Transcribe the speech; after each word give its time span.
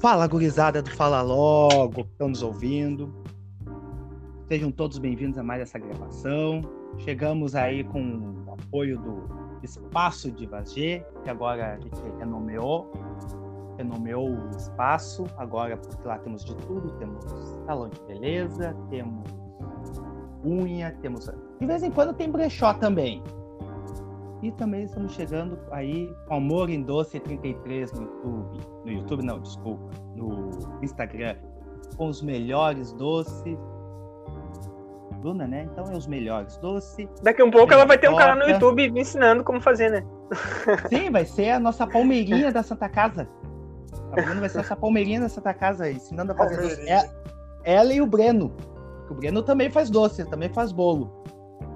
Fala, 0.00 0.26
gurizada 0.26 0.80
do 0.80 0.88
Fala 0.88 1.20
Logo, 1.20 2.00
estão 2.00 2.30
nos 2.30 2.42
ouvindo. 2.42 3.14
Sejam 4.48 4.72
todos 4.72 4.96
bem-vindos 4.96 5.36
a 5.36 5.42
mais 5.42 5.60
essa 5.60 5.78
gravação. 5.78 6.62
Chegamos 6.96 7.54
aí 7.54 7.84
com 7.84 8.34
o 8.46 8.54
apoio 8.54 8.98
do 8.98 9.28
Espaço 9.62 10.30
de 10.30 10.46
Vazê, 10.46 11.04
que 11.22 11.28
agora 11.28 11.74
a 11.74 11.78
gente 11.78 12.00
renomeou. 12.18 12.90
Renomeou 13.76 14.30
o 14.30 14.50
espaço, 14.56 15.26
agora 15.36 15.76
porque 15.76 16.08
lá 16.08 16.18
temos 16.18 16.46
de 16.46 16.56
tudo, 16.56 16.92
temos 16.92 17.22
salão 17.66 17.90
de 17.90 18.00
beleza, 18.04 18.74
temos 18.88 19.28
unha, 20.42 20.92
temos. 21.02 21.30
De 21.60 21.66
vez 21.66 21.82
em 21.82 21.90
quando 21.90 22.14
tem 22.14 22.30
brechó 22.30 22.72
também. 22.72 23.22
E 24.42 24.50
também 24.52 24.84
estamos 24.84 25.12
chegando 25.12 25.58
aí 25.70 26.14
com 26.26 26.34
Amor 26.34 26.70
em 26.70 26.82
Doce 26.82 27.20
33 27.20 27.92
no 27.92 28.02
YouTube. 28.02 28.60
No 28.84 28.92
YouTube, 28.92 29.22
não, 29.24 29.40
desculpa. 29.40 29.90
No 30.16 30.50
Instagram. 30.82 31.36
Com 31.96 32.08
os 32.08 32.22
melhores 32.22 32.92
doces. 32.94 33.58
Bruna, 35.20 35.46
né? 35.46 35.68
Então 35.70 35.84
é 35.92 35.96
os 35.96 36.06
melhores 36.06 36.56
doces. 36.56 37.06
Daqui 37.22 37.42
a 37.42 37.44
um 37.44 37.50
pouco 37.50 37.72
ela 37.74 37.84
vai 37.84 37.98
ter 37.98 38.08
um 38.08 38.16
canal 38.16 38.36
no 38.36 38.50
YouTube 38.50 38.90
me 38.90 39.02
ensinando 39.02 39.44
como 39.44 39.60
fazer, 39.60 39.90
né? 39.90 40.04
Sim, 40.88 41.10
vai 41.10 41.26
ser 41.26 41.50
a 41.50 41.60
nossa 41.60 41.86
palmeirinha 41.86 42.50
da 42.50 42.62
Santa 42.62 42.88
Casa. 42.88 43.28
A 44.12 44.22
Bruna 44.22 44.40
vai 44.40 44.48
ser 44.48 44.60
essa 44.60 44.74
palmeirinha 44.74 45.20
da 45.20 45.28
Santa 45.28 45.52
Casa, 45.52 45.90
ensinando 45.90 46.32
a 46.32 46.34
fazer 46.34 46.56
doce. 46.56 46.88
É, 46.88 47.10
ela 47.64 47.92
e 47.92 48.00
o 48.00 48.06
Breno. 48.06 48.50
O 49.10 49.14
Breno 49.14 49.42
também 49.42 49.68
faz 49.68 49.90
doce, 49.90 50.24
também 50.24 50.48
faz 50.48 50.72
bolo. 50.72 51.22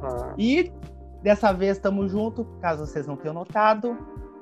Ah. 0.02 0.32
E 0.38 0.72
dessa 1.24 1.52
vez 1.52 1.78
estamos 1.78 2.12
juntos, 2.12 2.44
caso 2.60 2.86
vocês 2.86 3.06
não 3.06 3.16
tenham 3.16 3.34
notado. 3.34 3.96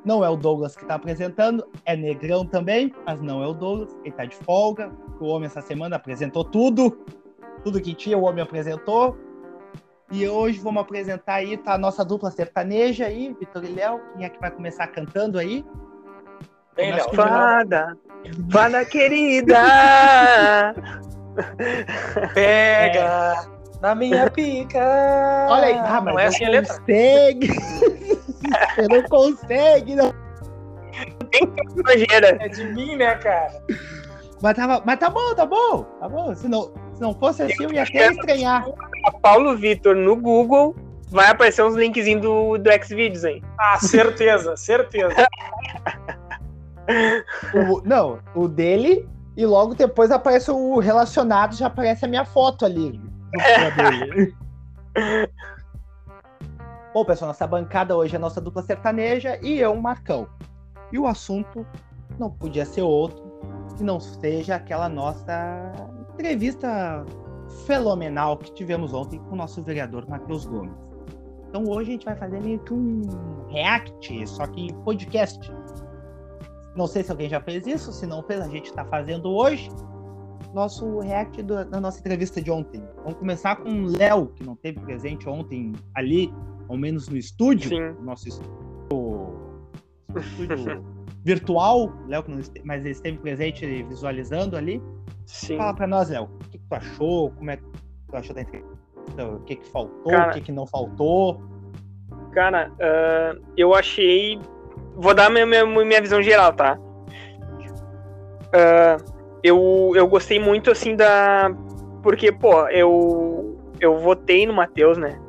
Não 0.05 0.25
é 0.25 0.29
o 0.29 0.35
Douglas 0.35 0.75
que 0.75 0.83
está 0.83 0.97
apresentando, 0.97 1.65
é 1.85 1.95
Negrão 1.95 2.45
também, 2.45 2.93
mas 3.07 3.23
não 3.23 3.41
é 3.41 3.47
o 3.47 3.55
Douglas, 3.55 3.97
ele 4.01 4.09
está 4.09 4.25
de 4.25 4.35
folga. 4.35 4.91
O 5.21 5.27
homem 5.27 5.47
essa 5.47 5.63
semana 5.63 5.95
apresentou 5.95 6.45
tudo, 6.45 6.99
tudo 7.63 7.81
que 7.81 7.95
tinha, 7.95 8.19
o 8.19 8.23
homem 8.23 8.43
apresentou. 8.43 9.17
E 10.11 10.27
hoje 10.27 10.59
vamos 10.59 10.83
apresentar 10.83 11.35
aí 11.35 11.57
tá 11.57 11.75
a 11.75 11.79
nossa 11.79 12.05
dupla 12.05 12.33
sertaneja 12.33 13.07
aí, 13.07 13.33
Vitor 13.39 13.65
e 13.65 13.69
Léo. 13.69 14.01
Quem 14.17 14.27
é 14.27 14.29
que 14.29 14.41
vai 14.41 14.51
começar 14.51 14.89
cantando 14.89 15.39
aí? 15.39 15.65
Vem, 16.75 16.93
Léo. 16.93 17.15
Fada, 17.15 17.97
fada 18.51 18.85
querida, 18.85 19.55
pega 22.35 23.62
na 23.83 23.97
minha 23.97 24.31
pica. 24.31 24.79
Olha 25.51 25.67
aí, 25.67 25.75
ah, 25.77 26.01
mas 26.01 26.15
não 26.15 26.19
é 26.19 26.27
assim 26.27 26.45
a 26.45 26.51
letra. 26.51 26.79
Consegue. 26.79 27.49
Você 28.75 28.89
não 28.89 29.03
consegue, 29.03 29.95
não. 29.97 30.15
É 32.41 32.49
de 32.49 32.65
mim, 32.65 32.97
né, 32.97 33.15
cara? 33.17 33.63
Mas, 34.41 34.57
tava, 34.57 34.83
mas 34.85 34.99
tá 34.99 35.11
bom, 35.11 35.35
tá 35.35 35.47
bom, 35.47 35.83
tá 35.99 36.09
bom. 36.09 36.35
Se 36.35 36.49
não, 36.49 36.73
se 36.95 37.01
não 37.01 37.15
fosse 37.15 37.43
assim, 37.43 37.65
eu 37.65 37.73
ia 37.73 37.83
até 37.83 38.13
estranhar. 38.13 38.65
Paulo 39.21 39.57
Vitor 39.57 39.97
no 39.97 40.15
Google, 40.15 40.77
vai 41.09 41.29
aparecer 41.31 41.65
uns 41.65 41.75
linkzinhos 41.75 42.23
do, 42.23 42.59
do 42.59 42.71
Xvideos 42.85 43.25
aí. 43.25 43.43
Ah, 43.59 43.79
certeza, 43.81 44.57
certeza. 44.57 45.15
o, 47.55 47.81
não, 47.85 48.19
o 48.35 48.47
dele, 48.47 49.09
e 49.37 49.47
logo 49.47 49.75
depois 49.75 50.11
aparece 50.11 50.51
o 50.51 50.79
relacionado, 50.79 51.57
já 51.57 51.69
aparece 51.69 52.05
a 52.05 52.09
minha 52.09 52.25
foto 52.25 52.65
ali. 52.65 53.01
Bom, 56.93 57.05
pessoal, 57.05 57.29
nossa 57.29 57.47
bancada 57.47 57.97
hoje 57.97 58.15
é 58.15 58.19
a 58.19 58.21
nossa 58.21 58.41
dupla 58.41 58.63
sertaneja 58.63 59.39
e 59.43 59.59
eu, 59.59 59.75
Marcão. 59.75 60.29
E 60.93 60.99
o 60.99 61.07
assunto 61.07 61.67
não 62.19 62.31
podia 62.31 62.67
ser 62.67 62.83
outro 62.83 63.33
que 63.77 63.83
não 63.83 63.99
seja 63.99 64.57
aquela 64.57 64.89
nossa 64.89 65.73
entrevista 66.13 67.07
fenomenal 67.67 68.37
que 68.37 68.53
tivemos 68.53 68.93
ontem 68.93 69.19
com 69.19 69.33
o 69.33 69.37
nosso 69.37 69.63
vereador 69.63 70.07
Matheus 70.07 70.45
Gomes. 70.45 70.77
Então 71.49 71.65
hoje 71.65 71.89
a 71.91 71.93
gente 71.93 72.05
vai 72.05 72.17
fazer 72.17 72.41
meio 72.43 72.59
que 72.59 72.75
um 72.75 73.03
react, 73.49 74.27
só 74.27 74.47
que 74.47 74.73
podcast. 74.85 75.51
Não 76.77 76.87
sei 76.87 77.03
se 77.03 77.11
alguém 77.11 77.31
já 77.31 77.41
fez 77.41 77.67
isso, 77.67 77.93
se 77.93 78.07
não 78.07 78.23
fez, 78.23 78.41
a 78.41 78.49
gente 78.49 78.67
está 78.67 78.85
fazendo 78.85 79.31
hoje 79.31 79.71
nosso 80.55 81.01
react 81.01 81.43
do, 81.43 81.65
da 81.65 81.81
nossa 81.81 81.99
entrevista 82.01 82.41
de 82.41 82.51
ontem. 82.51 82.83
Vamos 83.03 83.19
começar 83.19 83.57
com 83.57 83.71
o 83.71 83.87
Léo, 83.87 84.29
que 84.29 84.45
não 84.45 84.55
teve 84.57 84.81
presente 84.81 85.29
ontem 85.29 85.73
ali, 85.95 86.33
ao 86.69 86.77
menos 86.77 87.09
no 87.09 87.17
estúdio, 87.17 87.71
Sim. 87.71 87.97
nosso 88.03 88.29
estúdio, 88.29 88.53
estúdio 90.17 90.85
virtual, 91.25 91.93
Léo, 92.07 92.25
mas 92.65 92.81
ele 92.81 92.91
esteve 92.91 93.19
presente 93.19 93.83
visualizando 93.85 94.57
ali. 94.57 94.83
Sim. 95.25 95.57
Fala 95.57 95.75
para 95.75 95.87
nós, 95.87 96.11
Léo, 96.11 96.25
o 96.25 96.39
que, 96.51 96.59
que, 96.59 96.65
tu 96.69 96.75
achou? 96.75 97.31
Como 97.31 97.51
é 97.51 97.57
que 97.57 97.63
tu 97.63 98.17
achou 98.17 98.35
da 98.35 98.43
entrevista? 98.43 98.73
O 99.19 99.41
que, 99.41 99.57
que 99.57 99.69
faltou? 99.69 100.13
Cara, 100.13 100.31
o 100.31 100.35
que, 100.35 100.41
que 100.41 100.53
não 100.53 100.67
faltou? 100.67 101.43
Cara, 102.33 102.71
uh, 102.73 103.43
eu 103.57 103.75
achei. 103.75 104.41
Vou 104.97 105.15
dar 105.15 105.31
minha, 105.31 105.47
minha, 105.47 105.65
minha 105.67 106.01
visão 106.01 106.23
geral, 106.23 106.53
tá? 106.53 106.79
Uh, 108.53 109.22
eu, 109.43 109.93
eu 109.95 110.07
gostei 110.07 110.39
muito, 110.39 110.71
assim, 110.71 110.95
da. 110.95 111.53
Porque, 112.03 112.31
pô, 112.31 112.69
eu, 112.69 113.59
eu 113.81 113.99
votei 113.99 114.47
no 114.47 114.55
Matheus, 114.55 114.97
né? 114.97 115.21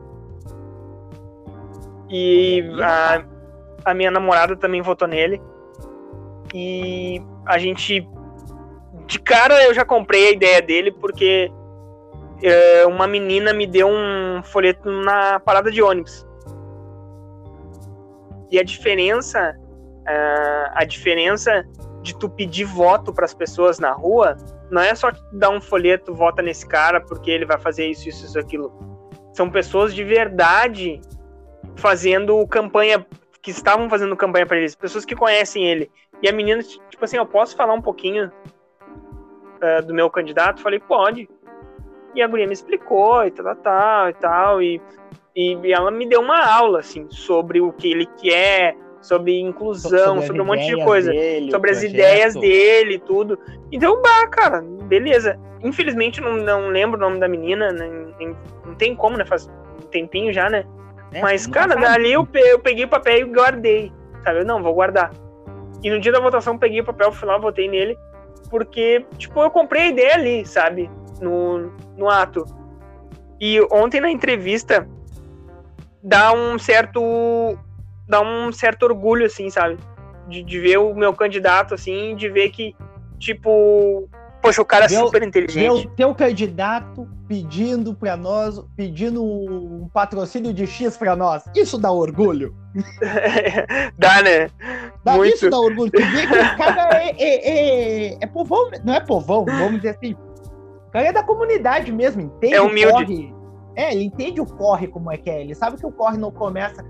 E 2.09 2.63
a, 2.81 3.24
a 3.85 3.94
minha 3.94 4.12
namorada 4.12 4.56
também 4.56 4.81
votou 4.81 5.07
nele. 5.07 5.41
E 6.53 7.22
a 7.46 7.57
gente. 7.57 8.07
De 9.07 9.19
cara 9.19 9.62
eu 9.63 9.74
já 9.74 9.84
comprei 9.84 10.30
a 10.30 10.31
ideia 10.31 10.62
dele, 10.62 10.91
porque 10.91 11.51
é, 12.41 12.85
uma 12.85 13.07
menina 13.07 13.51
me 13.51 13.66
deu 13.66 13.88
um 13.88 14.41
folheto 14.44 14.90
na 14.90 15.40
parada 15.40 15.72
de 15.72 15.81
ônibus. 15.81 16.25
E 18.51 18.59
a 18.59 18.63
diferença. 18.63 19.57
Uh, 20.03 20.68
a 20.74 20.84
diferença 20.84 21.66
de 22.03 22.16
tu 22.16 22.30
pedir 22.30 22.66
voto 22.66 23.14
para 23.14 23.25
as 23.25 23.34
pessoas 23.34 23.80
na 23.80 23.91
rua, 23.91 24.36
não 24.69 24.81
é 24.81 24.94
só 24.94 25.09
dar 25.31 25.50
um 25.50 25.62
folheto, 25.62 26.14
vota 26.14 26.41
nesse 26.41 26.68
cara 26.68 27.00
porque 27.00 27.31
ele 27.31 27.46
vai 27.46 27.58
fazer 27.58 27.88
isso, 27.88 28.09
isso, 28.09 28.25
isso, 28.25 28.38
aquilo. 28.38 28.72
São 29.31 29.50
pessoas 29.50 29.96
de 29.96 30.03
verdade 30.03 31.02
fazendo 31.78 32.46
campanha, 32.47 33.06
que 33.42 33.52
estavam 33.52 33.90
fazendo 33.90 34.16
campanha 34.18 34.46
para 34.46 34.58
eles, 34.58 34.75
pessoas 34.75 35.06
que 35.06 35.16
conhecem 35.16 35.66
ele. 35.66 35.90
E 36.22 36.30
a 36.30 36.34
menina, 36.34 36.62
tipo 36.62 37.03
assim, 37.03 37.18
eu 37.18 37.25
posso 37.25 37.56
falar 37.56 37.74
um 37.74 37.81
pouquinho 37.81 38.31
uh, 39.62 39.86
do 39.86 39.94
meu 39.94 40.09
candidato? 40.09 40.62
Falei, 40.62 40.80
pode. 40.80 41.30
E 42.13 42.22
a 42.22 42.28
guria 42.28 42.46
me 42.46 42.53
explicou 42.53 43.25
e 43.25 43.31
tal, 43.31 43.56
tal, 43.56 44.09
e 44.09 44.13
tal, 44.13 44.62
e, 44.62 44.81
e, 45.36 45.56
e 45.56 45.74
ela 45.74 45.90
me 45.90 46.08
deu 46.08 46.22
uma 46.22 46.46
aula, 46.46 46.80
assim, 46.80 47.09
sobre 47.09 47.59
o 47.59 47.72
que 47.72 47.92
ele 47.92 48.06
quer, 48.18 48.78
sobre 49.03 49.40
inclusão, 49.40 50.16
sobre, 50.16 50.28
sobre 50.28 50.41
um 50.41 50.46
monte 50.46 50.66
de 50.66 50.84
coisa, 50.84 51.12
dele, 51.12 51.52
sobre 51.52 51.72
as 51.72 51.84
ideias 51.84 52.34
dele 52.34 52.96
e 52.96 53.00
tudo. 53.00 53.38
Então, 53.72 54.02
bah, 54.02 54.28
cara, 54.28 54.62
beleza. 54.62 55.38
Infelizmente 55.62 56.19
não, 56.19 56.38
não 56.38 56.68
lembro 56.69 56.97
o 56.97 57.02
nome 57.02 57.19
da 57.19 57.28
menina, 57.28 57.72
nem, 57.72 58.36
não 58.66 58.75
tem 58.75 58.96
como, 58.96 59.18
né? 59.18 59.25
Faz 59.25 59.47
um 59.47 59.88
tempinho 59.88 60.34
já, 60.34 60.50
né? 60.50 60.66
É, 61.13 61.22
Mas, 61.22 61.46
cara, 61.46 61.75
dali 61.75 62.12
eu, 62.12 62.28
eu 62.34 62.59
peguei 62.59 62.86
o 62.86 62.90
papel 62.90 63.19
e 63.19 63.24
guardei, 63.25 63.92
sabe? 64.24 64.40
Eu, 64.40 64.46
não, 64.46 64.63
vou 64.63 64.74
guardar. 64.74 65.12
E 65.84 65.90
no 65.90 66.00
dia 66.00 66.12
da 66.12 66.19
votação 66.19 66.58
peguei 66.58 66.80
o 66.80 66.86
papel, 66.86 67.13
lá, 67.24 67.38
votei 67.38 67.68
nele, 67.68 67.97
porque, 68.50 69.06
tipo, 69.18 69.42
eu 69.42 69.52
comprei 69.52 69.84
a 69.84 69.90
ideia 69.90 70.13
ali, 70.16 70.46
sabe? 70.46 70.90
No, 71.22 71.72
no 71.97 72.09
ato. 72.09 72.46
E 73.40 73.59
ontem 73.72 74.00
na 74.00 74.09
entrevista 74.09 74.88
dá 76.01 76.33
um 76.33 76.57
certo 76.57 77.57
dá 78.07 78.21
um 78.21 78.51
certo 78.51 78.83
orgulho, 78.83 79.25
assim, 79.25 79.50
sabe? 79.50 79.77
De, 80.27 80.44
de 80.44 80.59
ver 80.59 80.77
o 80.77 80.94
meu 80.94 81.13
candidato, 81.13 81.73
assim, 81.73 82.15
de 82.15 82.29
ver 82.29 82.50
que, 82.50 82.75
tipo, 83.19 84.09
poxa, 84.41 84.61
o 84.61 84.65
cara 84.65 84.85
é 84.85 84.89
super 84.89 85.23
inteligente. 85.23 85.88
O 85.88 85.89
teu 85.91 86.13
candidato 86.13 87.07
pedindo 87.27 87.94
para 87.94 88.17
nós, 88.17 88.61
pedindo 88.75 89.23
um 89.23 89.89
patrocínio 89.94 90.53
de 90.53 90.67
X 90.67 90.97
para 90.97 91.15
nós. 91.15 91.44
Isso 91.55 91.77
dá 91.77 91.91
orgulho. 91.91 92.53
dá, 93.97 94.21
né? 94.21 94.50
Dá, 95.03 95.15
Muito. 95.15 95.35
Isso 95.35 95.50
dá 95.50 95.57
orgulho. 95.57 95.91
Tu 95.91 96.01
vê 96.01 96.27
que 96.27 96.33
o 96.33 96.57
cara 96.57 97.03
é, 97.03 97.15
é, 97.17 98.13
é, 98.13 98.17
é, 98.21 98.27
povão, 98.27 98.69
não 98.83 98.94
é 98.94 99.00
povão, 99.00 99.45
vamos 99.45 99.77
dizer 99.77 99.95
assim. 99.95 100.13
O 100.13 100.91
cara 100.91 101.07
é 101.07 101.13
da 101.13 101.23
comunidade 101.23 101.91
mesmo, 101.91 102.21
entende 102.21 102.53
é 102.53 102.61
humilde. 102.61 102.91
o 102.91 102.94
corre. 102.94 103.33
É, 103.75 103.91
ele 103.94 104.03
entende 104.03 104.39
o 104.39 104.45
corre 104.45 104.88
como 104.88 105.11
é 105.11 105.17
que 105.17 105.29
é. 105.29 105.41
Ele 105.41 105.55
sabe 105.55 105.77
que 105.77 105.85
o 105.85 105.91
corre 105.91 106.17
não 106.17 106.31
começa 106.31 106.85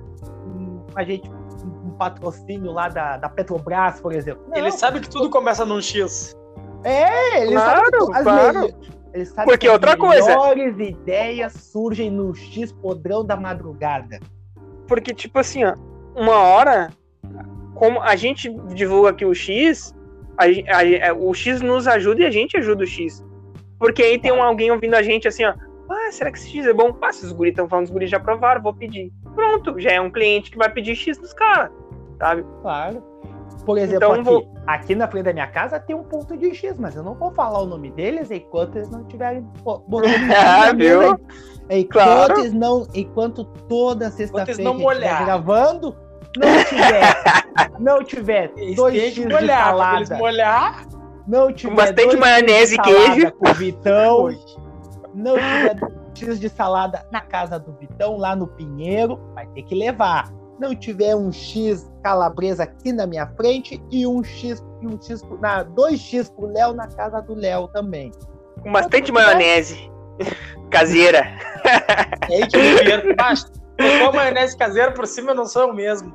a 0.95 1.03
gente 1.03 1.29
um 1.63 1.91
patrocínio 1.91 2.71
lá 2.71 2.89
da, 2.89 3.17
da 3.17 3.29
Petrobras, 3.29 3.99
por 3.99 4.13
exemplo. 4.13 4.43
Não, 4.49 4.57
ele 4.57 4.71
sabe 4.71 4.99
que 4.99 5.09
tudo 5.09 5.29
começa 5.29 5.65
num 5.65 5.81
X. 5.81 6.35
É, 6.83 7.41
ele 7.41 7.53
claro, 7.53 7.85
sabe 7.85 7.91
que 7.91 8.23
claro. 8.23 8.69
ele 9.13 9.25
sabe 9.25 9.47
Porque 9.47 9.67
que 9.67 9.69
outra 9.69 9.91
as 9.91 9.97
coisa. 9.97 10.27
melhores 10.27 10.79
ideias 10.79 11.53
surgem 11.53 12.11
no 12.11 12.33
X 12.35 12.71
podrão 12.71 13.23
da 13.23 13.35
madrugada. 13.35 14.19
Porque, 14.87 15.13
tipo 15.13 15.39
assim, 15.39 15.63
ó, 15.63 15.75
uma 16.15 16.37
hora, 16.37 16.89
como 17.75 18.01
a 18.01 18.15
gente 18.15 18.49
divulga 18.73 19.11
aqui 19.11 19.25
o 19.25 19.33
X, 19.33 19.95
a, 20.37 20.43
a, 20.43 21.09
a, 21.09 21.13
o 21.13 21.33
X 21.33 21.61
nos 21.61 21.87
ajuda 21.87 22.21
e 22.21 22.25
a 22.25 22.31
gente 22.31 22.57
ajuda 22.57 22.83
o 22.83 22.87
X. 22.87 23.23
Porque 23.79 24.03
aí 24.03 24.19
tem 24.19 24.31
um, 24.31 24.43
alguém 24.43 24.71
ouvindo 24.71 24.95
a 24.95 25.03
gente 25.03 25.27
assim, 25.27 25.45
ó. 25.45 25.53
Ah, 25.89 26.11
será 26.11 26.31
que 26.31 26.37
esse 26.37 26.49
X 26.49 26.65
é 26.65 26.73
bom? 26.73 26.97
Ah, 27.01 27.13
se 27.13 27.25
os 27.25 27.31
guris 27.31 27.51
estão 27.51 27.67
falando, 27.69 27.85
os 27.85 27.91
guris 27.91 28.09
já 28.09 28.17
aprovaram, 28.17 28.61
vou 28.61 28.73
pedir. 28.73 29.11
Pronto, 29.35 29.79
já 29.79 29.91
é 29.93 30.01
um 30.01 30.11
cliente 30.11 30.51
que 30.51 30.57
vai 30.57 30.69
pedir 30.69 30.95
X 30.95 31.17
dos 31.17 31.33
caras, 31.33 31.71
sabe? 32.19 32.45
Claro. 32.61 33.03
Por 33.65 33.77
exemplo, 33.77 33.95
Então, 33.97 34.11
aqui, 34.13 34.23
vou- 34.23 34.53
aqui 34.67 34.95
na 34.95 35.07
frente 35.07 35.23
da 35.25 35.33
minha 35.33 35.47
casa 35.47 35.79
tem 35.79 35.95
um 35.95 36.03
ponto 36.03 36.35
de 36.35 36.53
X, 36.53 36.77
mas 36.77 36.95
eu 36.95 37.03
não 37.03 37.13
vou 37.15 37.31
falar 37.31 37.61
o 37.61 37.65
nome 37.65 37.91
deles 37.91 38.29
enquanto 38.29 38.75
eles 38.75 38.89
não 38.89 39.05
tiverem 39.05 39.45
Ah, 40.37 40.73
viu? 40.75 41.17
Enquanto 41.69 41.87
Claro. 42.27 42.39
eles 42.39 42.53
não, 42.53 42.85
enquanto 42.93 43.45
toda 43.45 44.09
sexta-feira 44.11 44.51
estiver 44.61 45.25
gravando, 45.25 45.95
não 46.37 46.63
tiver, 46.65 47.01
não 47.79 48.03
tiver 48.03 48.51
Eles 48.57 48.75
dois 48.75 48.95
X 48.95 49.13
de 49.15 49.27
molhar, 49.29 49.65
salada, 49.67 50.17
molhar. 50.17 50.85
não 51.25 51.53
tiver 51.53 51.75
bastante 51.75 52.03
dois 52.07 52.19
maionese 52.19 52.75
e 52.75 52.77
queijo. 52.79 53.31
com 53.31 53.53
Vitão, 53.53 54.29
não 55.13 55.35
tiver 55.35 55.75
X 56.13 56.39
de 56.39 56.49
salada 56.49 57.05
na 57.11 57.21
casa 57.21 57.59
do 57.59 57.73
Vitão, 57.73 58.17
lá 58.17 58.35
no 58.35 58.47
Pinheiro, 58.47 59.19
vai 59.33 59.45
ter 59.47 59.63
que 59.63 59.75
levar. 59.75 60.29
Não 60.59 60.75
tiver 60.75 61.15
um 61.15 61.31
X 61.31 61.91
calabresa 62.03 62.63
aqui 62.63 62.93
na 62.93 63.05
minha 63.07 63.27
frente 63.35 63.83
e 63.91 64.05
um 64.05 64.23
X 64.23 64.63
e 64.81 64.87
um 64.87 65.01
X 65.01 65.21
pro- 65.23 65.39
na 65.39 65.63
dois 65.63 65.99
X 65.99 66.29
pro 66.29 66.45
Léo 66.47 66.73
na 66.73 66.87
casa 66.87 67.21
do 67.21 67.33
Léo 67.33 67.67
também. 67.69 68.11
Com 68.61 68.71
bastante 68.71 69.11
maionese. 69.11 69.91
Caseira. 70.69 71.23
É 72.29 72.35
aí 72.35 72.47
que 72.47 72.57
eu 72.57 72.61
me 72.61 72.75
perco. 72.83 73.07
Mas, 73.17 73.43
botou 73.79 74.09
a 74.09 74.11
maionese 74.11 74.57
caseira 74.57 74.91
por 74.91 75.07
cima, 75.07 75.31
eu 75.31 75.35
não 75.35 75.45
sou 75.45 75.63
eu 75.63 75.73
mesmo. 75.73 76.13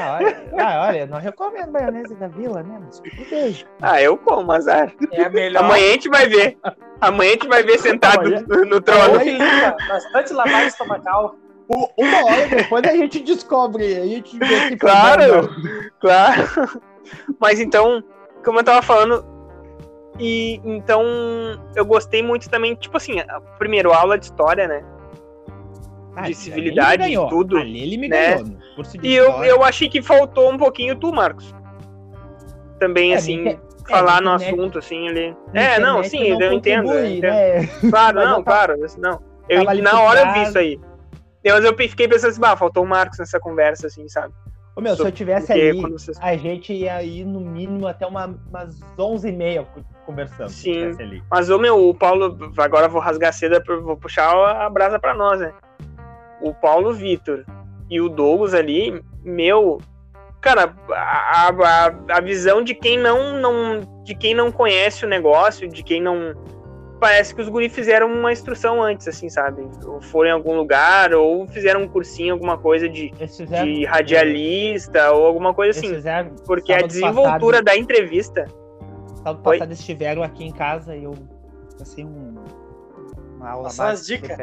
Ah, 0.00 0.16
olha, 0.18 0.44
ah, 0.58 0.86
olha, 0.88 1.06
não 1.06 1.18
recomendo 1.18 1.70
maionese 1.72 2.14
da 2.16 2.28
Vila, 2.28 2.62
né? 2.62 2.80
Mas 2.84 3.00
que 3.00 3.24
beijo. 3.30 3.64
Ah, 3.80 4.00
eu 4.00 4.16
como, 4.16 4.50
azar. 4.52 4.92
É 5.12 5.28
melhor. 5.28 5.64
Amanhã 5.64 5.88
a 5.88 5.92
gente 5.92 6.08
vai 6.08 6.26
ver. 6.28 6.58
Amanhã 7.00 7.30
a 7.30 7.32
gente 7.34 7.48
vai 7.48 7.62
ver 7.62 7.78
sentado 7.78 8.20
Amanhã- 8.20 8.44
no, 8.48 8.64
no 8.64 8.80
trono. 8.80 9.18
Oi, 9.18 9.24
limpa, 9.30 9.76
bastante 9.88 10.32
lavagem 10.32 10.68
estomacal. 10.68 11.36
Uma 11.96 12.24
hora 12.26 12.46
depois 12.48 12.84
a 12.84 12.92
gente 12.94 13.20
descobre, 13.20 13.96
a 13.96 14.04
gente 14.06 14.38
vê 14.38 14.68
se 14.68 14.76
Claro. 14.76 15.48
Claro. 16.00 16.80
Mas 17.40 17.58
então, 17.60 18.02
como 18.44 18.60
eu 18.60 18.64
tava 18.64 18.82
falando, 18.82 19.24
e 20.18 20.60
então 20.64 21.02
eu 21.74 21.84
gostei 21.84 22.22
muito 22.22 22.48
também, 22.50 22.74
tipo 22.74 22.96
assim, 22.96 23.18
a- 23.20 23.40
primeiro 23.58 23.92
aula 23.92 24.18
de 24.18 24.26
história, 24.26 24.68
né? 24.68 24.84
Ah, 26.16 26.22
de 26.22 26.34
civilidade, 26.34 26.98
ganhou. 27.02 27.24
de 27.24 27.30
tudo, 27.30 27.56
Ali 27.58 27.82
ele 27.82 27.96
me 27.98 28.08
né? 28.08 28.34
ganhou. 28.34 28.46
no 28.46 28.74
curso 28.76 28.96
de 28.98 29.08
E 29.08 29.14
eu, 29.14 29.28
história. 29.30 29.48
eu 29.50 29.64
achei 29.64 29.88
que 29.88 30.00
faltou 30.00 30.50
um 30.52 30.56
pouquinho 30.58 30.94
tu, 30.96 31.12
Marcos. 31.12 31.52
Também, 32.78 33.12
É, 33.14 33.16
assim, 33.16 33.58
falar 33.88 34.18
é, 34.18 34.20
no 34.20 34.34
internet- 34.34 34.54
assunto, 34.60 34.78
assim, 34.78 35.08
ali. 35.08 35.36
É, 35.52 35.78
não, 35.78 36.02
sim, 36.04 36.22
eu, 36.24 36.52
entendo. 36.52 36.92
eu 36.92 37.06
entendo. 37.06 37.22
né? 37.22 37.66
Claro, 37.90 38.20
não, 38.24 38.42
claro, 38.42 38.74
não. 38.98 39.20
Eu, 39.48 39.64
na 39.82 40.00
hora 40.00 40.20
eu 40.20 40.32
vi 40.32 40.42
isso 40.42 40.58
aí. 40.58 40.80
Mas 41.44 41.64
eu 41.64 41.76
fiquei 41.76 42.08
pensando 42.08 42.30
assim, 42.30 42.40
bah, 42.40 42.56
faltou 42.56 42.82
o 42.82 42.86
Marcos 42.86 43.18
nessa 43.18 43.38
conversa, 43.38 43.86
assim, 43.86 44.08
sabe? 44.08 44.32
Ô, 44.76 44.80
meu, 44.80 44.96
se 44.96 45.02
eu 45.02 45.12
tivesse 45.12 45.52
ali, 45.52 45.80
vocês- 45.82 46.18
a 46.20 46.36
gente 46.36 46.72
ia 46.72 47.00
ir 47.02 47.24
no 47.24 47.38
mínimo 47.40 47.86
até 47.86 48.06
uma, 48.06 48.34
umas 48.48 48.80
11h30 48.98 49.66
conversando. 50.06 50.48
se 50.48 50.62
Sim. 50.64 50.72
tivesse 50.72 51.02
ali. 51.02 51.22
Mas, 51.30 51.48
ô 51.50 51.58
meu, 51.58 51.88
o 51.88 51.94
Paulo, 51.94 52.36
agora 52.58 52.88
vou 52.88 53.00
rasgar 53.00 53.32
cedo, 53.32 53.62
vou 53.82 53.96
puxar 53.96 54.32
a 54.34 54.68
brasa 54.70 54.98
pra 54.98 55.14
nós, 55.14 55.38
né? 55.38 55.52
O 56.40 56.52
Paulo 56.52 56.92
Vitor 56.92 57.44
e 57.88 58.00
o 58.00 58.08
Douglas 58.08 58.52
ali, 58.54 59.00
meu, 59.22 59.78
cara, 60.44 60.74
a, 60.90 61.48
a, 61.48 62.16
a 62.18 62.20
visão 62.20 62.62
de 62.62 62.74
quem 62.74 62.98
não, 62.98 63.40
não, 63.40 63.80
de 64.04 64.14
quem 64.14 64.34
não 64.34 64.52
conhece 64.52 65.04
o 65.04 65.08
negócio, 65.08 65.66
de 65.66 65.82
quem 65.82 66.00
não. 66.00 66.34
Parece 67.00 67.34
que 67.34 67.40
os 67.42 67.48
guri 67.48 67.68
fizeram 67.68 68.06
uma 68.12 68.32
instrução 68.32 68.80
antes, 68.82 69.08
assim, 69.08 69.28
sabe? 69.28 69.66
Ou 69.84 70.00
foram 70.00 70.30
em 70.30 70.32
algum 70.32 70.56
lugar, 70.56 71.12
ou 71.12 71.46
fizeram 71.48 71.82
um 71.82 71.88
cursinho, 71.88 72.34
alguma 72.34 72.56
coisa 72.56 72.88
de, 72.88 73.12
fizeram, 73.26 73.66
de 73.66 73.84
radialista, 73.84 75.10
ou 75.12 75.26
alguma 75.26 75.52
coisa 75.52 75.78
assim. 75.78 75.94
fizeram, 75.94 76.30
Porque 76.46 76.72
a 76.72 76.82
desenvoltura 76.82 77.62
passado- 77.62 77.64
da 77.64 77.76
entrevista 77.76 78.46
sábado 79.24 79.48
Oi? 79.48 79.58
passado 79.58 79.72
estiveram 79.72 80.22
aqui 80.22 80.44
em 80.44 80.52
casa 80.52 80.94
e 80.94 81.04
eu 81.04 81.14
passei 81.78 82.04
um, 82.04 82.34
uma 83.36 83.50
aula 83.50 83.64
Passou 83.64 83.86
as 83.86 84.06
dicas. 84.06 84.36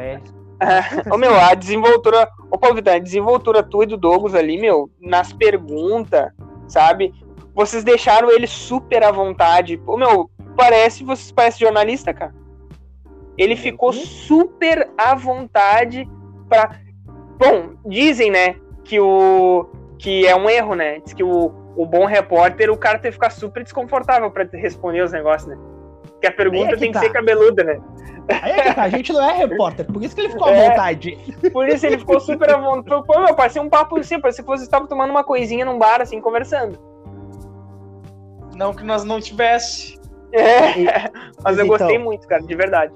Eles. 0.62 1.06
Ô 1.12 1.16
meu, 1.16 1.34
a 1.34 1.54
desenvoltura. 1.54 2.28
Ô 2.50 2.58
Paulo 2.58 2.76
Vitor, 2.76 2.94
a 2.94 2.98
desenvoltura 2.98 3.62
tua 3.62 3.84
e 3.84 3.86
do 3.86 3.96
Douglas 3.96 4.34
ali, 4.34 4.58
meu, 4.58 4.90
nas 5.00 5.32
perguntas, 5.32 6.30
sabe? 6.68 7.12
Vocês 7.54 7.84
deixaram 7.84 8.30
ele 8.30 8.46
super 8.46 9.02
à 9.02 9.10
vontade. 9.10 9.80
Ô 9.86 9.96
meu, 9.96 10.30
parece, 10.56 11.04
vocês 11.04 11.30
parecem 11.32 11.60
jornalista, 11.66 12.12
cara. 12.14 12.34
Ele 13.36 13.56
ficou 13.56 13.88
Uhum. 13.88 13.94
super 13.94 14.90
à 14.96 15.14
vontade 15.14 16.08
pra. 16.48 16.78
Bom, 17.38 17.70
dizem, 17.86 18.30
né, 18.30 18.56
que 18.84 19.00
o. 19.00 19.66
que 19.98 20.26
é 20.26 20.36
um 20.36 20.48
erro, 20.48 20.74
né? 20.74 21.00
Diz 21.00 21.12
que 21.12 21.24
o, 21.24 21.52
o 21.76 21.86
bom 21.86 22.04
repórter, 22.04 22.70
o 22.70 22.76
cara 22.76 22.98
tem 22.98 23.10
que 23.10 23.14
ficar 23.16 23.30
super 23.30 23.62
desconfortável 23.62 24.30
pra 24.30 24.44
responder 24.52 25.02
os 25.02 25.12
negócios, 25.12 25.48
né? 25.48 25.56
Que 26.22 26.26
a 26.28 26.32
pergunta 26.32 26.70
é 26.70 26.74
que 26.74 26.78
tem 26.78 26.88
que 26.92 26.94
tá. 26.94 27.00
ser 27.00 27.10
cabeluda, 27.10 27.64
né? 27.64 27.80
Aí 28.40 28.52
é 28.52 28.62
que 28.62 28.74
tá, 28.74 28.82
a 28.84 28.88
gente 28.88 29.12
não 29.12 29.20
é 29.28 29.32
repórter, 29.32 29.84
por 29.84 30.00
isso 30.02 30.14
que 30.14 30.20
ele 30.20 30.28
ficou 30.30 30.46
à 30.46 30.52
É. 30.52 30.68
vontade. 30.70 31.18
Por 31.52 31.68
isso 31.68 31.84
ele 31.84 31.98
ficou 31.98 32.20
super 32.20 32.48
à 32.50 32.56
vontade. 32.56 33.02
Pô, 33.04 33.18
meu, 33.20 33.34
parecia 33.34 33.60
um 33.60 33.68
papo 33.68 33.98
assim, 33.98 34.20
parecia 34.20 34.44
que 34.44 34.48
vocês 34.48 34.62
estavam 34.62 34.86
tomando 34.86 35.10
uma 35.10 35.24
coisinha 35.24 35.64
num 35.64 35.76
bar, 35.78 36.00
assim, 36.00 36.20
conversando. 36.20 36.78
Não 38.54 38.72
que 38.72 38.84
nós 38.84 39.02
não 39.04 39.20
tivesse. 39.20 40.00
É. 40.32 41.10
Mas 41.42 41.58
eu 41.58 41.64
Então. 41.64 41.78
gostei 41.78 41.98
muito, 41.98 42.26
cara, 42.28 42.42
de 42.42 42.54
verdade. 42.54 42.92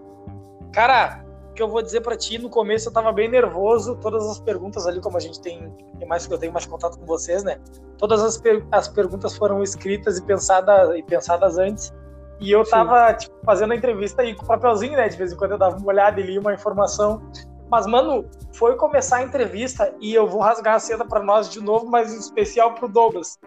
Cara, 0.72 1.24
o 1.50 1.54
que 1.54 1.62
eu 1.62 1.68
vou 1.68 1.82
dizer 1.82 2.00
pra 2.02 2.16
ti, 2.16 2.38
no 2.38 2.48
começo 2.48 2.88
eu 2.88 2.92
tava 2.92 3.10
bem 3.12 3.28
nervoso, 3.28 3.96
todas 3.96 4.24
as 4.30 4.38
perguntas 4.38 4.86
ali, 4.86 5.00
como 5.00 5.16
a 5.16 5.20
gente 5.20 5.40
tem, 5.40 5.70
tem 5.98 6.06
mais, 6.06 6.30
eu 6.30 6.38
tenho 6.38 6.52
mais 6.52 6.64
contato 6.66 6.98
com 6.98 7.04
vocês, 7.06 7.42
né? 7.42 7.58
Todas 7.98 8.22
as, 8.22 8.38
per- 8.38 8.64
as 8.70 8.86
perguntas 8.86 9.36
foram 9.36 9.62
escritas 9.62 10.16
e 10.18 10.22
pensadas, 10.22 10.96
e 10.96 11.02
pensadas 11.02 11.58
antes. 11.58 11.92
E 12.40 12.50
eu 12.50 12.64
tava, 12.68 13.14
tipo, 13.14 13.34
fazendo 13.44 13.72
a 13.72 13.76
entrevista 13.76 14.22
aí 14.22 14.34
com 14.34 14.44
o 14.44 14.46
papelzinho, 14.46 14.96
né? 14.96 15.08
De 15.08 15.16
vez 15.16 15.32
em 15.32 15.36
quando 15.36 15.52
eu 15.52 15.58
dava 15.58 15.76
uma 15.76 15.88
olhada 15.88 16.20
e 16.20 16.24
lia 16.24 16.40
uma 16.40 16.52
informação. 16.52 17.22
Mas, 17.70 17.86
mano, 17.86 18.28
foi 18.52 18.76
começar 18.76 19.16
a 19.16 19.22
entrevista 19.22 19.94
e 20.00 20.14
eu 20.14 20.26
vou 20.26 20.40
rasgar 20.40 20.74
a 20.74 20.78
seda 20.78 21.04
pra 21.04 21.22
nós 21.22 21.50
de 21.50 21.60
novo, 21.60 21.86
mas 21.86 22.12
em 22.12 22.18
especial 22.18 22.74
pro 22.74 22.88
Douglas. 22.88 23.38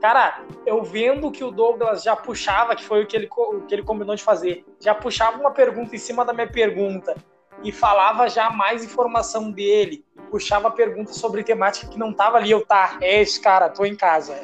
Cara, 0.00 0.42
eu 0.66 0.82
vendo 0.82 1.30
que 1.30 1.42
o 1.42 1.50
Douglas 1.50 2.02
já 2.02 2.14
puxava, 2.14 2.76
que 2.76 2.84
foi 2.84 3.02
o 3.02 3.06
que 3.06 3.16
ele, 3.16 3.28
o 3.34 3.62
que 3.62 3.74
ele 3.74 3.82
combinou 3.82 4.14
de 4.14 4.22
fazer, 4.22 4.64
já 4.78 4.94
puxava 4.94 5.38
uma 5.38 5.50
pergunta 5.50 5.96
em 5.96 5.98
cima 5.98 6.24
da 6.24 6.32
minha 6.32 6.46
pergunta 6.46 7.16
e 7.62 7.72
falava 7.72 8.28
já 8.28 8.50
mais 8.50 8.84
informação 8.84 9.50
dele, 9.50 10.04
puxava 10.30 10.70
pergunta 10.70 11.12
sobre 11.12 11.42
temática 11.42 11.88
que 11.88 11.98
não 11.98 12.12
tava 12.12 12.36
ali, 12.36 12.50
eu 12.50 12.64
tá, 12.66 12.98
é 13.00 13.22
esse 13.22 13.40
cara, 13.40 13.70
tô 13.70 13.84
em 13.84 13.96
casa. 13.96 14.34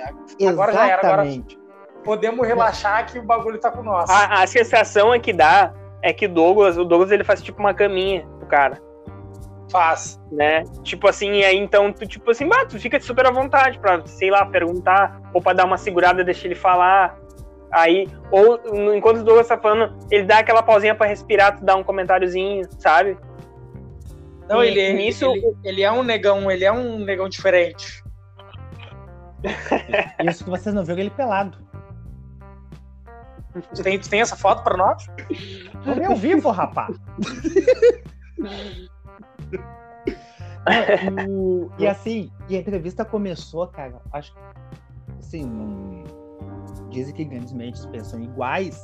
Agora 0.49 0.73
já 0.73 0.87
era, 0.87 1.07
agora 1.07 1.27
Exatamente. 1.27 1.61
Podemos 2.05 2.47
relaxar 2.47 3.07
que 3.07 3.19
o 3.19 3.23
bagulho 3.23 3.59
tá 3.59 3.71
com 3.71 3.83
nós. 3.83 4.09
A, 4.11 4.43
a 4.43 4.47
sensação 4.47 5.13
é 5.15 5.19
que 5.19 5.33
dá 5.33 5.73
é 6.03 6.13
que 6.13 6.27
o 6.27 6.29
Douglas, 6.29 6.77
o 6.79 6.85
Douglas 6.85 7.11
ele 7.11 7.25
faz 7.25 7.43
tipo 7.43 7.61
uma 7.61 7.75
caminha 7.75 8.27
pro 8.39 8.47
cara, 8.49 8.81
Faz. 9.71 10.19
né? 10.33 10.65
Tipo 10.83 11.07
assim, 11.09 11.31
e 11.33 11.45
aí 11.45 11.57
então 11.59 11.93
tu, 11.93 12.07
tipo 12.07 12.31
assim, 12.31 12.49
bah, 12.49 12.65
tu 12.65 12.79
fica 12.81 12.99
super 13.01 13.27
à 13.27 13.31
vontade 13.31 13.79
pra, 13.79 14.01
sei 14.07 14.31
lá, 14.31 14.45
perguntar, 14.47 15.21
ou 15.35 15.41
pra 15.43 15.53
dar 15.53 15.65
uma 15.67 15.77
segurada, 15.77 16.25
deixar 16.25 16.47
ele 16.47 16.55
falar. 16.55 17.19
Aí, 17.73 18.09
ou 18.33 18.59
enquanto 18.95 19.19
o 19.19 19.23
Douglas 19.25 19.47
tá 19.47 19.57
falando, 19.57 19.97
ele 20.11 20.25
dá 20.25 20.39
aquela 20.39 20.63
pausinha 20.63 20.93
pra 20.95 21.07
respirar, 21.07 21.57
tu 21.57 21.65
dá 21.65 21.77
um 21.77 21.85
comentáriozinho, 21.85 22.67
sabe? 22.81 23.17
Não, 24.49 24.65
E 24.65 24.69
ele, 24.69 24.93
nisso- 24.95 25.31
ele, 25.33 25.57
ele 25.63 25.83
é 25.85 25.93
um 25.93 26.03
negão, 26.03 26.51
ele 26.51 26.65
é 26.65 26.73
um 26.73 26.99
negão 26.99 27.29
diferente. 27.29 28.03
Isso 30.29 30.43
que 30.45 30.51
vocês 30.51 30.75
não 30.75 30.85
viram 30.85 30.99
ele 31.01 31.11
pelado. 31.11 31.57
Tu 33.75 33.83
tem, 33.83 33.99
tem 33.99 34.21
essa 34.21 34.37
foto 34.37 34.63
pra 34.63 34.77
nós? 34.77 35.07
Tô 35.85 35.95
meio 35.95 36.15
vivo, 36.17 36.51
rapaz. 36.51 36.97
O- 41.29 41.71
e 41.79 41.87
assim, 41.87 42.31
e 42.49 42.57
a 42.57 42.61
entrevista 42.61 43.05
começou, 43.05 43.67
cara, 43.69 44.01
acho 44.13 44.33
que 44.35 44.41
assim, 45.19 46.05
dizem 46.91 47.15
que 47.15 47.25
grandes 47.25 47.53
mentes 47.53 47.87
pensam 47.87 48.21
iguais. 48.21 48.81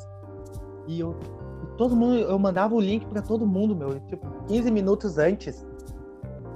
E 0.86 1.00
eu 1.00 1.14
todo 1.76 1.94
mundo, 1.94 2.18
eu 2.18 2.38
mandava 2.38 2.74
o 2.74 2.80
link 2.80 3.06
pra 3.06 3.20
todo 3.20 3.46
mundo, 3.46 3.74
meu, 3.76 4.00
tipo, 4.00 4.26
15 4.46 4.70
minutos 4.70 5.18
antes. 5.18 5.66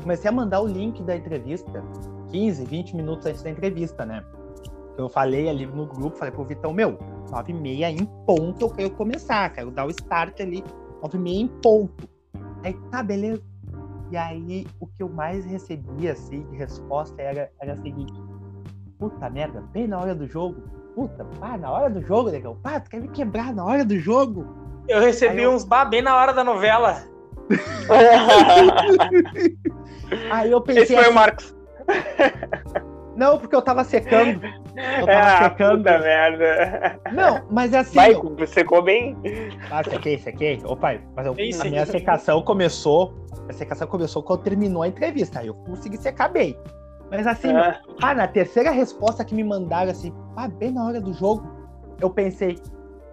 Comecei 0.02 0.28
a 0.30 0.32
mandar 0.32 0.60
o 0.62 0.66
link 0.66 1.02
da 1.02 1.14
entrevista, 1.16 1.82
15, 2.30 2.64
20 2.64 2.96
minutos 2.96 3.26
antes 3.26 3.42
da 3.42 3.50
entrevista, 3.50 4.06
né? 4.06 4.24
Eu 4.98 5.08
falei 5.08 5.48
ali 5.48 5.66
no 5.66 5.86
grupo, 5.86 6.16
falei 6.16 6.32
pro 6.32 6.44
Vitão, 6.44 6.72
meu, 6.72 6.98
9 7.30 7.52
e 7.52 7.54
meia 7.54 7.90
em 7.90 8.04
ponto 8.26 8.62
eu 8.62 8.70
quero 8.70 8.90
começar, 8.90 9.48
quero 9.50 9.70
dar 9.70 9.86
o 9.86 9.90
start 9.90 10.40
ali, 10.40 10.64
9 11.02 11.16
e 11.16 11.20
meia 11.20 11.40
em 11.40 11.48
ponto. 11.48 12.08
Aí, 12.62 12.74
tá, 12.90 13.02
beleza. 13.02 13.42
E 14.10 14.16
aí, 14.16 14.66
o 14.80 14.86
que 14.86 15.02
eu 15.02 15.08
mais 15.08 15.44
recebia, 15.44 16.12
assim, 16.12 16.42
de 16.50 16.56
resposta 16.56 17.20
era, 17.22 17.50
era 17.60 17.74
a 17.74 17.76
seguinte, 17.76 18.12
puta 18.98 19.30
merda, 19.30 19.62
bem 19.72 19.86
na 19.86 19.98
hora 19.98 20.14
do 20.14 20.26
jogo, 20.26 20.60
puta, 20.94 21.24
pá, 21.38 21.56
na 21.56 21.70
hora 21.70 21.88
do 21.88 22.02
jogo, 22.02 22.28
legal. 22.28 22.56
Pá, 22.62 22.80
tu 22.80 22.90
quer 22.90 23.00
me 23.00 23.08
quebrar 23.08 23.54
na 23.54 23.64
hora 23.64 23.84
do 23.84 23.98
jogo? 23.98 24.44
Eu 24.88 25.00
recebi 25.00 25.42
eu- 25.42 25.52
uns 25.52 25.64
bar 25.64 25.84
bem 25.88 26.02
na 26.02 26.16
hora 26.16 26.32
da 26.34 26.42
novela. 26.42 27.02
Aí 30.30 30.50
eu 30.50 30.60
pensei 30.60 30.82
Esse 30.82 30.94
foi 30.94 31.02
o 31.02 31.06
assim, 31.06 31.14
Marcos. 31.14 31.54
Não, 33.20 33.38
porque 33.38 33.54
eu 33.54 33.60
tava 33.60 33.84
secando. 33.84 34.40
Eu 34.74 35.06
tava 35.06 35.12
Ah, 35.12 35.44
secando. 35.50 35.76
puta 35.78 35.98
merda. 35.98 36.98
Não, 37.12 37.42
mas 37.50 37.74
é 37.74 37.78
assim, 37.80 37.94
Vai, 37.96 38.14
ó, 38.14 38.46
secou 38.46 38.82
bem. 38.82 39.14
Ah, 39.70 39.84
sequei, 39.84 40.18
sequei. 40.18 40.58
Ô, 40.64 40.74
pai, 40.74 41.02
mas 41.14 41.26
eu, 41.26 41.34
Bem 41.34 41.52
a 41.60 41.64
minha 41.64 41.84
secação 41.84 42.40
começou. 42.42 43.14
A 43.46 43.52
secação 43.52 43.86
começou 43.86 44.22
quando 44.22 44.42
terminou 44.42 44.82
a 44.82 44.88
entrevista. 44.88 45.40
Aí 45.40 45.48
eu 45.48 45.54
consegui 45.54 45.98
secar 45.98 46.28
bem. 46.28 46.56
Mas 47.10 47.26
assim, 47.26 47.52
Ah, 47.52 47.78
ah, 48.00 48.14
na 48.14 48.26
terceira 48.26 48.70
resposta 48.70 49.22
que 49.24 49.34
me 49.34 49.44
mandaram, 49.44 49.90
assim, 49.90 50.14
ah, 50.36 50.48
bem 50.48 50.70
na 50.70 50.86
hora 50.86 51.00
do 51.00 51.12
jogo, 51.12 51.46
eu 52.00 52.08
pensei, 52.08 52.56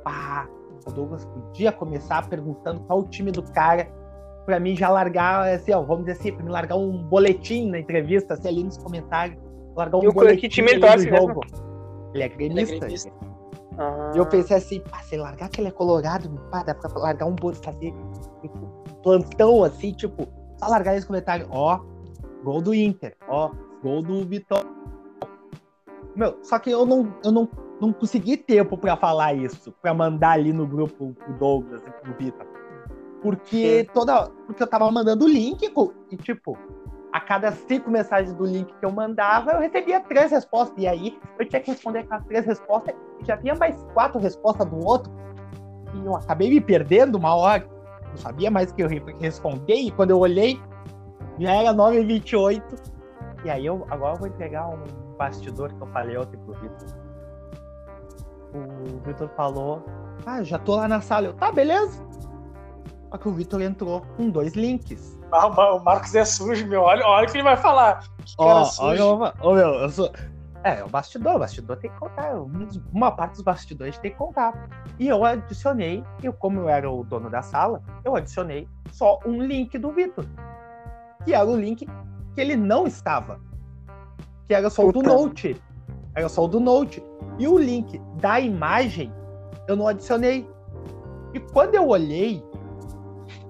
ah, 0.05 0.45
o 0.85 0.91
Douglas 0.91 1.25
podia 1.25 1.71
começar 1.71 2.25
perguntando 2.29 2.79
qual 2.81 2.99
o 2.99 3.07
time 3.09 3.31
do 3.31 3.41
cara, 3.43 3.87
pra 4.45 4.57
mim 4.59 4.75
já 4.75 4.87
largar, 4.89 5.49
assim, 5.53 5.73
ó, 5.73 5.81
vamos 5.81 6.05
dizer 6.05 6.19
assim, 6.19 6.31
pra 6.31 6.45
me 6.45 6.51
largar 6.51 6.75
um 6.77 6.95
boletim 7.03 7.69
na 7.71 7.79
entrevista, 7.79 8.35
assim, 8.35 8.47
ali 8.47 8.63
nos 8.63 8.77
comentários. 8.77 9.37
Largar 9.77 9.97
um 9.99 10.03
E 10.03 10.07
o 10.07 10.09
que 10.09 10.15
boletim 10.15 10.47
time 10.49 10.71
ele 10.71 10.79
torce 10.81 11.05
do 11.05 11.11
mesmo? 11.11 11.27
jogo. 11.27 11.41
Ele 12.13 12.23
é 12.23 12.25
Ele 12.25 12.25
é 12.25 12.29
gremista. 12.29 12.79
gremista. 12.79 13.11
ah. 13.77 14.11
E 14.13 14.17
eu 14.17 14.25
pensei 14.25 14.57
assim, 14.57 14.81
pá, 14.81 14.99
se 14.99 15.15
largar 15.15 15.49
que 15.49 15.61
ele 15.61 15.67
é 15.67 15.71
colorado, 15.71 16.29
pá, 16.51 16.63
dá 16.63 16.73
pra 16.73 16.89
largar 16.99 17.27
um 17.27 17.35
bolo, 17.35 17.55
fazer 17.55 17.93
um 18.43 18.49
plantão 19.03 19.63
assim, 19.63 19.93
tipo, 19.93 20.27
só 20.57 20.67
largar 20.67 20.97
esse 20.97 21.05
comentário, 21.05 21.47
ó, 21.51 21.79
gol 22.43 22.61
do 22.61 22.73
Inter, 22.73 23.15
ó, 23.29 23.51
gol 23.83 24.01
do 24.01 24.25
Vitória. 24.25 24.69
Meu, 26.15 26.35
só 26.41 26.57
que 26.57 26.71
eu 26.71 26.83
não, 26.83 27.13
eu 27.23 27.31
não, 27.31 27.47
não 27.79 27.93
consegui 27.93 28.35
tempo 28.37 28.75
pra 28.75 28.97
falar 28.97 29.35
isso, 29.35 29.71
pra 29.81 29.93
mandar 29.93 30.31
ali 30.31 30.51
no 30.51 30.65
grupo 30.65 31.13
pro 31.13 31.33
Douglas 31.37 31.83
e 31.85 31.91
pro 32.01 32.13
Vitor. 32.15 32.47
Porque 33.21 33.87
toda. 33.93 34.29
Porque 34.47 34.63
eu 34.63 34.67
tava 34.67 34.89
mandando 34.91 35.25
o 35.25 35.27
link 35.27 35.61
e, 36.11 36.17
tipo, 36.17 36.57
a 37.17 37.19
cada 37.19 37.51
cinco 37.51 37.89
mensagens 37.89 38.31
do 38.35 38.45
link 38.45 38.71
que 38.71 38.85
eu 38.85 38.91
mandava, 38.91 39.51
eu 39.53 39.59
recebia 39.59 39.99
três 39.99 40.29
respostas. 40.29 40.77
E 40.77 40.87
aí 40.87 41.19
eu 41.39 41.49
tinha 41.49 41.59
que 41.59 41.71
responder 41.71 41.99
aquelas 41.99 42.23
três 42.25 42.45
respostas 42.45 42.93
e 43.19 43.25
já 43.25 43.35
vinha 43.35 43.55
mais 43.55 43.75
quatro 43.95 44.19
respostas 44.19 44.67
do 44.67 44.85
outro. 44.85 45.11
E 45.95 46.05
eu 46.05 46.15
acabei 46.15 46.47
me 46.47 46.61
perdendo 46.61 47.15
uma 47.15 47.33
hora. 47.33 47.67
Não 48.09 48.17
sabia 48.17 48.51
mais 48.51 48.69
o 48.69 48.75
que 48.75 48.83
eu 48.83 48.87
re- 48.87 49.01
responder. 49.19 49.73
E 49.73 49.89
quando 49.89 50.11
eu 50.11 50.19
olhei, 50.19 50.61
já 51.39 51.53
era 51.53 51.73
9h28. 51.73 52.61
E 53.43 53.49
aí 53.49 53.65
eu 53.65 53.83
agora 53.89 54.13
eu 54.13 54.19
vou 54.19 54.27
entregar 54.27 54.67
um 54.67 54.83
bastidor 55.17 55.73
que 55.73 55.81
eu 55.81 55.87
falei 55.87 56.17
ontem 56.17 56.37
pro 56.37 56.53
Vitor. 56.53 56.87
O 58.53 58.99
Vitor 59.07 59.27
falou: 59.29 59.83
Ah, 60.23 60.43
já 60.43 60.59
tô 60.59 60.75
lá 60.75 60.87
na 60.87 61.01
sala. 61.01 61.27
Eu, 61.27 61.33
tá, 61.33 61.51
beleza. 61.51 62.05
Só 63.09 63.17
que 63.17 63.27
o 63.27 63.31
Vitor 63.31 63.59
entrou 63.61 64.03
com 64.15 64.29
dois 64.29 64.53
links. 64.53 65.16
O 65.31 65.79
Marcos 65.79 66.15
é 66.15 66.23
sujo, 66.25 66.65
meu. 66.67 66.81
Olha, 66.81 67.05
olha 67.05 67.27
o 67.27 67.31
que 67.31 67.37
ele 67.37 67.43
vai 67.43 67.57
falar. 67.57 68.03
Ó, 68.37 68.63
sujo. 68.63 69.17
meu, 69.17 69.31
ó, 69.41 69.53
meu, 69.53 69.67
eu 69.75 69.89
sou. 69.89 70.11
É, 70.63 70.83
o 70.83 70.89
bastidor, 70.89 71.35
o 71.35 71.39
bastidor 71.39 71.77
tem 71.77 71.89
que 71.91 71.97
contar. 71.99 72.35
um- 72.35 72.67
Uma 72.91 73.11
parte 73.11 73.33
dos 73.33 73.41
bastidores 73.41 73.97
tem 73.97 74.11
que 74.11 74.17
contar. 74.17 74.67
E 74.99 75.07
eu 75.07 75.23
adicionei, 75.23 76.03
eu, 76.23 76.33
como 76.33 76.59
eu 76.61 76.69
era 76.69 76.89
o 76.89 77.03
dono 77.03 77.29
da 77.29 77.41
sala, 77.41 77.81
eu 78.03 78.15
adicionei 78.15 78.67
só 78.91 79.19
um 79.25 79.41
link 79.41 79.77
do 79.77 79.91
Vitor. 79.91 80.25
Que 81.23 81.33
era 81.33 81.45
o 81.45 81.55
link 81.55 81.85
que 82.33 82.41
ele 82.41 82.55
não 82.55 82.85
estava. 82.87 83.39
Que 84.47 84.53
era 84.53 84.69
só 84.69 84.85
o 84.87 84.91
do. 84.91 85.01
Note. 85.01 85.61
Era 86.15 86.27
só 86.29 86.45
o 86.45 86.47
do 86.47 86.59
Note. 86.59 87.03
E 87.37 87.47
o 87.47 87.57
link 87.57 88.01
da 88.15 88.39
imagem 88.39 89.13
eu 89.67 89.75
não 89.75 89.87
adicionei. 89.87 90.49
E 91.33 91.39
quando 91.39 91.75
eu 91.75 91.87
olhei, 91.87 92.43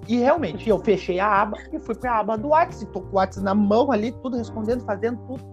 e 0.08 0.18
realmente 0.18 0.70
eu 0.70 0.80
fechei 0.80 1.20
a 1.20 1.42
aba 1.42 1.58
e 1.72 1.78
fui 1.80 1.94
pra 1.94 2.20
aba 2.20 2.38
do 2.38 2.50
WhatsApp. 2.50 2.92
Tô 2.94 3.02
com 3.02 3.10
o 3.10 3.16
WhatsApp 3.16 3.44
na 3.44 3.54
mão 3.54 3.92
ali, 3.92 4.12
tudo 4.12 4.38
respondendo, 4.38 4.86
fazendo 4.86 5.20
tudo. 5.28 5.44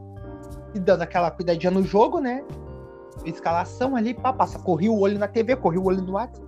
E 0.75 0.79
dando 0.79 1.03
aquela 1.03 1.31
cuidadinha 1.31 1.71
no 1.71 1.83
jogo, 1.83 2.21
né? 2.21 2.45
Escalação 3.25 3.97
ali, 3.97 4.15
pá, 4.15 4.33
passa. 4.33 4.59
Corri 4.59 4.89
o 4.89 4.99
olho 4.99 5.19
na 5.19 5.27
TV, 5.27 5.57
corri 5.57 5.79
o 5.79 5.85
olho 5.85 6.03
no 6.03 6.13
WhatsApp. 6.13 6.47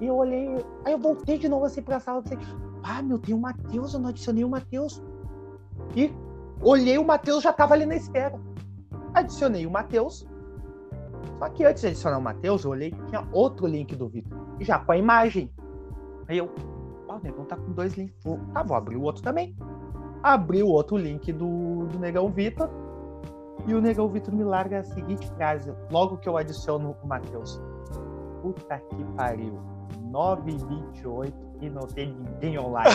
E 0.00 0.06
eu 0.06 0.16
olhei. 0.16 0.64
Aí 0.84 0.92
eu 0.92 0.98
voltei 0.98 1.36
de 1.38 1.48
novo 1.48 1.66
assim 1.66 1.82
pra 1.82 2.00
sala. 2.00 2.22
Pensei, 2.22 2.38
ah, 2.82 3.02
meu, 3.02 3.18
tem 3.18 3.34
o 3.34 3.38
Matheus, 3.38 3.92
eu 3.92 4.00
não 4.00 4.08
adicionei 4.08 4.44
o 4.44 4.48
Matheus. 4.48 5.02
E 5.94 6.10
olhei, 6.62 6.96
o 6.96 7.04
Matheus 7.04 7.42
já 7.42 7.52
tava 7.52 7.74
ali 7.74 7.84
na 7.84 7.96
espera. 7.96 8.38
Adicionei 9.12 9.66
o 9.66 9.70
Matheus. 9.70 10.26
Só 11.38 11.48
que 11.50 11.64
antes 11.64 11.82
de 11.82 11.88
adicionar 11.88 12.18
o 12.18 12.22
Matheus, 12.22 12.64
eu 12.64 12.70
olhei 12.70 12.92
tinha 13.08 13.26
outro 13.32 13.66
link 13.66 13.94
do 13.94 14.08
Vitor. 14.08 14.38
Já 14.60 14.78
com 14.78 14.92
a 14.92 14.96
imagem. 14.96 15.52
Aí 16.26 16.38
eu, 16.38 16.50
ah, 17.08 17.16
o 17.16 17.20
Negão 17.22 17.44
tá 17.44 17.56
com 17.56 17.72
dois 17.72 17.94
links. 17.94 18.16
Vou- 18.24 18.38
Tá, 18.52 18.62
vou 18.62 18.76
abrir 18.76 18.96
o 18.96 19.02
outro 19.02 19.22
também. 19.22 19.54
Abri 20.22 20.62
o 20.62 20.68
outro 20.68 20.96
link 20.96 21.32
do, 21.32 21.86
do 21.86 21.98
Negão 21.98 22.28
Vitor. 22.28 22.68
E 23.66 23.74
o 23.74 23.80
Negão 23.80 24.08
Vitor 24.08 24.34
me 24.34 24.44
larga 24.44 24.78
a 24.78 24.82
seguinte 24.82 25.28
frase, 25.36 25.72
logo 25.90 26.16
que 26.18 26.28
eu 26.28 26.36
adiciono 26.36 26.96
o 27.02 27.06
Matheus. 27.06 27.60
Puta 28.42 28.78
que 28.78 29.04
pariu. 29.16 29.58
9h28 30.10 31.32
e 31.60 31.68
não 31.68 31.82
tem 31.86 32.14
ninguém 32.14 32.58
online. 32.58 32.94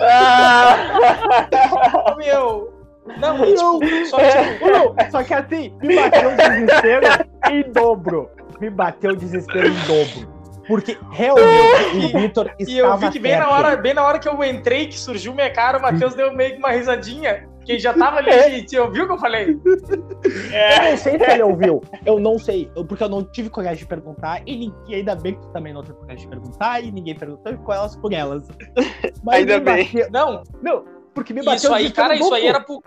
Ah! 0.00 2.14
Meu. 2.18 2.72
Não, 3.18 3.36
Não. 3.38 3.44
tipo, 3.80 4.06
só 4.06 4.16
Ô, 4.16 4.64
meu, 4.64 4.94
Só 5.10 5.22
que 5.22 5.34
assim, 5.34 5.76
me 5.82 5.94
bateu 5.96 6.30
o 6.32 6.36
desespero 6.36 7.06
em 7.50 7.72
dobro. 7.72 8.30
Me 8.60 8.70
bateu 8.70 9.10
o 9.10 9.16
desespero 9.16 9.68
em 9.68 9.74
dobro. 9.86 10.33
Porque 10.66 10.98
realmente 11.10 11.96
o 12.14 12.20
Vitor 12.20 12.46
estava 12.58 12.70
E 12.70 12.78
eu 12.78 12.96
vi 12.96 13.10
que 13.10 13.18
bem 13.18 13.36
na, 13.38 13.50
hora, 13.50 13.76
bem 13.76 13.94
na 13.94 14.02
hora 14.06 14.18
que 14.18 14.28
eu 14.28 14.42
entrei, 14.44 14.86
que 14.86 14.98
surgiu 14.98 15.34
minha 15.34 15.50
cara, 15.52 15.78
o 15.78 15.82
Matheus 15.82 16.14
deu 16.14 16.32
meio 16.32 16.52
que 16.52 16.58
uma 16.58 16.70
risadinha. 16.70 17.48
Que 17.64 17.78
já 17.78 17.94
tava 17.94 18.18
ali, 18.18 18.30
e 18.64 18.68
você 18.68 18.78
ouviu 18.78 19.04
o 19.04 19.06
que 19.06 19.12
eu 19.14 19.18
falei? 19.18 19.56
Eu 19.64 20.90
não 20.90 20.96
sei 20.98 21.18
se 21.18 21.30
ele 21.30 21.42
ouviu. 21.42 21.82
Eu 22.04 22.18
não 22.18 22.38
sei. 22.38 22.70
Eu- 22.76 22.84
porque 22.84 23.02
eu 23.02 23.08
não 23.08 23.24
tive 23.24 23.48
coragem 23.50 23.78
de 23.78 23.86
perguntar. 23.86 24.42
E, 24.46 24.70
e 24.86 24.94
ainda 24.94 25.14
bem 25.14 25.34
que 25.34 25.40
tu 25.40 25.48
também 25.48 25.72
não 25.72 25.82
teve 25.82 25.98
coragem 25.98 26.24
de 26.24 26.28
perguntar. 26.28 26.82
E 26.84 26.90
ninguém 26.92 27.14
perguntou. 27.14 27.52
E 27.52 27.56
ficou 27.56 27.74
elas 27.74 27.96
por 27.96 28.12
elas. 28.12 28.46
Mas 29.24 29.36
Ainda 29.40 29.60
bem. 29.60 29.84
bateu- 29.86 30.10
Não, 30.10 30.42
Não, 30.62 30.84
porque 31.14 31.32
me 31.32 31.40
bateu 31.42 31.56
isso 31.56 31.74
aí, 31.74 31.90
cara, 31.90 32.14
isso 32.14 32.32
aí 32.34 32.46
era 32.46 32.60
pro. 32.60 32.82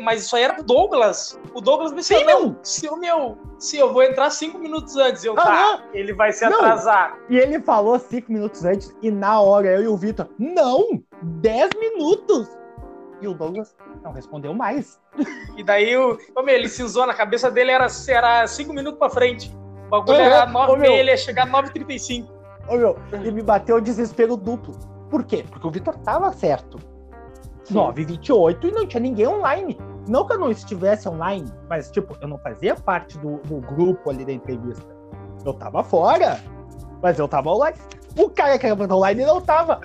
Mas 0.00 0.22
isso 0.22 0.36
aí 0.36 0.42
era 0.42 0.54
pro 0.54 0.62
Douglas. 0.62 1.38
O 1.54 1.60
Douglas 1.60 1.92
me 1.92 2.02
Sim, 2.02 2.14
disse, 2.14 2.26
não. 2.26 2.40
não, 2.46 2.58
se 2.62 2.86
eu, 2.86 2.96
meu, 2.96 3.38
se 3.58 3.76
eu 3.76 3.92
vou 3.92 4.02
entrar 4.02 4.30
cinco 4.30 4.58
minutos 4.58 4.96
antes, 4.96 5.24
eu, 5.24 5.34
tá, 5.34 5.42
Aham. 5.42 5.82
ele 5.92 6.12
vai 6.14 6.32
se 6.32 6.44
Não. 6.48 6.56
atrasar. 6.56 7.18
E 7.28 7.36
ele 7.36 7.60
falou 7.60 7.98
cinco 7.98 8.32
minutos 8.32 8.64
antes. 8.64 8.94
E 9.02 9.10
na 9.10 9.40
hora 9.40 9.68
eu 9.68 9.82
e 9.82 9.88
o 9.88 9.96
Vitor, 9.96 10.28
não! 10.38 11.02
Dez 11.22 11.74
minutos! 11.74 12.48
E 13.20 13.28
o 13.28 13.34
Douglas 13.34 13.74
não 14.02 14.12
respondeu 14.12 14.52
mais. 14.54 15.00
E 15.56 15.62
daí, 15.62 15.96
o, 15.96 16.18
meu, 16.36 16.54
ele 16.54 16.68
cinzou, 16.68 17.06
na 17.06 17.14
cabeça 17.14 17.50
dele 17.50 17.70
era, 17.70 17.86
era 18.08 18.46
cinco 18.46 18.72
minutos 18.72 18.98
pra 18.98 19.10
frente. 19.10 19.54
O 19.86 19.90
bagulho 19.90 20.20
era 20.20 20.46
nove 20.46 20.86
ele 20.86 21.10
ia 21.10 21.16
chegar 21.16 21.46
9h35. 21.46 22.26
Ô, 22.68 22.76
meu, 22.76 22.96
e 23.24 23.30
me 23.30 23.42
bateu 23.42 23.76
o 23.76 23.80
desespero 23.80 24.36
duplo. 24.36 24.74
Por 25.10 25.24
quê? 25.24 25.44
Porque 25.48 25.66
o 25.66 25.70
Vitor 25.70 25.96
tava 25.98 26.32
certo. 26.32 26.78
9h28 27.70 28.64
e 28.64 28.70
não 28.72 28.86
tinha 28.86 29.00
ninguém 29.00 29.26
online. 29.26 29.78
Não 30.08 30.26
que 30.26 30.32
eu 30.32 30.38
não 30.38 30.50
estivesse 30.50 31.08
online, 31.08 31.50
mas, 31.68 31.90
tipo, 31.90 32.16
eu 32.20 32.26
não 32.28 32.38
fazia 32.38 32.74
parte 32.74 33.16
do, 33.18 33.36
do 33.38 33.60
grupo 33.60 34.10
ali 34.10 34.24
da 34.24 34.32
entrevista. 34.32 34.84
Eu 35.44 35.54
tava 35.54 35.84
fora, 35.84 36.40
mas 37.00 37.18
eu 37.18 37.28
tava 37.28 37.50
online. 37.50 37.76
O 38.18 38.28
cara 38.28 38.58
que 38.58 38.66
era 38.66 38.94
online 38.94 39.24
não 39.24 39.40
tava. 39.40 39.80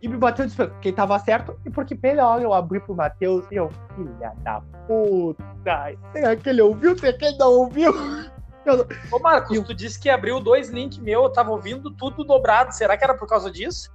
E 0.00 0.08
me 0.08 0.16
bateu 0.16 0.44
desespero. 0.44 0.74
Quem 0.80 0.92
tava 0.92 1.16
certo 1.20 1.56
e 1.64 1.70
porque 1.70 1.96
melhor 2.02 2.42
eu 2.42 2.52
abri 2.52 2.80
pro 2.80 2.94
Matheus 2.94 3.44
e 3.52 3.54
eu, 3.54 3.70
filha 3.94 4.32
da 4.42 4.60
puta. 4.88 5.44
Será 6.12 6.34
que 6.36 6.48
ele 6.48 6.60
ouviu? 6.60 6.98
Será 6.98 7.16
que 7.16 7.24
ele 7.24 7.38
não 7.38 7.52
ouviu? 7.52 7.92
Ô, 9.12 9.18
Marcos, 9.20 9.56
E 9.56 9.58
o- 9.60 9.64
tu 9.64 9.74
disse 9.74 9.98
que 9.98 10.08
abriu 10.10 10.40
dois 10.40 10.70
links 10.70 10.98
meu, 10.98 11.22
eu 11.24 11.30
tava 11.32 11.50
ouvindo 11.50 11.90
tudo 11.92 12.24
dobrado. 12.24 12.72
Será 12.74 12.96
que 12.96 13.04
era 13.04 13.14
por 13.14 13.28
causa 13.28 13.50
disso? 13.50 13.92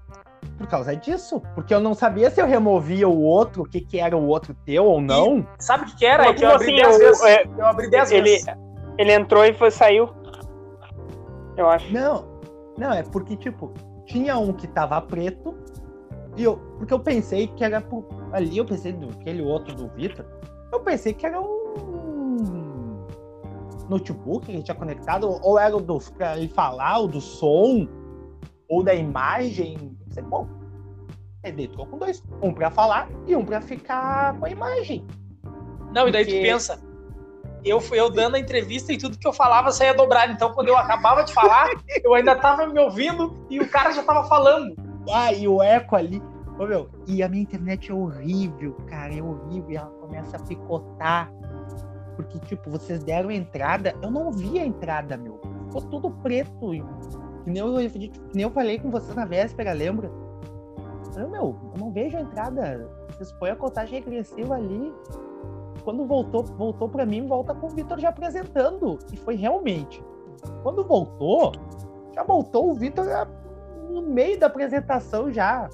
Por 0.57 0.67
causa 0.67 0.95
disso. 0.95 1.41
Porque 1.53 1.73
eu 1.73 1.79
não 1.79 1.93
sabia 1.93 2.29
se 2.31 2.41
eu 2.41 2.47
removia 2.47 3.07
o 3.07 3.21
outro, 3.21 3.63
o 3.63 3.65
que, 3.69 3.79
que 3.81 3.99
era 3.99 4.15
o 4.17 4.27
outro 4.27 4.55
teu 4.65 4.85
ou 4.85 4.99
não. 5.01 5.45
Sabe 5.59 5.83
o 5.83 5.85
que, 5.87 5.97
que 5.97 6.05
era? 6.05 6.27
É 6.27 6.33
que 6.33 6.43
eu 6.43 6.51
abri 6.51 6.81
assim, 6.81 6.81
10 6.83 6.95
o- 6.95 6.99
vezes. 6.99 7.23
é, 7.23 7.43
Eu 7.57 7.65
abri 7.65 7.89
10 7.89 8.11
ele, 8.11 8.29
vezes. 8.31 8.45
ele 8.97 9.13
entrou 9.13 9.45
e 9.45 9.53
foi, 9.53 9.69
saiu. 9.71 10.09
Eu 11.55 11.69
acho. 11.69 11.91
Não, 11.93 12.25
não, 12.77 12.91
é 12.93 13.03
porque, 13.03 13.35
tipo, 13.35 13.71
tinha 14.05 14.37
um 14.37 14.51
que 14.53 14.67
tava 14.67 14.99
preto, 15.01 15.55
e 16.35 16.43
eu, 16.43 16.57
porque 16.77 16.93
eu 16.93 16.99
pensei 16.99 17.47
que 17.47 17.63
era 17.63 17.81
por, 17.81 18.05
ali, 18.31 18.57
eu 18.57 18.65
pensei 18.65 18.93
do 18.93 19.09
aquele 19.09 19.41
outro 19.41 19.75
do 19.75 19.87
Vitor, 19.89 20.25
eu 20.71 20.79
pensei 20.81 21.13
que 21.13 21.25
era 21.25 21.39
um 21.41 23.03
notebook 23.89 24.45
que 24.45 24.51
ele 24.51 24.63
tinha 24.63 24.75
conectado, 24.75 25.29
ou 25.41 25.57
era 25.57 25.75
o 25.75 25.81
do, 25.81 25.97
pra 26.17 26.37
ele 26.37 26.47
falar, 26.49 26.99
o 26.99 27.07
do 27.07 27.21
som, 27.21 27.87
ou 28.69 28.83
da 28.83 28.93
imagem. 28.93 29.97
Pensei, 30.17 30.23
bom, 30.23 30.47
ele 31.43 31.65
entrou 31.65 31.85
com 31.85 31.97
dois, 31.99 32.23
um 32.41 32.51
pra 32.51 32.71
falar 32.71 33.07
e 33.27 33.35
um 33.35 33.45
pra 33.45 33.61
ficar 33.61 34.37
com 34.39 34.45
a 34.45 34.49
imagem. 34.49 35.05
Não, 35.93 36.07
e 36.07 36.11
daí 36.11 36.25
tu 36.25 36.31
pensa. 36.31 36.81
eu 37.63 37.79
fui 37.79 37.99
eu 37.99 38.09
dando 38.09 38.35
a 38.35 38.39
entrevista 38.39 38.91
e 38.91 38.97
tudo 38.97 39.17
que 39.17 39.27
eu 39.27 39.33
falava 39.33 39.71
saía 39.71 39.93
dobrado. 39.93 40.33
Então, 40.33 40.51
quando 40.53 40.69
eu 40.69 40.77
acabava 40.77 41.23
de 41.23 41.31
falar, 41.31 41.69
eu 42.03 42.15
ainda 42.15 42.35
tava 42.35 42.65
me 42.65 42.79
ouvindo 42.79 43.45
e 43.49 43.59
o 43.59 43.69
cara 43.69 43.91
já 43.91 44.01
tava 44.01 44.27
falando. 44.27 44.75
Ah, 45.13 45.31
e 45.31 45.47
o 45.47 45.61
eco 45.61 45.95
ali. 45.95 46.21
Ô, 46.59 46.65
meu, 46.65 46.89
e 47.05 47.21
a 47.21 47.29
minha 47.29 47.43
internet 47.43 47.91
é 47.91 47.93
horrível, 47.93 48.75
cara, 48.87 49.13
é 49.13 49.21
horrível. 49.21 49.69
E 49.69 49.77
ela 49.77 49.91
começa 50.01 50.37
a 50.37 50.39
picotar. 50.39 51.31
Porque, 52.15 52.39
tipo, 52.39 52.71
vocês 52.71 53.03
deram 53.03 53.29
entrada. 53.29 53.95
Eu 54.01 54.09
não 54.09 54.31
vi 54.31 54.59
a 54.59 54.65
entrada, 54.65 55.15
meu. 55.15 55.39
Ficou 55.67 55.81
tudo 55.83 56.09
preto. 56.09 56.73
Que 57.47 57.51
nem 57.51 57.61
eu, 57.61 57.89
que 57.89 58.11
nem 58.33 58.43
eu 58.43 58.51
falei 58.51 58.77
com 58.77 58.91
vocês 58.91 59.15
na 59.15 59.23
véspera, 59.23 59.71
lembra? 59.71 60.11
Eu, 61.15 61.29
meu, 61.29 61.55
eu 61.73 61.79
não 61.79 61.93
vejo 61.93 62.17
a 62.17 62.19
entrada. 62.19 62.89
Vocês 63.09 63.31
põem 63.31 63.51
a 63.51 63.55
contagem 63.55 64.01
regressiva 64.01 64.55
ali. 64.55 64.93
Quando 65.85 66.05
voltou, 66.05 66.43
voltou 66.43 66.89
para 66.89 67.05
mim, 67.05 67.25
volta 67.25 67.55
com 67.55 67.67
o 67.67 67.69
Vitor 67.69 67.97
já 67.99 68.09
apresentando. 68.09 68.99
E 69.13 69.15
foi 69.15 69.35
realmente. 69.35 70.03
Quando 70.61 70.83
voltou, 70.83 71.53
já 72.13 72.21
voltou 72.21 72.69
o 72.69 72.73
Vitor 72.73 73.05
no 73.89 74.01
meio 74.01 74.37
da 74.37 74.47
apresentação 74.47 75.31
já. 75.31 75.69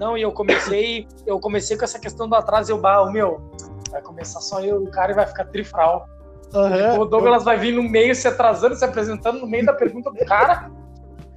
Não, 0.00 0.18
e 0.18 0.22
eu 0.22 0.32
comecei, 0.32 1.06
eu 1.24 1.38
comecei 1.38 1.76
com 1.76 1.84
essa 1.84 2.00
questão 2.00 2.28
do 2.28 2.34
atraso, 2.34 2.72
eu, 2.72 2.80
bah, 2.80 3.08
meu, 3.08 3.40
vai 3.88 4.02
começar 4.02 4.40
só 4.40 4.60
eu 4.60 4.82
e 4.82 4.88
o 4.88 4.90
cara 4.90 5.12
e 5.12 5.14
vai 5.14 5.26
ficar 5.26 5.44
trifral. 5.44 6.08
Uhum. 6.52 7.00
O 7.00 7.04
Douglas 7.04 7.44
vai 7.44 7.56
vir 7.56 7.72
no 7.72 7.82
meio, 7.82 8.14
se 8.14 8.26
atrasando, 8.26 8.74
se 8.74 8.84
apresentando 8.84 9.40
no 9.40 9.46
meio 9.46 9.64
da 9.64 9.72
pergunta 9.72 10.10
do 10.10 10.24
cara. 10.24 10.70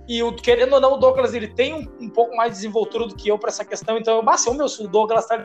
E 0.08 0.22
o, 0.22 0.36
querendo 0.36 0.74
ou 0.74 0.82
não, 0.82 0.94
o 0.94 0.98
Douglas 0.98 1.34
ele 1.34 1.48
tem 1.48 1.74
um, 1.74 2.06
um 2.06 2.10
pouco 2.10 2.36
mais 2.36 2.52
de 2.52 2.56
desenvoltura 2.58 3.08
do 3.08 3.16
que 3.16 3.30
eu 3.30 3.38
para 3.38 3.50
essa 3.50 3.64
questão. 3.64 3.98
Então, 3.98 4.22
eu, 4.22 4.38
se 4.38 4.50
o 4.50 4.54
meu 4.54 4.68
se 4.68 4.84
o 4.84 4.88
Douglas 4.88 5.28
tá 5.28 5.42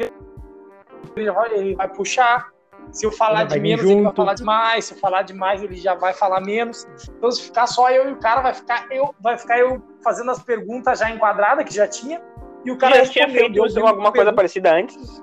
ele 1.16 1.30
vai, 1.30 1.54
ele 1.54 1.74
vai 1.74 1.88
puxar. 1.88 2.48
Se 2.90 3.04
eu 3.04 3.12
falar 3.12 3.44
de 3.44 3.60
menos, 3.60 3.82
junto. 3.82 3.92
ele 3.92 4.02
vai 4.02 4.14
falar 4.14 4.34
demais. 4.34 4.84
Se 4.86 4.94
eu 4.94 4.98
falar 4.98 5.22
demais, 5.22 5.62
ele 5.62 5.76
já 5.76 5.94
vai 5.94 6.14
falar 6.14 6.40
menos. 6.40 6.88
Então, 7.16 7.30
se 7.30 7.42
ficar 7.42 7.66
só 7.66 7.90
eu 7.90 8.08
e 8.08 8.12
o 8.12 8.16
cara, 8.16 8.40
vai 8.40 8.54
ficar 8.54 8.86
eu, 8.90 9.14
vai 9.20 9.36
ficar 9.36 9.58
eu 9.58 9.82
fazendo 10.02 10.30
as 10.30 10.42
perguntas 10.42 10.98
já 10.98 11.10
enquadradas, 11.10 11.64
que 11.64 11.74
já 11.74 11.86
tinha. 11.86 12.20
E 12.64 12.70
o 12.70 12.78
cara 12.78 13.04
já 13.04 13.12
tinha 13.12 13.28
feito 13.28 13.62
alguma 13.86 14.10
coisa 14.10 14.32
parecida 14.32 14.74
antes? 14.74 15.22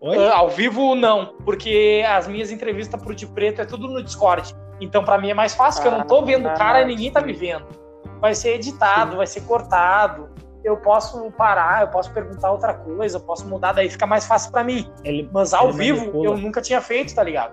Uh, 0.00 0.32
ao 0.32 0.48
vivo, 0.48 0.94
não. 0.94 1.34
Porque 1.44 2.04
as 2.08 2.28
minhas 2.28 2.50
entrevistas 2.50 3.00
pro 3.02 3.14
de 3.14 3.26
preto 3.26 3.60
é 3.60 3.64
tudo 3.64 3.88
no 3.88 4.02
Discord. 4.02 4.54
Então, 4.80 5.04
para 5.04 5.18
mim 5.18 5.30
é 5.30 5.34
mais 5.34 5.54
fácil, 5.54 5.82
porque 5.82 5.94
eu 5.94 5.98
não 5.98 6.06
tô 6.06 6.24
vendo 6.24 6.48
o 6.48 6.54
cara 6.54 6.82
e 6.82 6.86
ninguém 6.86 7.10
tá 7.10 7.20
me 7.20 7.32
vendo. 7.32 7.66
Vai 8.20 8.34
ser 8.34 8.54
editado, 8.54 9.12
Sim. 9.12 9.16
vai 9.16 9.26
ser 9.26 9.40
cortado. 9.42 10.28
Eu 10.64 10.76
posso 10.76 11.30
parar, 11.32 11.82
eu 11.82 11.88
posso 11.88 12.12
perguntar 12.12 12.50
outra 12.50 12.74
coisa, 12.74 13.16
eu 13.16 13.20
posso 13.20 13.46
mudar, 13.48 13.72
daí 13.72 13.88
fica 13.88 14.06
mais 14.06 14.26
fácil 14.26 14.52
para 14.52 14.64
mim. 14.64 14.88
Ele, 15.04 15.28
Mas 15.32 15.54
ao 15.54 15.72
vivo, 15.72 16.00
manipula. 16.00 16.26
eu 16.26 16.36
nunca 16.36 16.60
tinha 16.60 16.80
feito, 16.80 17.14
tá 17.14 17.22
ligado? 17.22 17.52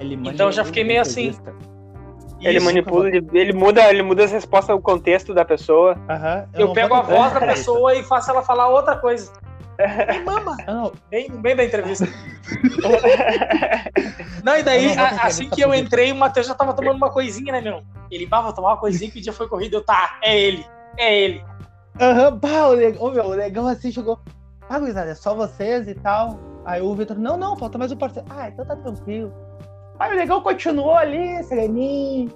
então 0.00 0.46
eu 0.46 0.52
já 0.52 0.64
fiquei 0.64 0.84
meio 0.84 1.00
assim. 1.00 1.36
Ele 2.40 2.60
manipula, 2.60 3.08
ele, 3.08 3.26
ele, 3.32 3.52
muda, 3.52 3.90
ele 3.90 4.02
muda 4.02 4.24
as 4.24 4.30
respostas, 4.30 4.74
o 4.74 4.80
contexto 4.80 5.34
da 5.34 5.44
pessoa. 5.44 5.94
Uhum, 5.94 6.48
eu, 6.54 6.68
eu 6.68 6.72
pego 6.72 6.94
a 6.94 7.02
voz 7.02 7.32
da 7.32 7.40
pessoa 7.40 7.94
e 7.94 8.02
faço 8.04 8.30
ela 8.30 8.42
falar 8.42 8.68
outra 8.68 8.96
coisa. 8.96 9.32
Ei, 9.78 10.20
mama! 10.24 10.56
Não. 10.66 10.92
Bem 11.08 11.28
no 11.28 11.40
meio 11.40 11.56
da 11.56 11.64
entrevista. 11.64 12.06
não, 14.42 14.56
e 14.56 14.62
daí, 14.62 14.98
a, 14.98 15.26
assim 15.26 15.48
que 15.48 15.60
eu 15.60 15.72
entrei, 15.72 16.10
o 16.10 16.16
Matheus 16.16 16.48
já 16.48 16.54
tava 16.54 16.74
tomando 16.74 16.96
uma 16.96 17.10
coisinha, 17.10 17.52
né, 17.52 17.60
meu? 17.60 17.82
Ele, 18.10 18.26
bah, 18.26 18.40
vou 18.40 18.52
tomar 18.52 18.70
uma 18.70 18.76
coisinha 18.76 19.10
que 19.10 19.20
o 19.20 19.22
dia 19.22 19.32
foi 19.32 19.48
corrido. 19.48 19.76
Eu, 19.76 19.84
tá, 19.84 20.18
é 20.22 20.36
ele, 20.36 20.66
é 20.98 21.20
ele. 21.20 21.44
Aham, 22.00 22.30
uhum, 22.30 22.38
bah, 22.38 22.68
o 22.68 22.72
legal, 22.72 23.10
meu, 23.12 23.24
o 23.24 23.30
legal 23.30 23.66
assim 23.68 23.92
chegou. 23.92 24.18
Ah, 24.68 24.78
gurizada, 24.78 25.10
é 25.10 25.14
só 25.14 25.34
vocês 25.34 25.86
e 25.86 25.94
tal. 25.94 26.38
Aí 26.64 26.82
o 26.82 26.94
Vitor, 26.94 27.18
não, 27.18 27.36
não, 27.36 27.56
falta 27.56 27.78
mais 27.78 27.92
um 27.92 27.96
parceiro. 27.96 28.28
Ah, 28.30 28.48
então 28.48 28.66
tá 28.66 28.76
tranquilo. 28.76 29.32
Aí 29.98 30.12
o 30.12 30.16
legal 30.16 30.42
continuou 30.42 30.94
ali, 30.94 31.42
sereninho, 31.44 32.30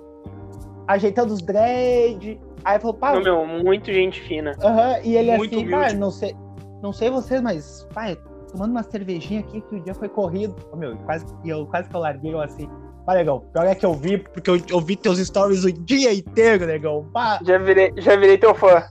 ajeitando 0.86 1.34
os 1.34 1.42
dread. 1.42 2.40
Aí 2.64 2.78
falou, 2.78 2.94
pá. 2.94 3.14
Não, 3.14 3.22
meu, 3.22 3.46
muito 3.46 3.92
gente 3.92 4.20
fina. 4.22 4.56
Aham, 4.62 4.92
uhum, 4.92 5.04
e 5.04 5.16
ele 5.16 5.36
muito 5.36 5.56
assim, 5.56 5.70
pá, 5.70 5.92
não 5.92 6.10
sei, 6.10 6.36
não 6.82 6.92
sei 6.92 7.10
vocês, 7.10 7.40
mas, 7.40 7.86
pai, 7.94 8.18
tomando 8.50 8.72
uma 8.72 8.82
cervejinha 8.82 9.40
aqui 9.40 9.60
que 9.60 9.76
o 9.76 9.80
dia 9.80 9.94
foi 9.94 10.08
corrido. 10.08 10.54
Oh, 10.72 10.76
meu, 10.76 10.96
quase, 10.98 11.24
eu, 11.44 11.64
quase 11.66 11.88
que 11.88 11.94
eu 11.94 12.00
larguei 12.00 12.34
eu 12.34 12.40
assim. 12.40 12.68
Pá, 13.06 13.14
legal. 13.14 13.40
Pior 13.52 13.66
é 13.66 13.74
que 13.74 13.86
eu 13.86 13.94
vi, 13.94 14.18
porque 14.18 14.50
eu, 14.50 14.60
eu 14.68 14.80
vi 14.80 14.96
teus 14.96 15.18
stories 15.18 15.64
o 15.64 15.72
dia 15.72 16.12
inteiro, 16.12 16.66
legal. 16.66 17.04
Pá. 17.12 17.40
Já 17.44 17.58
virei, 17.58 17.92
já 17.96 18.16
virei 18.16 18.36
teu 18.36 18.54
fã. 18.54 18.84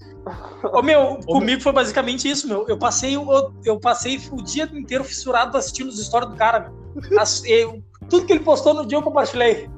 Ô, 0.63 0.79
oh, 0.79 0.81
meu, 0.81 1.19
oh, 1.27 1.33
comigo 1.33 1.57
meu. 1.57 1.61
foi 1.61 1.73
basicamente 1.73 2.29
isso, 2.29 2.47
meu. 2.47 2.65
Eu 2.67 2.77
passei, 2.77 3.15
eu, 3.15 3.53
eu 3.65 3.79
passei 3.79 4.19
o 4.31 4.41
dia 4.41 4.69
inteiro 4.73 5.03
fissurado 5.03 5.57
assistindo 5.57 5.89
os 5.89 6.03
stories 6.03 6.29
do 6.29 6.35
cara, 6.35 6.71
meu. 6.95 7.19
As, 7.19 7.43
eu, 7.47 7.83
tudo 8.09 8.25
que 8.25 8.33
ele 8.33 8.43
postou 8.43 8.73
no 8.73 8.85
dia 8.85 8.97
eu 8.97 9.01
compartilhei. 9.01 9.69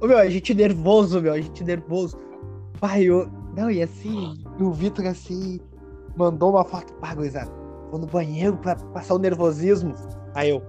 Ô, 0.00 0.06
meu, 0.06 0.18
a 0.18 0.28
gente 0.28 0.54
nervoso, 0.54 1.20
meu, 1.20 1.32
a 1.32 1.40
gente 1.40 1.64
nervoso. 1.64 2.18
Pai, 2.80 3.04
eu. 3.04 3.28
Não, 3.56 3.70
e 3.70 3.82
assim, 3.82 4.34
o 4.60 4.70
Vitor 4.70 5.06
assim, 5.06 5.58
mandou 6.16 6.50
uma 6.50 6.64
foto. 6.64 6.92
Pá, 6.94 7.14
gurizada, 7.14 7.50
vou 7.90 8.00
no 8.00 8.06
banheiro 8.06 8.56
pra 8.56 8.74
passar 8.92 9.14
o 9.14 9.18
nervosismo. 9.18 9.94
Aí 10.34 10.50
eu, 10.50 10.62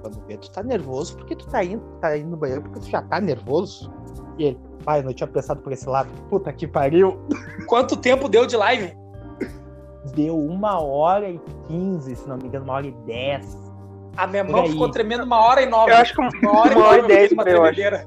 quando 0.00 0.20
vê, 0.26 0.36
tu 0.36 0.50
tá 0.50 0.62
nervoso 0.62 1.16
porque 1.16 1.36
tu 1.36 1.46
tá 1.46 1.62
indo, 1.62 1.82
tá 2.00 2.16
indo 2.16 2.30
no 2.30 2.36
banheiro 2.36 2.62
porque 2.62 2.80
tu 2.80 2.88
já 2.88 3.02
tá 3.02 3.20
nervoso. 3.20 3.92
E 4.38 4.44
ele, 4.44 4.60
pai, 4.84 5.02
não 5.02 5.12
tinha 5.12 5.26
pensado 5.26 5.60
por 5.60 5.72
esse 5.72 5.88
lado. 5.88 6.08
Puta 6.28 6.52
que 6.52 6.66
pariu. 6.66 7.18
Quanto 7.66 7.96
tempo 7.96 8.28
deu 8.28 8.46
de 8.46 8.56
live? 8.56 8.96
Deu 10.14 10.38
uma 10.38 10.80
hora 10.80 11.28
e 11.28 11.40
quinze, 11.66 12.16
se 12.16 12.28
não 12.28 12.36
me 12.36 12.46
engano, 12.46 12.64
uma 12.64 12.74
hora 12.74 12.86
e 12.86 12.92
dez. 13.06 13.68
A 14.16 14.26
minha 14.26 14.42
mão 14.42 14.66
ficou 14.66 14.90
tremendo 14.90 15.24
uma 15.24 15.38
hora 15.38 15.62
e 15.62 15.66
nove. 15.66 15.92
Eu 15.92 15.96
acho 15.96 16.14
que 16.14 16.20
uma 16.20 16.60
hora, 16.60 16.76
uma 16.76 16.86
hora 16.86 17.04
e 17.04 17.06
dez, 17.06 17.32
uma 17.32 17.44
tremedeira. 17.44 18.06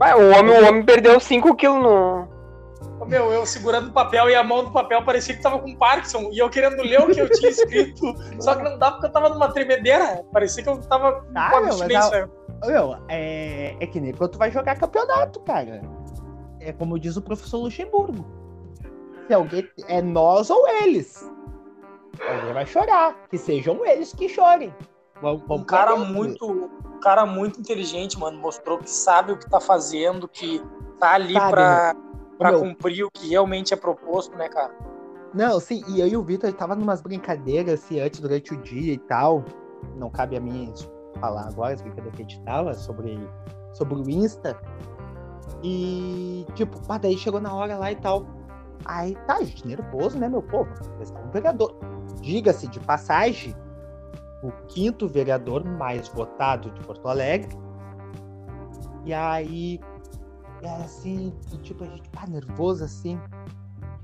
o 0.00 0.38
homem, 0.38 0.60
o 0.60 0.68
homem 0.68 0.84
perdeu 0.84 1.20
5 1.20 1.54
quilos 1.56 1.82
no. 1.82 2.37
Meu, 3.08 3.32
eu 3.32 3.46
segurando 3.46 3.88
o 3.88 3.92
papel 3.92 4.28
e 4.28 4.34
a 4.34 4.44
mão 4.44 4.64
do 4.64 4.70
papel 4.70 5.02
parecia 5.02 5.34
que 5.34 5.42
tava 5.42 5.58
com 5.58 5.74
Parkinson. 5.74 6.28
E 6.30 6.38
eu 6.38 6.50
querendo 6.50 6.82
ler 6.82 7.00
o 7.00 7.06
que 7.06 7.18
eu 7.18 7.30
tinha 7.30 7.50
escrito. 7.50 8.14
só 8.38 8.54
que 8.54 8.62
não 8.62 8.78
dava 8.78 8.96
porque 8.96 9.06
eu 9.06 9.12
tava 9.12 9.30
numa 9.30 9.50
tremedeira. 9.50 10.22
Parecia 10.30 10.62
que 10.62 10.68
eu 10.68 10.78
tava 10.82 11.26
ah, 11.34 11.50
com 11.50 11.56
abstinência. 11.56 12.30
Meu, 12.66 12.96
é, 13.08 13.76
é 13.80 13.86
que 13.86 13.98
nem 13.98 14.12
quando 14.12 14.32
tu 14.32 14.38
vai 14.38 14.50
jogar 14.50 14.78
campeonato, 14.78 15.40
cara. 15.40 15.80
É 16.60 16.70
como 16.72 16.98
diz 16.98 17.16
o 17.16 17.22
professor 17.22 17.58
Luxemburgo. 17.58 18.26
Se 19.26 19.32
alguém. 19.32 19.66
É 19.86 20.02
nós 20.02 20.50
ou 20.50 20.68
eles. 20.68 21.30
Alguém 22.20 22.52
vai 22.52 22.66
chorar. 22.66 23.16
Que 23.30 23.38
sejam 23.38 23.86
eles 23.86 24.12
que 24.12 24.28
chorem. 24.28 24.74
Vamos, 25.22 25.42
vamos 25.46 25.62
um 25.62 25.66
cara 25.66 25.96
muito, 25.96 26.46
um 26.46 27.00
cara 27.00 27.24
muito 27.24 27.58
inteligente, 27.58 28.18
mano. 28.18 28.38
Mostrou 28.38 28.78
que 28.78 28.90
sabe 28.90 29.32
o 29.32 29.38
que 29.38 29.48
tá 29.48 29.60
fazendo, 29.60 30.28
que 30.28 30.62
tá 31.00 31.14
ali 31.14 31.34
sabe, 31.34 31.50
pra, 31.50 31.94
pra 31.94 32.07
Meu, 32.40 32.60
cumprir 32.60 33.04
o 33.04 33.10
que 33.10 33.28
realmente 33.28 33.74
é 33.74 33.76
proposto, 33.76 34.36
né, 34.36 34.48
cara? 34.48 34.72
Não, 35.34 35.60
sim, 35.60 35.82
e 35.88 36.00
eu 36.00 36.06
e 36.06 36.16
o 36.16 36.22
Vitor 36.22 36.52
tava 36.52 36.74
numas 36.74 37.00
brincadeiras 37.00 37.82
assim, 37.82 38.00
antes, 38.00 38.20
durante 38.20 38.54
o 38.54 38.56
dia 38.56 38.94
e 38.94 38.98
tal. 38.98 39.44
Não 39.96 40.10
cabe 40.10 40.36
a 40.36 40.40
mim 40.40 40.72
falar 41.20 41.48
agora 41.48 41.74
as 41.74 41.82
brincadeiras 41.82 42.16
que 42.16 42.22
a 42.22 42.28
gente 42.28 42.40
tava 42.44 42.74
sobre, 42.74 43.18
sobre 43.74 43.94
o 43.94 44.08
Insta. 44.08 44.58
E, 45.62 46.46
tipo, 46.54 46.80
pá, 46.86 46.98
daí 46.98 47.16
chegou 47.16 47.40
na 47.40 47.54
hora 47.54 47.76
lá 47.76 47.92
e 47.92 47.96
tal. 47.96 48.26
Aí 48.84 49.16
tá, 49.26 49.36
a 49.36 49.44
gente 49.44 49.66
nervoso, 49.66 50.18
né, 50.18 50.28
meu 50.28 50.42
povo? 50.42 50.70
Eles 50.96 51.10
um 51.10 51.30
vereador. 51.30 51.74
Diga-se 52.20 52.68
de 52.68 52.80
passagem, 52.80 53.54
o 54.42 54.50
quinto 54.68 55.08
vereador 55.08 55.64
mais 55.64 56.08
votado 56.08 56.70
de 56.70 56.80
Porto 56.80 57.06
Alegre. 57.08 57.56
E 59.04 59.12
aí, 59.12 59.80
é 60.62 60.82
assim, 60.82 61.32
e 61.52 61.56
tipo, 61.58 61.84
a 61.84 61.86
gente 61.86 62.08
tá 62.10 62.26
nervoso 62.26 62.84
assim. 62.84 63.18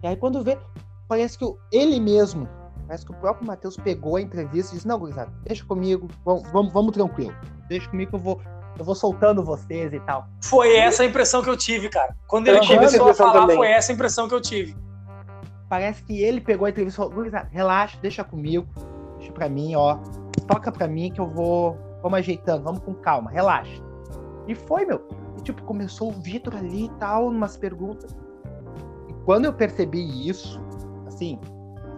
E 0.02 0.06
aí 0.06 0.16
quando 0.16 0.42
vê, 0.42 0.58
parece 1.08 1.38
que 1.38 1.44
ele 1.72 2.00
mesmo, 2.00 2.48
parece 2.86 3.04
que 3.04 3.12
o 3.12 3.16
próprio 3.16 3.46
Matheus 3.46 3.76
pegou 3.76 4.16
a 4.16 4.20
entrevista 4.20 4.72
e 4.72 4.76
disse, 4.76 4.86
não, 4.86 4.98
gurizada, 4.98 5.32
deixa 5.44 5.64
comigo, 5.64 6.08
vamos, 6.24 6.50
vamos, 6.50 6.72
vamos 6.72 6.92
tranquilo. 6.92 7.34
Deixa 7.68 7.88
comigo 7.88 8.10
que 8.10 8.16
eu 8.16 8.20
vou, 8.20 8.40
eu 8.78 8.84
vou 8.84 8.94
soltando 8.94 9.42
vocês 9.42 9.92
e 9.92 10.00
tal. 10.00 10.28
Foi 10.42 10.76
essa 10.76 11.02
a 11.02 11.06
impressão 11.06 11.42
que 11.42 11.50
eu 11.50 11.56
tive, 11.56 11.88
cara. 11.88 12.16
Quando 12.26 12.48
ele 12.48 12.66
começou 12.66 13.08
a 13.08 13.14
falar, 13.14 13.40
também. 13.40 13.56
foi 13.56 13.68
essa 13.68 13.92
a 13.92 13.94
impressão 13.94 14.28
que 14.28 14.34
eu 14.34 14.40
tive 14.40 14.76
parece 15.74 16.04
que 16.04 16.22
ele 16.22 16.40
pegou 16.40 16.66
a 16.66 16.70
entrevista 16.70 17.02
e 17.02 17.04
falou: 17.04 17.24
relaxa, 17.50 17.98
deixa 18.00 18.22
comigo, 18.22 18.64
deixa 19.18 19.32
pra 19.32 19.48
mim, 19.48 19.74
ó, 19.74 19.98
toca 20.46 20.70
pra 20.70 20.86
mim 20.86 21.10
que 21.10 21.20
eu 21.20 21.26
vou, 21.26 21.76
vamos 22.00 22.20
ajeitando, 22.20 22.62
vamos 22.62 22.80
com 22.82 22.94
calma, 22.94 23.28
relaxa. 23.28 23.82
E 24.46 24.54
foi, 24.54 24.84
meu. 24.84 25.04
E, 25.38 25.42
tipo, 25.42 25.62
começou 25.62 26.08
o 26.08 26.12
Vitor 26.12 26.56
ali 26.56 26.86
e 26.86 26.90
tal, 26.98 27.28
umas 27.28 27.56
perguntas. 27.56 28.14
E 29.08 29.12
quando 29.24 29.46
eu 29.46 29.52
percebi 29.52 30.28
isso, 30.28 30.60
assim, 31.06 31.38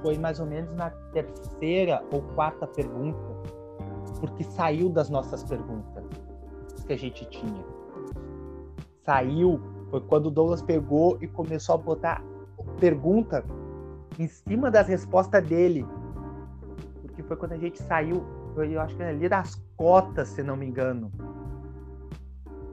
foi 0.02 0.18
mais 0.18 0.40
ou 0.40 0.46
menos 0.46 0.74
na 0.74 0.90
terceira 1.12 2.02
ou 2.12 2.22
quarta 2.34 2.66
pergunta, 2.66 3.18
porque 4.20 4.44
saiu 4.44 4.88
das 4.88 5.10
nossas 5.10 5.42
perguntas 5.44 6.04
que 6.86 6.92
a 6.92 6.98
gente 6.98 7.24
tinha. 7.26 7.64
Saiu, 9.04 9.60
foi 9.90 10.00
quando 10.00 10.26
o 10.26 10.30
Douglas 10.30 10.62
pegou 10.62 11.18
e 11.20 11.26
começou 11.26 11.74
a 11.74 11.78
botar 11.78 12.22
pergunta 12.78 13.44
em 14.18 14.26
cima 14.28 14.70
das 14.70 14.88
respostas 14.88 15.46
dele. 15.46 15.86
Porque 17.02 17.22
foi 17.22 17.36
quando 17.36 17.52
a 17.52 17.58
gente 17.58 17.82
saiu 17.82 18.24
eu 18.64 18.80
acho 18.80 18.96
que 18.96 19.02
ali 19.02 19.28
das 19.28 19.56
cotas, 19.76 20.28
se 20.28 20.42
não 20.42 20.56
me 20.56 20.66
engano. 20.66 21.10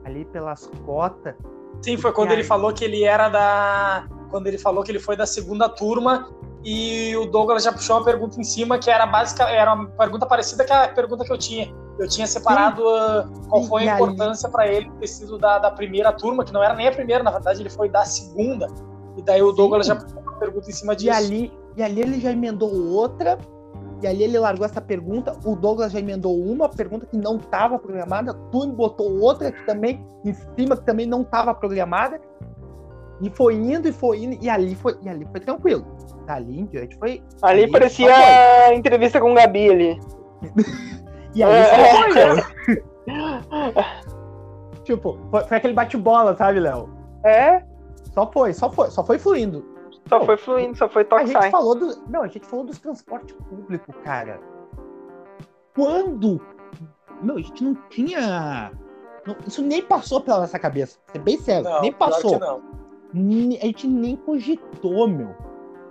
Ali 0.04 0.24
pelas 0.26 0.70
cotas. 0.84 1.34
Sim, 1.82 1.96
foi 1.96 2.12
quando 2.12 2.30
E 2.30 2.34
ele 2.34 2.42
aí? 2.42 2.48
falou 2.48 2.72
que 2.72 2.84
ele 2.84 3.04
era 3.04 3.28
da. 3.28 4.06
Quando 4.30 4.46
ele 4.46 4.58
falou 4.58 4.82
que 4.82 4.90
ele 4.90 4.98
foi 4.98 5.16
da 5.16 5.26
segunda 5.26 5.68
turma 5.68 6.30
e 6.64 7.14
o 7.16 7.26
Douglas 7.26 7.62
já 7.62 7.72
puxou 7.72 7.96
uma 7.96 8.04
pergunta 8.04 8.40
em 8.40 8.44
cima 8.44 8.78
que 8.78 8.90
era 8.90 9.06
básica, 9.06 9.44
era 9.44 9.74
uma 9.74 9.86
pergunta 9.86 10.26
parecida 10.26 10.66
com 10.66 10.72
a 10.72 10.88
pergunta 10.88 11.24
que 11.24 11.32
eu 11.32 11.38
tinha. 11.38 11.72
Eu 11.98 12.08
tinha 12.08 12.26
separado 12.26 12.88
ah, 12.88 13.28
qual 13.48 13.62
foi 13.64 13.84
e 13.84 13.88
a 13.88 13.94
importância 13.94 14.48
para 14.48 14.66
ele 14.66 14.90
ter 14.98 15.06
sido 15.06 15.38
da, 15.38 15.58
da 15.58 15.70
primeira 15.70 16.12
turma, 16.12 16.44
que 16.44 16.52
não 16.52 16.62
era 16.62 16.74
nem 16.74 16.88
a 16.88 16.92
primeira, 16.92 17.22
na 17.22 17.30
verdade 17.30 17.62
ele 17.62 17.70
foi 17.70 17.88
da 17.88 18.04
segunda. 18.04 18.66
E 19.16 19.22
daí 19.22 19.42
o 19.42 19.50
Sim. 19.50 19.56
Douglas 19.56 19.86
já 19.86 19.94
puxou 19.94 20.20
uma 20.20 20.32
pergunta 20.32 20.68
em 20.68 20.72
cima 20.72 20.96
disso. 20.96 21.06
E 21.06 21.10
ali, 21.10 21.52
e 21.76 21.82
ali 21.82 22.00
ele 22.00 22.20
já 22.20 22.32
emendou 22.32 22.74
outra. 22.88 23.38
E 24.02 24.06
ali 24.06 24.24
ele 24.24 24.38
largou 24.38 24.66
essa 24.66 24.80
pergunta. 24.80 25.36
O 25.44 25.56
Douglas 25.56 25.92
já 25.92 25.98
emendou 25.98 26.36
uma 26.38 26.68
pergunta 26.68 27.06
que 27.06 27.16
não 27.16 27.36
estava 27.36 27.78
programada. 27.78 28.34
Tu 28.50 28.66
botou 28.72 29.20
outra 29.20 29.50
que 29.50 29.64
também 29.66 30.04
em 30.24 30.34
cima 30.34 30.76
que 30.76 30.84
também 30.84 31.06
não 31.06 31.22
estava 31.22 31.54
programada. 31.54 32.20
E 33.20 33.30
foi 33.30 33.54
indo 33.54 33.88
e 33.88 33.92
foi 33.92 34.24
indo. 34.24 34.38
E 34.44 34.50
ali 34.50 34.74
foi, 34.74 34.96
e 35.02 35.08
ali 35.08 35.26
foi 35.30 35.40
tranquilo. 35.40 35.86
Dali 36.26 36.60
em 36.60 36.66
diante 36.66 36.96
foi. 36.98 37.22
Ali 37.42 37.64
Aí, 37.64 37.70
parecia 37.70 38.12
foi. 38.14 38.24
a 38.24 38.74
entrevista 38.74 39.20
com 39.20 39.32
o 39.32 39.34
Gabi 39.34 39.70
ali. 39.70 40.00
E 41.36 41.42
aí 41.42 41.52
É. 41.52 41.90
foi, 41.90 42.12
Léo. 42.12 42.44
tipo, 44.84 45.18
foi, 45.30 45.44
foi 45.44 45.56
aquele 45.56 45.72
bate-bola, 45.74 46.36
sabe, 46.36 46.60
Léo? 46.60 46.88
É, 47.24 47.62
Só 48.12 48.30
foi, 48.30 48.52
só 48.52 48.70
foi, 48.70 48.88
só 48.90 49.04
foi 49.04 49.18
fluindo. 49.18 49.64
Só 50.08 50.24
foi 50.24 50.36
fluindo, 50.36 50.76
só 50.76 50.88
foi 50.88 51.02
A 51.02 51.04
toque 51.06 51.26
gente 51.26 51.50
falou 51.50 51.74
do. 51.74 52.02
Não, 52.08 52.22
a 52.22 52.28
gente 52.28 52.46
falou 52.46 52.64
dos 52.64 52.78
transportes 52.78 53.34
públicos, 53.48 53.94
cara. 54.04 54.40
Quando? 55.74 56.40
Não, 57.22 57.36
a 57.36 57.40
gente 57.40 57.62
não 57.64 57.74
tinha. 57.90 58.72
não, 59.26 59.36
isso 59.46 59.62
nem 59.62 59.82
passou 59.82 60.20
pela 60.20 60.40
nossa 60.40 60.58
cabeça. 60.58 60.98
Ser 61.12 61.18
bem 61.18 61.38
sério, 61.38 61.64
Não, 61.64 61.80
nem 61.80 61.92
passou. 61.92 62.38
não. 62.38 62.62
Ni- 63.12 63.58
A 63.58 63.66
gente 63.66 63.86
nem 63.86 64.16
cogitou, 64.16 65.08
meu. 65.08 65.34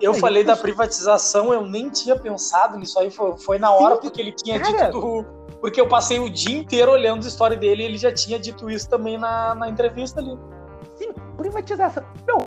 Eu 0.01 0.13
falei 0.13 0.43
da 0.43 0.55
privatização, 0.57 1.53
eu 1.53 1.65
nem 1.65 1.89
tinha 1.89 2.17
pensado 2.19 2.77
nisso 2.77 2.99
aí, 2.99 3.09
foi, 3.09 3.37
foi 3.37 3.57
na 3.57 3.71
hora, 3.71 3.95
Sim, 3.95 4.01
porque 4.01 4.21
ele 4.21 4.31
tinha 4.33 4.59
cara. 4.59 4.85
dito 4.87 4.99
do. 4.99 5.25
Porque 5.61 5.79
eu 5.79 5.87
passei 5.87 6.19
o 6.19 6.29
dia 6.29 6.57
inteiro 6.59 6.91
olhando 6.91 7.23
a 7.23 7.27
história 7.27 7.55
dele 7.55 7.83
e 7.83 7.85
ele 7.85 7.97
já 7.97 8.11
tinha 8.13 8.37
dito 8.37 8.69
isso 8.69 8.89
também 8.89 9.17
na, 9.17 9.55
na 9.55 9.69
entrevista 9.69 10.19
ali. 10.19 10.37
Sim, 10.95 11.13
privatização. 11.37 12.03
Meu, 12.27 12.37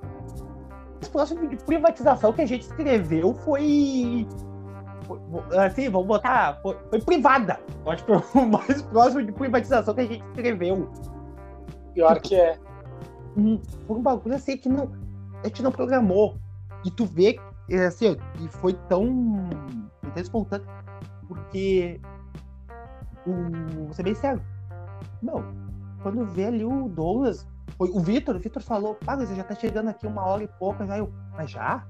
o 1.02 1.10
próximo 1.10 1.48
de 1.48 1.56
privatização 1.56 2.32
que 2.32 2.42
a 2.42 2.46
gente 2.46 2.62
escreveu 2.62 3.34
foi. 3.34 4.26
foi- 5.06 5.58
Assim, 5.58 5.88
vamos 5.88 6.06
botar. 6.06 6.60
Foi, 6.62 6.76
foi 6.90 7.00
privada. 7.00 7.60
Eu 7.84 7.92
Acho 7.92 8.04
que 8.04 8.18
foi 8.18 8.42
o 8.42 8.46
mais 8.48 8.82
próximo 8.82 9.24
de 9.24 9.32
privatização 9.32 9.94
que 9.94 10.00
a 10.00 10.06
gente 10.06 10.24
escreveu. 10.26 10.88
Pior 11.94 12.20
que 12.20 12.34
é. 12.34 12.58
um, 13.36 13.60
foi 13.86 13.96
um 13.96 14.02
bagulho 14.02 14.34
assim 14.34 14.56
que 14.56 14.68
não, 14.68 14.90
a 15.42 15.48
gente 15.48 15.62
não 15.62 15.72
programou. 15.72 16.36
E 16.84 16.90
tu 16.90 17.04
vê, 17.04 17.38
é, 17.70 17.86
assim, 17.86 18.16
e 18.40 18.48
foi 18.48 18.74
tão, 18.88 19.48
foi 20.00 20.10
tão 20.12 20.22
espontâneo, 20.22 20.66
porque 21.26 22.00
o, 23.26 23.84
vou 23.86 23.92
ser 23.92 24.04
bem 24.04 24.14
sério, 24.14 24.40
não, 25.20 25.44
quando 26.02 26.24
vê 26.24 26.44
ali 26.44 26.64
o 26.64 26.88
Douglas, 26.88 27.46
foi, 27.78 27.90
o 27.90 28.00
Vitor, 28.00 28.36
o 28.36 28.38
Vitor 28.38 28.62
falou, 28.62 28.94
pá, 28.94 29.16
você 29.16 29.34
já 29.34 29.44
tá 29.44 29.54
chegando 29.54 29.88
aqui 29.88 30.06
uma 30.06 30.24
hora 30.26 30.42
e 30.42 30.48
pouca, 30.58 30.86
já 30.86 30.98
eu, 30.98 31.12
mas 31.36 31.50
já? 31.50 31.84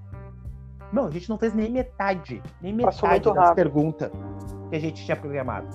Não, 0.92 1.06
a 1.06 1.10
gente 1.10 1.28
não 1.28 1.38
fez 1.38 1.52
nem 1.54 1.70
metade, 1.70 2.42
nem 2.62 2.76
Passou 2.78 3.08
metade 3.08 3.24
das 3.24 3.36
rápido. 3.36 3.54
perguntas 3.54 4.10
que 4.70 4.76
a 4.76 4.80
gente 4.80 5.04
tinha 5.04 5.16
programado. 5.16 5.66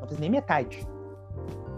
Não 0.00 0.08
fez 0.08 0.18
nem 0.20 0.30
metade. 0.30 0.86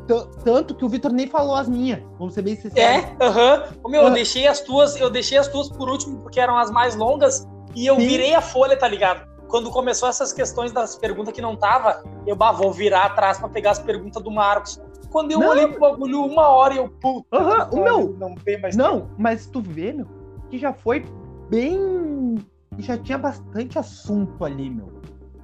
Tan- 0.07 0.29
Tanto 0.45 0.75
que 0.75 0.85
o 0.85 0.89
Vitor 0.89 1.13
nem 1.13 1.27
falou 1.27 1.55
as 1.55 1.69
minhas, 1.69 2.01
vamos 2.19 2.35
ser 2.35 2.43
bem 2.43 2.57
sinceros. 2.57 3.05
É, 3.05 3.17
aham. 3.25 3.65
Ô, 3.83 3.89
Meu, 3.89 4.03
eu 4.03 4.07
Ah. 4.09 4.11
deixei 4.11 4.47
as 4.47 4.61
tuas, 4.61 4.97
eu 5.01 5.11
deixei 5.11 5.37
as 5.39 5.49
tuas 5.49 5.69
por 5.69 5.89
último, 5.91 6.21
porque 6.21 6.41
eram 6.41 6.57
as 6.57 6.71
mais 6.71 6.95
longas, 6.97 7.47
e 7.75 7.87
eu 7.87 7.97
Sim. 7.97 8.07
virei 8.07 8.35
a 8.35 8.41
folha, 8.41 8.77
tá 8.79 8.89
ligado? 8.89 9.27
Quando 9.49 9.71
começou 9.71 10.09
essas 10.09 10.33
questões 10.33 10.73
das 10.73 10.95
perguntas 10.97 11.33
que 11.35 11.41
não 11.41 11.57
tava, 11.57 12.03
eu 12.27 12.37
bah, 12.37 12.53
vou 12.53 12.73
virar 12.73 13.07
atrás 13.07 13.39
pra 13.39 13.49
pegar 13.49 13.73
as 13.73 13.79
perguntas 13.79 14.23
do 14.23 14.31
Marcos. 14.31 14.81
Quando 15.11 15.33
eu 15.33 15.41
Não. 15.41 15.49
olhei 15.49 15.67
pro 15.69 15.81
bagulho 15.81 16.25
uma 16.25 16.49
hora, 16.49 16.75
eu, 16.75 16.89
puta, 16.89 17.67
que 17.71 17.77
o 17.77 17.83
meu- 17.83 18.15
não 18.19 18.35
tem 18.35 18.61
mais 18.61 18.77
Não, 18.77 19.09
mas 19.17 19.47
tu 19.47 19.61
vê, 19.63 19.93
meu, 19.93 20.07
que 20.51 20.59
já 20.59 20.73
foi 20.73 21.05
bem. 21.49 22.37
Já 22.79 22.97
tinha 22.97 23.19
bastante 23.19 23.79
assunto 23.79 24.45
ali, 24.45 24.71
meu. 24.71 24.89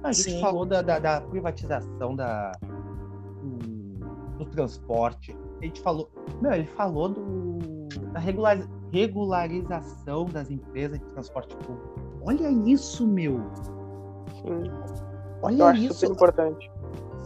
A 0.03 0.11
gente 0.11 0.31
Sim. 0.31 0.41
falou 0.41 0.65
da, 0.65 0.81
da, 0.81 0.99
da 0.99 1.19
privatização 1.21 2.15
da, 2.15 2.51
do, 3.41 4.37
do 4.37 4.45
transporte. 4.51 5.35
A 5.61 5.65
gente 5.65 5.81
falou. 5.81 6.09
Meu, 6.41 6.53
ele 6.53 6.65
falou 6.65 7.09
do, 7.09 7.57
da 8.13 8.19
regular, 8.19 8.59
regularização 8.91 10.25
das 10.25 10.49
empresas 10.51 10.99
de 10.99 11.05
transporte 11.07 11.55
público. 11.57 11.99
Olha 12.23 12.49
isso, 12.69 13.05
meu. 13.07 13.41
Sim, 14.41 14.71
Olha 15.41 15.61
eu 15.61 15.65
acho 15.67 15.81
isso. 15.83 15.93
super 15.95 16.11
importante. 16.13 16.71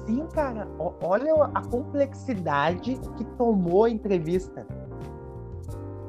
Sim, 0.09 0.25
cara. 0.33 0.67
Olha 1.03 1.35
a 1.53 1.61
complexidade 1.61 2.99
que 3.15 3.23
tomou 3.37 3.83
a 3.83 3.89
entrevista. 3.91 4.65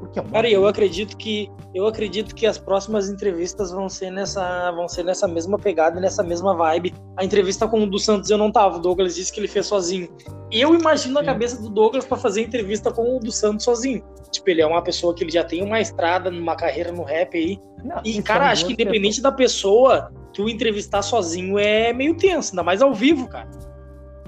Porque 0.00 0.18
é 0.18 0.22
uma 0.22 0.30
Cara, 0.30 0.48
eu 0.48 0.66
acredito 0.66 1.14
que 1.18 1.50
eu 1.74 1.86
acredito 1.86 2.34
que 2.34 2.46
as 2.46 2.56
próximas 2.56 3.10
entrevistas 3.10 3.70
vão 3.70 3.90
ser 3.90 4.10
nessa 4.10 4.72
vão 4.72 4.88
ser 4.88 5.04
nessa 5.04 5.28
mesma 5.28 5.58
pegada, 5.58 6.00
nessa 6.00 6.22
mesma 6.22 6.56
vibe. 6.56 6.94
A 7.14 7.24
entrevista 7.24 7.68
com 7.68 7.82
o 7.82 7.86
do 7.86 7.98
Santos 7.98 8.30
eu 8.30 8.38
não 8.38 8.50
tava, 8.50 8.78
o 8.78 8.80
Douglas 8.80 9.14
disse 9.14 9.30
que 9.30 9.38
ele 9.38 9.48
fez 9.48 9.66
sozinho. 9.66 10.08
Eu 10.50 10.74
imagino 10.74 11.18
a 11.18 11.20
Sim. 11.20 11.26
cabeça 11.26 11.60
do 11.60 11.68
Douglas 11.68 12.06
pra 12.06 12.16
fazer 12.16 12.40
entrevista 12.40 12.90
com 12.90 13.18
o 13.18 13.20
do 13.20 13.30
Santos 13.30 13.64
sozinho. 13.64 14.02
Tipo, 14.30 14.48
ele 14.48 14.62
é 14.62 14.66
uma 14.66 14.82
pessoa 14.82 15.14
que 15.14 15.22
ele 15.22 15.30
já 15.30 15.44
tem 15.44 15.62
uma 15.62 15.78
estrada, 15.78 16.30
uma 16.30 16.56
carreira 16.56 16.90
no 16.90 17.02
rap 17.02 17.36
aí. 17.36 17.60
Não, 17.84 18.00
E 18.02 18.14
são 18.14 18.22
cara, 18.22 18.50
acho 18.50 18.66
que 18.66 18.72
independente 18.72 19.20
da 19.20 19.30
pessoa, 19.30 20.10
tu 20.32 20.48
entrevistar 20.48 21.02
sozinho 21.02 21.58
é 21.58 21.92
meio 21.92 22.16
tenso, 22.16 22.52
ainda 22.52 22.62
mais 22.62 22.80
ao 22.80 22.94
vivo, 22.94 23.28
cara. 23.28 23.48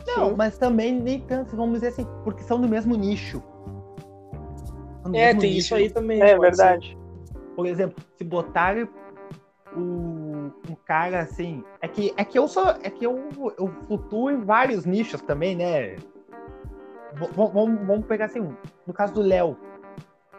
Não, 0.06 0.30
Sim. 0.30 0.34
mas 0.36 0.58
também 0.58 0.92
nem 1.00 1.20
tanto, 1.20 1.56
vamos 1.56 1.74
dizer 1.74 1.88
assim, 1.88 2.06
porque 2.24 2.42
são 2.42 2.60
do 2.60 2.68
mesmo 2.68 2.94
nicho. 2.96 3.42
Do 5.04 5.14
É, 5.16 5.26
mesmo 5.26 5.40
tem 5.40 5.50
nicho. 5.50 5.60
isso 5.60 5.74
aí 5.74 5.90
também. 5.90 6.20
É 6.22 6.36
pode 6.36 6.56
ser. 6.56 6.62
verdade. 6.62 6.98
Por 7.54 7.66
exemplo, 7.66 8.02
se 8.16 8.24
botarem 8.24 8.88
o, 9.76 10.50
um 10.68 10.74
cara 10.84 11.20
assim. 11.20 11.62
É 11.80 11.88
que, 11.88 12.12
é 12.16 12.24
que 12.24 12.38
eu 12.38 12.48
sou. 12.48 12.68
É 12.82 12.90
que 12.90 13.04
eu, 13.04 13.28
eu 13.58 13.68
flutuo 13.86 14.30
em 14.30 14.40
vários 14.40 14.84
nichos 14.84 15.20
também, 15.22 15.54
né? 15.56 15.96
V- 17.14 17.28
Vamos, 17.34 17.86
vamos 17.86 18.06
pegar 18.06 18.26
assim, 18.26 18.40
no 18.86 18.92
caso 18.94 19.12
do 19.14 19.20
Léo. 19.22 19.56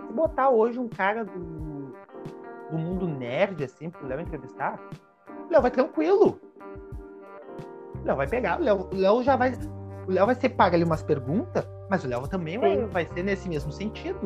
Se 0.07 0.13
botar 0.13 0.49
hoje 0.49 0.79
um 0.79 0.87
cara 0.89 1.23
do, 1.23 1.95
do 2.71 2.77
mundo 2.77 3.07
nerd, 3.07 3.63
assim, 3.63 3.89
pro 3.89 4.07
Léo 4.07 4.19
entrevistar, 4.19 4.79
o 5.47 5.51
Léo 5.51 5.61
vai 5.61 5.71
tranquilo. 5.71 6.39
O 8.03 8.05
Léo 8.07 8.17
vai 8.17 8.27
pegar, 8.27 8.59
o 8.59 8.63
Léo, 8.63 8.89
o 8.91 8.95
Léo 8.95 9.23
já 9.23 9.35
vai. 9.35 9.53
O 10.07 10.11
Léo 10.11 10.25
vai 10.25 10.35
separar 10.35 10.75
ali 10.75 10.83
umas 10.83 11.01
perguntas, 11.01 11.65
mas 11.89 12.03
o 12.03 12.07
Léo 12.07 12.27
também 12.27 12.57
vai, 12.59 12.77
Sim. 12.77 12.85
vai 12.87 13.05
ser 13.05 13.23
nesse 13.23 13.47
mesmo 13.47 13.71
sentido. 13.71 14.19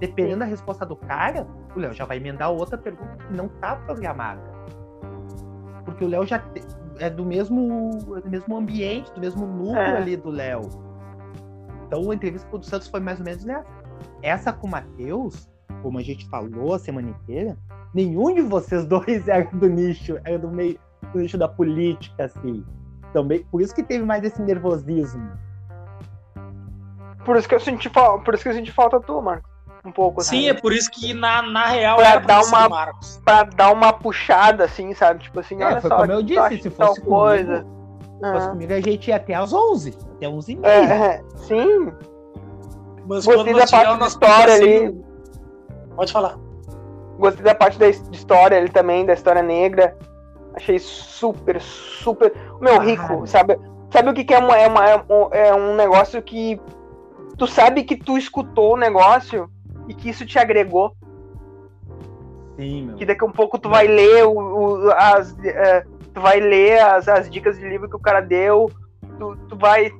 Dependendo 0.00 0.38
da 0.40 0.44
resposta 0.46 0.84
do 0.86 0.96
cara, 0.96 1.46
o 1.76 1.78
Léo 1.78 1.92
já 1.92 2.04
vai 2.04 2.16
emendar 2.16 2.50
outra 2.50 2.76
pergunta 2.78 3.16
que 3.26 3.32
não 3.34 3.48
tá 3.48 3.76
programada. 3.76 4.40
Porque 5.84 6.04
o 6.04 6.08
Léo 6.08 6.26
já 6.26 6.38
te- 6.38 6.62
é 6.98 7.10
do 7.10 7.24
mesmo, 7.24 7.90
é 8.16 8.20
do 8.20 8.30
mesmo 8.30 8.56
ambiente, 8.56 9.12
do 9.12 9.20
mesmo 9.20 9.46
núcleo 9.46 9.76
É. 9.78 9.96
ali 9.96 10.16
do 10.16 10.30
Léo. 10.30 10.62
Então 11.86 12.10
a 12.10 12.14
entrevista 12.14 12.48
com 12.48 12.56
o 12.56 12.62
Santos 12.62 12.88
foi 12.88 13.00
mais 13.00 13.18
ou 13.18 13.24
menos 13.24 13.44
nessa. 13.44 13.66
Essa 14.22 14.52
com 14.52 14.66
o 14.66 14.70
Matheus, 14.70 15.48
como 15.82 15.98
a 15.98 16.02
gente 16.02 16.26
falou 16.28 16.74
a 16.74 16.78
semana 16.78 17.10
inteira, 17.10 17.56
nenhum 17.94 18.34
de 18.34 18.40
vocês 18.40 18.86
dois 18.86 19.26
era 19.28 19.44
do 19.52 19.68
nicho, 19.68 20.18
era 20.24 20.38
do 20.38 20.50
meio 20.50 20.78
do 21.12 21.18
nicho 21.20 21.36
da 21.36 21.48
política, 21.48 22.24
assim. 22.24 22.64
Também, 23.12 23.44
por 23.50 23.60
isso 23.60 23.74
que 23.74 23.82
teve 23.82 24.04
mais 24.04 24.24
esse 24.24 24.40
nervosismo. 24.40 25.30
Por 27.24 27.36
isso 27.36 27.48
que 27.48 27.54
eu 27.54 27.60
senti 27.60 27.88
falta, 27.88 28.24
por 28.24 28.34
isso 28.34 28.42
que 28.42 28.48
eu 28.48 28.54
senti 28.54 28.72
falta 28.72 28.98
tu, 29.00 29.20
Marco. 29.22 29.48
Um 29.84 29.90
pouco, 29.90 30.22
Sim, 30.22 30.38
assim, 30.38 30.48
é 30.48 30.54
por 30.54 30.72
isso 30.72 30.88
que 30.90 31.12
na, 31.12 31.42
na 31.42 31.66
real 31.66 31.96
Pra 31.96 32.08
era 32.10 32.20
pra 32.20 32.34
dar 32.40 32.44
uma- 32.46 32.68
Marcos. 32.68 33.20
pra 33.24 33.42
dar 33.42 33.72
uma 33.72 33.92
puxada, 33.92 34.64
assim, 34.64 34.94
sabe? 34.94 35.24
Tipo 35.24 35.40
assim, 35.40 35.60
É, 35.60 35.66
olha 35.66 35.80
foi 35.80 35.90
só. 35.90 35.96
como 35.98 36.12
eu 36.12 36.22
disse, 36.22 36.62
se 36.62 36.70
fosse 36.70 37.00
tal 37.00 37.04
coisa. 37.04 37.62
comigo, 37.64 38.14
se 38.24 38.32
fosse 38.32 38.46
Ah. 38.46 38.50
comigo, 38.50 38.72
a 38.72 38.80
gente 38.80 39.08
ia 39.08 39.16
até 39.16 39.34
às 39.34 39.52
11, 39.52 39.98
até 40.16 40.28
11 40.28 40.52
e 40.52 40.56
meia. 40.56 40.72
É, 40.72 41.06
é, 41.16 41.22
sim, 41.36 41.92
Mas 43.04 43.26
Gostei 43.26 43.52
quando 43.52 43.58
da 43.58 43.66
parte 43.66 43.98
da 43.98 44.06
história 44.06 44.54
ali. 44.54 45.04
Pode 45.96 46.12
falar. 46.12 46.36
gostei 47.18 47.42
da 47.44 47.54
parte 47.54 47.76
da 47.78 47.88
história 47.88 48.56
ali 48.58 48.68
também, 48.68 49.04
da 49.04 49.12
história 49.12 49.42
negra. 49.42 49.96
Achei 50.54 50.78
super, 50.78 51.60
super. 51.60 52.32
Meu, 52.60 52.76
Ah, 52.76 52.84
rico, 52.84 53.08
meu. 53.08 53.26
sabe? 53.26 53.58
Sabe 53.90 54.10
o 54.10 54.14
que, 54.14 54.24
que 54.24 54.34
é, 54.34 54.38
uma, 54.38 54.56
é, 54.56 54.66
uma, 54.66 54.88
é 54.88 54.96
um- 54.96 55.28
é 55.32 55.54
um 55.54 55.74
negócio 55.76 56.20
que. 56.22 56.60
Tu 57.38 57.46
sabe 57.46 57.84
que 57.84 57.96
tu 57.96 58.16
escutou 58.18 58.74
o 58.74 58.76
negócio 58.76 59.50
e 59.88 59.94
que 59.94 60.10
isso 60.10 60.24
te 60.26 60.38
agregou. 60.38 60.94
Sim, 62.56 62.86
meu. 62.86 62.96
que 62.96 63.06
daqui 63.06 63.24
a 63.24 63.26
um 63.26 63.32
pouco 63.32 63.58
tu 63.58 63.68
vai 63.68 63.86
ler 63.86 64.24
o, 64.26 64.32
o- 64.32 64.90
as, 64.92 65.34
é, 65.44 65.84
tu 66.12 66.20
vai 66.20 66.38
ler 66.38 66.80
as, 66.80 67.08
as 67.08 67.30
dicas 67.30 67.58
de 67.58 67.66
livro 67.66 67.88
que 67.88 67.96
o 67.96 68.00
cara 68.00 68.20
deu, 68.20 68.70
tu, 69.18 69.36
tu 69.48 69.56
vai 69.56 69.90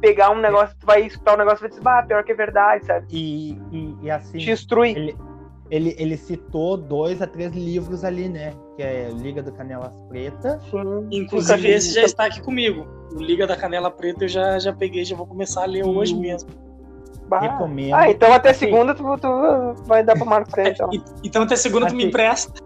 pegar 0.00 0.30
um 0.30 0.38
negócio, 0.38 0.76
tu 0.78 0.86
vai 0.86 1.02
escutar 1.02 1.34
um 1.34 1.38
negócio 1.38 1.58
e 1.58 1.62
vai 1.62 1.68
dizer, 1.70 1.82
bah, 1.82 2.02
pior 2.04 2.22
que 2.22 2.30
é 2.32 2.34
verdade, 2.36 2.84
sabe? 2.86 3.06
E, 3.10 3.58
e, 3.72 3.96
e 4.02 4.10
assim. 4.10 4.38
Te 4.38 4.50
instrui. 4.52 4.90
Ele, 4.90 5.16
ele, 5.70 5.94
ele 5.98 6.16
citou 6.16 6.76
dois 6.76 7.20
a 7.20 7.26
três 7.26 7.52
livros 7.52 8.04
ali, 8.04 8.28
né? 8.28 8.52
Que 8.76 8.82
é 8.82 9.10
Liga 9.12 9.42
do 9.42 9.52
Canelas 9.52 9.94
Preta. 10.08 10.60
Sim. 10.70 11.06
Inclusive, 11.10 11.68
esse 11.68 11.94
já 11.94 12.02
está 12.02 12.26
aqui 12.26 12.40
comigo. 12.40 12.86
O 13.14 13.20
Liga 13.20 13.46
da 13.46 13.56
Canela 13.56 13.90
Preta 13.90 14.24
eu 14.24 14.28
já, 14.28 14.58
já 14.58 14.72
peguei, 14.72 15.04
já 15.04 15.16
vou 15.16 15.26
começar 15.26 15.62
a 15.62 15.66
ler 15.66 15.84
E 15.84 15.88
hoje 15.88 16.14
mesmo. 16.14 16.48
Bah. 17.28 17.40
Recomendo. 17.40 17.94
Ah, 17.94 18.08
então 18.08 18.32
até 18.32 18.50
Assim, 18.50 18.66
segunda 18.66 18.94
tu, 18.94 19.02
tu 19.18 19.82
vai 19.84 20.04
dar 20.04 20.14
pra 20.14 20.24
Marcos 20.24 20.52
Freire, 20.52 20.70
então. 20.72 20.88
E- 20.92 21.02
Então 21.24 21.42
até 21.42 21.56
segunda 21.56 21.86
tu 21.86 21.94
me 21.94 22.02
Assim. 22.02 22.08
empresta. 22.08 22.62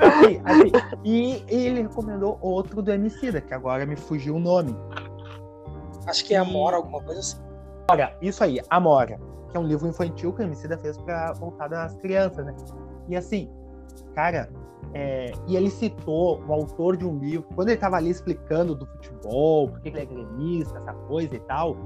assim, 0.00 0.40
assim, 0.44 0.72
e 1.04 1.42
ele 1.48 1.82
recomendou 1.82 2.38
outro 2.42 2.82
do 2.82 2.92
Emicida, 2.92 3.40
que 3.40 3.54
agora 3.54 3.86
me 3.86 3.96
fugiu 3.96 4.36
o 4.36 4.38
nome. 4.40 4.76
Acho 6.06 6.24
que 6.24 6.34
é 6.34 6.38
Amora, 6.38 6.76
alguma 6.76 7.00
coisa 7.02 7.20
assim. 7.20 7.36
Olha, 7.90 8.14
isso 8.20 8.42
aí, 8.44 8.60
Amora, 8.68 9.18
que 9.56 9.58
é 9.58 9.60
um 9.60 9.66
livro 9.66 9.88
infantil 9.88 10.32
que 10.34 10.42
a 10.42 10.44
Emicida 10.44 10.76
fez 10.76 10.98
pra 10.98 11.32
voltar 11.32 11.68
das 11.68 11.96
crianças, 11.96 12.44
né? 12.44 12.54
E 13.08 13.16
assim, 13.16 13.50
cara, 14.14 14.50
é, 14.92 15.32
e 15.46 15.56
ele 15.56 15.70
citou 15.70 16.42
o 16.46 16.52
autor 16.52 16.96
de 16.96 17.06
um 17.06 17.18
livro, 17.18 17.46
quando 17.54 17.70
ele 17.70 17.78
tava 17.78 17.96
ali 17.96 18.10
explicando 18.10 18.74
do 18.74 18.86
futebol, 18.86 19.68
por 19.70 19.80
que 19.80 19.88
ele 19.88 20.00
é 20.00 20.04
gremista, 20.04 20.76
essa 20.78 20.92
coisa 20.92 21.34
e 21.34 21.40
tal, 21.40 21.76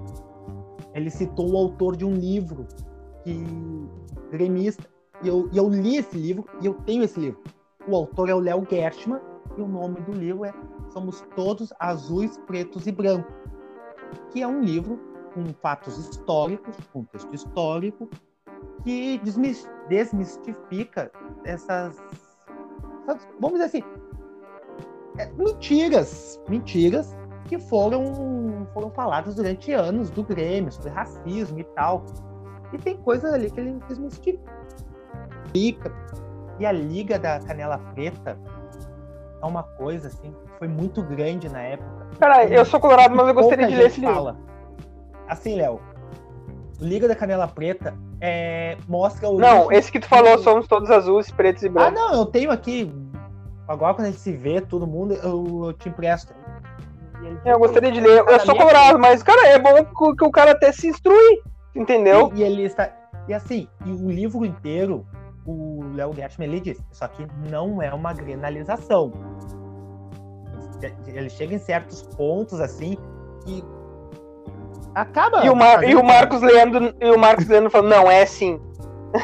ele 0.95 1.11
citou 1.11 1.53
o 1.53 1.57
autor 1.57 1.97
de 1.97 2.05
um 2.05 2.15
livro 2.15 2.67
que 3.23 3.45
gremista. 4.31 4.89
E 5.23 5.29
eu, 5.29 5.49
e 5.53 5.57
eu 5.57 5.69
li 5.69 5.97
esse 5.97 6.17
livro 6.17 6.47
e 6.61 6.67
eu 6.67 6.75
tenho 6.75 7.05
esse 7.05 7.21
livro. 7.21 7.41
O 7.87 7.95
autor 7.95 8.29
é 8.29 8.35
o 8.35 8.41
Léo 8.41 8.67
Gershman 8.69 9.21
e 9.57 9.61
o 9.61 9.69
nome 9.69 10.01
do 10.01 10.13
livro 10.13 10.45
é 10.45 10.53
Somos 10.93 11.21
Todos 11.37 11.73
Azuis, 11.79 12.37
Pretos 12.47 12.87
e 12.87 12.93
Brancos, 12.93 13.33
que 14.33 14.43
é 14.43 14.49
um 14.49 14.61
livro 14.61 15.10
com 15.35 15.45
fatos 15.63 15.97
históricos, 15.99 16.77
contexto 16.93 17.35
histórico, 17.35 18.09
que 18.85 19.19
desmis- 19.19 19.69
desmistifica 19.89 21.11
essas, 21.45 21.97
essas- 23.07 23.29
vamos 23.41 23.61
dizer 23.61 23.65
assim, 23.65 23.83
é, 25.19 25.27
mentiras, 25.33 26.41
mentiras 26.49 27.17
que 27.47 27.59
foram, 27.59 28.67
foram 28.73 28.91
faladas 28.91 29.35
durante 29.35 29.73
anos 29.73 30.11
do 30.11 30.23
Grêmio, 30.23 30.71
sobre 30.73 30.91
racismo 30.91 31.59
e 31.59 31.65
tal. 31.65 32.05
E 32.73 32.79
tem 32.79 32.97
coisas 32.99 33.33
ali 33.33 33.51
que 33.51 33.59
ele 33.61 33.81
desmistifica. 33.89 34.41
E 36.59 36.67
a 36.67 36.71
Liga 36.73 37.19
da 37.19 37.41
Canela 37.41 37.79
Preta 37.95 38.39
é 39.43 39.47
uma 39.47 39.63
coisa 39.63 40.09
assim, 40.09 40.31
que 40.33 40.59
foi 40.59 40.69
muito 40.69 41.03
grande 41.03 41.49
na 41.49 41.61
época. 41.63 42.07
Cara, 42.21 42.45
eu 42.47 42.65
sou 42.65 42.79
colorado, 42.79 43.15
mas 43.17 43.27
eu 43.29 43.35
gostaria 43.35 43.67
de 43.67 43.75
ler 43.75 43.87
esse 43.87 44.01
livro. 44.01 44.15
fala. 44.15 44.37
Assim, 45.31 45.55
Léo, 45.55 45.81
Liga 46.81 47.07
da 47.07 47.15
Canela 47.15 47.47
Preta 47.47 47.95
é, 48.21 48.77
mostra 48.89 49.29
o. 49.29 49.39
Não, 49.39 49.71
esse 49.71 49.93
que 49.93 50.01
tu 50.01 50.09
falou, 50.09 50.37
somos 50.39 50.67
todos 50.67 50.91
azuis, 50.91 51.31
pretos 51.31 51.63
e 51.63 51.69
Ah, 51.69 51.71
brancos. 51.71 51.95
não, 51.95 52.15
eu 52.15 52.27
tenho 52.27 52.51
aqui. 52.51 52.93
Agora 53.69 53.95
quando 53.95 54.09
a 54.09 54.11
gente 54.11 54.21
se 54.21 54.33
vê, 54.33 54.61
todo 54.61 54.87
mundo, 54.87 55.15
eu, 55.15 55.67
eu 55.67 55.73
te 55.75 55.89
empresto. 55.89 56.35
Eu 57.45 57.59
gostaria 57.59 57.93
de 57.93 58.01
ler. 58.01 58.25
Eu 58.27 58.41
sou 58.41 58.57
colorado, 58.57 58.99
mas, 58.99 59.23
cara, 59.23 59.47
é 59.49 59.59
bom 59.59 59.85
que, 59.85 60.17
que 60.17 60.25
o 60.25 60.31
cara 60.31 60.53
até 60.53 60.73
se 60.73 60.89
instrui, 60.89 61.43
entendeu? 61.77 62.33
E, 62.35 62.41
e 62.41 62.43
ele 62.43 62.65
está. 62.65 62.91
E 63.29 63.35
assim, 63.35 63.69
e 63.87 63.93
o 63.93 64.11
livro 64.11 64.45
inteiro, 64.45 65.07
o 65.47 65.85
Léo 65.95 66.13
Gershman 66.13 66.49
ele 66.49 66.61
diz, 66.61 66.83
isso 66.91 67.05
aqui 67.05 67.25
não 67.49 67.81
é 67.81 67.93
uma 67.95 68.13
grenalização. 68.13 69.13
Ele 71.07 71.29
chega 71.29 71.55
em 71.55 71.59
certos 71.59 72.03
pontos 72.03 72.59
assim 72.59 72.97
que 73.45 73.63
acaba. 74.95 75.45
E 75.45 75.51
o, 75.51 75.57
Mar- 75.57 75.85
e 75.85 75.95
o 75.95 76.03
Marcos 76.05 76.41
Leandro, 76.43 76.95
e 77.01 77.11
o 77.11 77.19
Marcos 77.19 77.47
Leandro 77.47 77.71
falou, 77.71 77.89
não, 77.89 78.11
é 78.11 78.25
sim. 78.27 78.61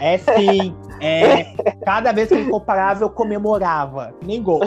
É 0.00 0.18
sim. 0.18 0.76
É, 1.00 1.54
cada 1.84 2.12
vez 2.12 2.28
que 2.28 2.34
ele 2.34 2.50
comparava, 2.50 3.04
eu 3.04 3.10
comemorava. 3.10 4.14
Nem 4.24 4.42
gol. 4.42 4.60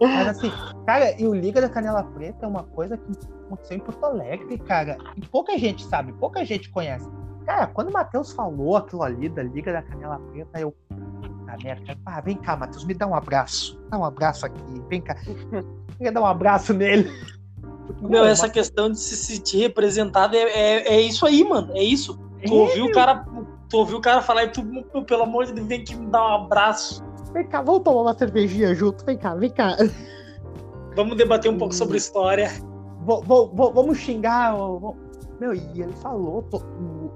Mas 0.00 0.28
assim, 0.28 0.50
cara, 0.86 1.14
e 1.20 1.26
o 1.26 1.34
Liga 1.34 1.60
da 1.60 1.68
Canela 1.68 2.02
Preta 2.02 2.46
é 2.46 2.48
uma 2.48 2.62
coisa 2.62 2.96
que 2.96 3.12
aconteceu 3.46 3.76
em 3.76 3.80
Porto 3.80 4.04
Alegre, 4.04 4.58
cara. 4.58 4.96
E 5.16 5.20
pouca 5.26 5.58
gente 5.58 5.84
sabe, 5.84 6.12
pouca 6.14 6.44
gente 6.44 6.70
conhece. 6.70 7.08
Cara, 7.44 7.66
quando 7.66 7.88
o 7.88 7.92
Matheus 7.92 8.32
falou 8.32 8.76
aquilo 8.76 9.02
ali 9.02 9.28
da 9.28 9.42
Liga 9.42 9.72
da 9.72 9.82
Canela 9.82 10.18
Preta, 10.30 10.58
eu. 10.60 10.74
Puta 10.90 11.56
merda. 11.62 11.98
Ah, 12.06 12.20
vem 12.20 12.36
cá, 12.36 12.56
Matheus, 12.56 12.84
me 12.84 12.94
dá 12.94 13.06
um 13.06 13.14
abraço. 13.14 13.80
Dá 13.90 13.98
um 13.98 14.04
abraço 14.04 14.46
aqui. 14.46 14.82
Vem 14.88 15.00
cá. 15.00 15.14
Queria 15.96 16.12
dar 16.12 16.22
um 16.22 16.26
abraço 16.26 16.72
nele. 16.72 17.10
Meu, 18.00 18.24
essa 18.24 18.48
questão 18.48 18.90
de 18.90 18.98
se 18.98 19.16
sentir 19.16 19.58
representado 19.58 20.36
é, 20.36 20.40
é, 20.42 20.94
é 20.94 21.00
isso 21.00 21.24
aí, 21.26 21.42
mano. 21.44 21.72
É 21.76 21.82
isso. 21.82 22.18
Tu 22.46 22.54
ouviu 22.54 22.86
o 22.86 22.92
cara. 22.92 23.24
Tu 23.68 23.76
ouviu 23.78 23.98
o 23.98 24.00
cara 24.00 24.20
falar 24.20 24.44
e 24.44 24.48
tu, 24.48 24.62
pelo 25.06 25.22
amor 25.22 25.46
de 25.46 25.52
Deus, 25.52 25.66
vem 25.68 25.80
aqui 25.80 25.94
me 25.94 26.06
dar 26.06 26.22
um 26.22 26.34
abraço. 26.44 27.04
Vem 27.32 27.46
cá, 27.46 27.62
vamos 27.62 27.82
tomar 27.84 28.02
uma 28.02 28.18
cervejinha 28.18 28.74
junto. 28.74 29.04
Vem 29.04 29.16
cá, 29.16 29.34
vem 29.34 29.50
cá. 29.50 29.76
Vamos 30.96 31.16
debater 31.16 31.50
um 31.50 31.56
pouco 31.58 31.74
sobre 31.74 31.96
história. 31.96 32.50
Vou- 33.04 33.22
vou- 33.22 33.48
vou- 33.54 33.72
vamos 33.72 33.98
xingar. 33.98 34.56
vou- 34.56 34.96
Meu, 35.40 35.54
e 35.54 35.80
ele 35.80 35.92
falou 36.02 36.44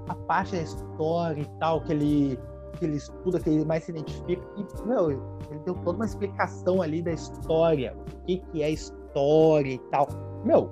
a 0.09 0.15
parte 0.15 0.53
da 0.55 0.61
história 0.61 1.41
e 1.41 1.59
tal, 1.59 1.81
que 1.81 1.91
ele, 1.91 2.39
que 2.79 2.85
ele 2.85 2.95
estuda, 2.97 3.39
que 3.39 3.49
ele 3.49 3.65
mais 3.65 3.83
se 3.83 3.91
identifica. 3.91 4.41
E, 4.57 4.87
meu, 4.87 5.11
ele 5.11 5.59
deu 5.65 5.75
toda 5.83 5.97
uma 5.97 6.05
explicação 6.05 6.81
ali 6.81 7.01
da 7.01 7.11
história. 7.11 7.95
O 7.97 8.25
que, 8.25 8.37
que 8.51 8.63
é 8.63 8.69
história 8.71 9.73
e 9.73 9.77
tal. 9.91 10.07
Meu, 10.45 10.69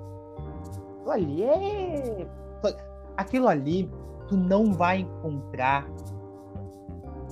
aquilo 1.00 1.10
ali 1.10 1.42
é. 1.42 2.26
Aquilo 3.16 3.48
ali, 3.48 3.90
tu 4.28 4.36
não 4.36 4.72
vai 4.72 5.00
encontrar. 5.00 5.86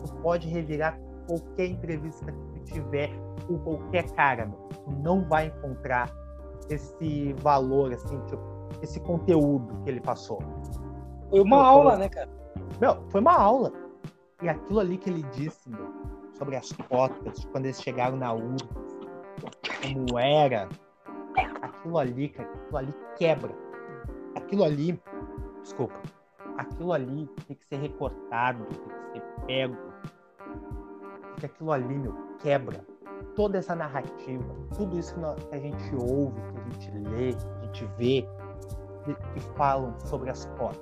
Tu 0.04 0.12
pode 0.22 0.48
revirar 0.48 0.98
qualquer 1.26 1.66
entrevista 1.66 2.26
que 2.26 2.60
tu 2.60 2.74
tiver 2.74 3.10
com 3.46 3.58
qualquer 3.58 4.10
cara, 4.12 4.46
meu. 4.46 4.58
Tu 4.84 4.90
não 5.02 5.26
vai 5.28 5.46
encontrar 5.46 6.12
esse 6.68 7.32
valor, 7.34 7.92
assim, 7.92 8.18
tipo, 8.26 8.42
esse 8.82 9.00
conteúdo 9.00 9.82
que 9.82 9.90
ele 9.90 10.00
passou. 10.00 10.40
Foi 11.30 11.40
uma 11.40 11.64
aula, 11.64 11.96
né, 11.96 12.08
cara? 12.08 12.28
Meu, 12.80 13.02
foi 13.10 13.20
uma 13.20 13.34
aula. 13.34 13.72
E 14.42 14.48
aquilo 14.48 14.80
ali 14.80 14.98
que 14.98 15.08
ele 15.08 15.22
disse, 15.34 15.68
meu, 15.70 15.86
sobre 16.36 16.56
as 16.56 16.72
cotas, 16.72 17.44
quando 17.46 17.66
eles 17.66 17.80
chegaram 17.80 18.16
na 18.16 18.32
URSS, 18.32 18.68
como 19.82 20.18
era, 20.18 20.68
aquilo 21.82 21.98
ali, 21.98 22.28
cara, 22.28 22.48
aquilo 22.48 22.76
ali 22.78 22.94
quebra. 23.16 23.52
Aquilo 24.36 24.64
ali, 24.64 25.02
desculpa, 25.62 26.00
aquilo 26.56 26.92
ali 26.92 27.26
tem 27.46 27.56
que 27.56 27.66
ser 27.66 27.76
recortado, 27.76 28.64
tem 28.64 29.20
que 29.20 29.26
ser 29.28 29.46
pego. 29.46 29.76
Porque 31.30 31.46
aquilo 31.46 31.72
ali, 31.72 31.98
meu, 31.98 32.14
quebra 32.38 32.86
toda 33.34 33.58
essa 33.58 33.74
narrativa, 33.74 34.44
tudo 34.76 34.98
isso 34.98 35.14
que, 35.14 35.20
nós- 35.20 35.42
que 35.44 35.54
a 35.54 35.58
gente 35.58 35.94
ouve, 35.96 36.40
que 36.40 36.58
a 36.58 36.62
gente 36.70 37.08
lê, 37.08 37.32
que 37.32 37.46
a 37.46 37.64
gente 37.66 37.84
vê, 37.98 38.28
que, 39.04 39.14
que 39.14 39.40
falam 39.56 39.98
sobre 40.00 40.30
as 40.30 40.44
cotas. 40.58 40.80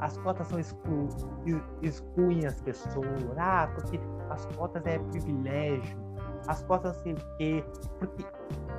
As 0.00 0.18
cotas 0.18 0.46
são 0.48 0.58
exclu, 0.58 1.08
ex- 1.46 1.62
excluem 1.82 2.46
as 2.46 2.60
pessoas, 2.60 3.06
ah, 3.38 3.70
porque 3.74 3.98
as 4.30 4.44
cotas 4.56 4.84
é 4.86 4.98
privilégio, 4.98 5.96
as 6.46 6.62
cotas 6.64 6.96
não 6.96 7.02
sei 7.02 7.12
o 7.14 7.36
quê, 7.38 7.64
porque 7.98 8.24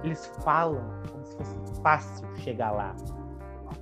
eles 0.03 0.25
falam 0.43 0.81
como 1.11 1.25
se 1.25 1.35
fosse 1.37 1.81
fácil 1.81 2.35
chegar 2.37 2.71
lá, 2.71 2.95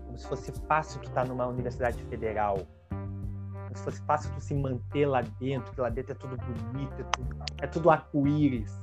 como 0.05 0.17
se 0.17 0.27
fosse 0.27 0.51
fácil 0.67 1.01
tu 1.01 1.07
estar 1.09 1.25
numa 1.27 1.45
universidade 1.47 2.01
federal, 2.05 2.57
como 2.89 3.75
se 3.75 3.83
fosse 3.83 4.01
fácil 4.03 4.31
tu 4.33 4.41
se 4.41 4.55
manter 4.55 5.05
lá 5.05 5.21
dentro, 5.39 5.71
que 5.73 5.81
lá 5.81 5.89
dentro 5.89 6.13
é 6.13 6.15
tudo 6.15 6.37
bonito, 6.37 6.93
é 6.99 7.03
tudo, 7.03 7.35
é 7.61 7.67
tudo 7.67 7.89
arco-íris. 7.91 8.81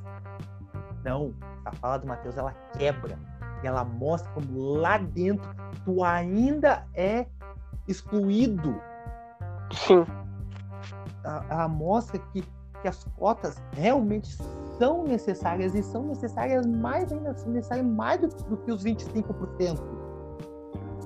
Não, 1.05 1.35
a 1.65 1.73
fala 1.73 1.99
do 1.99 2.07
Matheus 2.07 2.37
ela 2.37 2.53
quebra 2.79 3.19
e 3.63 3.67
ela 3.67 3.85
mostra 3.85 4.31
como 4.33 4.75
lá 4.75 4.97
dentro 4.99 5.49
tu 5.85 6.03
ainda 6.05 6.87
é 6.95 7.27
excluído. 7.87 8.81
Sim. 9.73 10.07
Ela- 11.23 11.45
Ela 11.51 11.69
mostra 11.69 12.19
que, 12.19 12.43
que 12.81 12.89
as 12.89 13.05
cotas 13.19 13.63
realmente 13.73 14.37
são 14.79 15.05
necessárias 15.05 15.75
e 15.75 15.83
são 15.83 16.05
necessárias 16.05 16.67
mais 16.67 17.13
ainda, 17.13 17.35
são 17.37 17.51
necessárias 17.53 17.87
mais 17.87 18.21
do, 18.21 18.29
do 18.49 18.57
que 18.59 18.71
os 18.73 18.85
25%. 18.85 19.81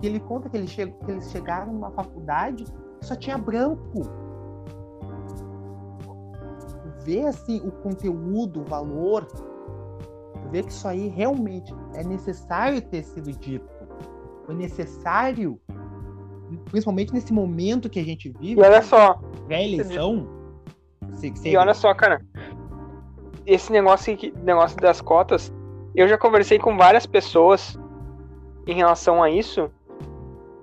E 0.03 0.07
ele 0.07 0.21
conta 0.21 0.49
que, 0.49 0.57
ele 0.57 0.67
che- 0.67 0.87
que 1.05 1.11
eles 1.11 1.31
chegaram 1.31 1.73
numa 1.73 1.91
faculdade 1.91 2.65
que 3.01 3.07
só 3.07 3.17
tinha 3.17 3.37
branco. 3.37 4.03
Ver 7.05 7.27
assim 7.27 7.61
o 7.67 7.71
conteúdo, 7.73 8.61
o 8.61 8.65
valor, 8.65 9.27
ver 10.51 10.65
que 10.65 10.73
isso 10.73 10.87
aí 10.87 11.09
realmente 11.09 11.75
é 11.95 12.05
necessário 12.05 12.81
ter 12.83 13.03
sido 13.05 13.33
dito. 13.33 13.67
Foi 14.45 14.55
necessário, 14.55 15.59
principalmente 16.71 17.13
nesse 17.13 17.33
momento 17.33 17.89
que 17.89 17.99
a 17.99 18.05
gente 18.05 18.29
vive, 18.39 18.61
E 18.61 18.65
olha 18.65 18.83
só, 18.83 19.15
pré-eleição. 19.47 20.27
se- 21.15 21.33
se- 21.35 21.49
e 21.51 21.57
olha 21.57 21.75
só, 21.75 21.95
cara. 21.95 22.21
Esse 23.49 23.73
negócio, 23.73 24.15
negócio 24.43 24.77
das 24.77 25.01
cotas, 25.01 25.51
eu 25.95 26.07
já 26.07 26.19
conversei 26.19 26.59
com 26.59 26.77
várias 26.77 27.07
pessoas 27.07 27.79
em 28.67 28.75
relação 28.75 29.23
a 29.23 29.31
isso. 29.31 29.71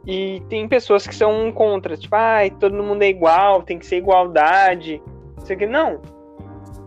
E 0.05 0.39
tem 0.49 0.67
pessoas 0.67 1.07
que 1.07 1.15
são 1.15 1.51
contra, 1.51 1.97
tipo, 1.97 2.15
ai, 2.15 2.51
ah, 2.53 2.59
todo 2.59 2.83
mundo 2.83 3.01
é 3.01 3.07
igual, 3.07 3.63
tem 3.63 3.79
que 3.79 3.87
ser 3.87 3.97
igualdade. 3.97 5.01
Isso 5.41 5.51
aqui. 5.51 5.65
Não. 5.65 5.99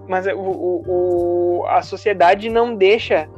Mas 0.07 0.25
o, 0.29 0.39
o, 0.39 0.85
o, 0.87 1.67
a 1.67 1.83
sociedade 1.83 2.49
não 2.49 2.77
deixa 2.77 3.29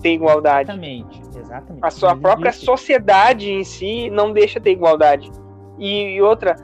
ter 0.00 0.12
igualdade. 0.12 0.70
Exatamente, 0.70 1.20
exatamente. 1.36 1.84
A 1.84 1.90
sua 1.90 2.14
própria 2.14 2.52
sociedade 2.52 3.50
em 3.50 3.64
si 3.64 4.08
não 4.10 4.32
deixa 4.32 4.60
ter 4.60 4.70
igualdade. 4.70 5.28
E, 5.76 6.14
e 6.14 6.22
outra, 6.22 6.54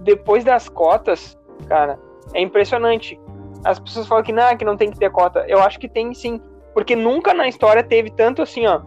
depois 0.00 0.44
das 0.44 0.68
cotas, 0.68 1.36
cara, 1.66 1.98
é 2.32 2.40
impressionante. 2.40 3.20
As 3.64 3.78
pessoas 3.78 4.06
falam 4.06 4.22
que 4.22 4.32
não, 4.32 4.56
que 4.56 4.64
não 4.64 4.76
tem 4.76 4.90
que 4.90 4.98
ter 4.98 5.10
cota. 5.10 5.44
Eu 5.48 5.60
acho 5.60 5.78
que 5.78 5.88
tem 5.88 6.12
sim. 6.12 6.40
Porque 6.72 6.94
nunca 6.94 7.32
na 7.32 7.48
história 7.48 7.82
teve 7.82 8.10
tanto 8.10 8.42
assim, 8.42 8.66
ó. 8.66 8.82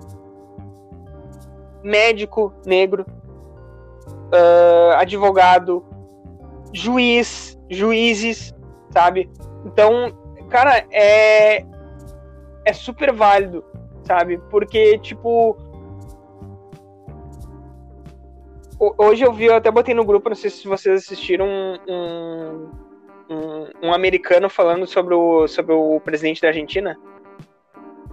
Médico 1.84 2.54
negro, 2.66 3.06
uh, 4.34 4.94
advogado, 4.98 5.86
juiz, 6.74 7.58
juízes, 7.70 8.54
sabe? 8.92 9.30
Então, 9.66 10.12
cara, 10.50 10.86
é 10.92 11.66
é 12.66 12.74
super 12.74 13.14
válido, 13.14 13.64
sabe? 14.04 14.38
Porque 14.50 14.98
tipo 15.00 15.56
hoje 18.80 19.24
eu 19.24 19.34
vi, 19.34 19.46
eu 19.46 19.56
até 19.56 19.72
botei 19.72 19.96
no 19.96 20.06
grupo, 20.06 20.30
não 20.30 20.36
sei 20.36 20.50
se 20.50 20.68
vocês 20.68 21.04
assistiram 21.04 21.48
um, 21.48 21.78
um, 21.90 22.70
um 23.82 23.94
americano 23.94 24.50
falando 24.50 24.88
sobre 24.88 25.14
o, 25.14 25.48
sobre 25.48 25.74
o 25.74 26.00
presidente 26.00 26.42
da 26.42 26.48
Argentina. 26.50 26.98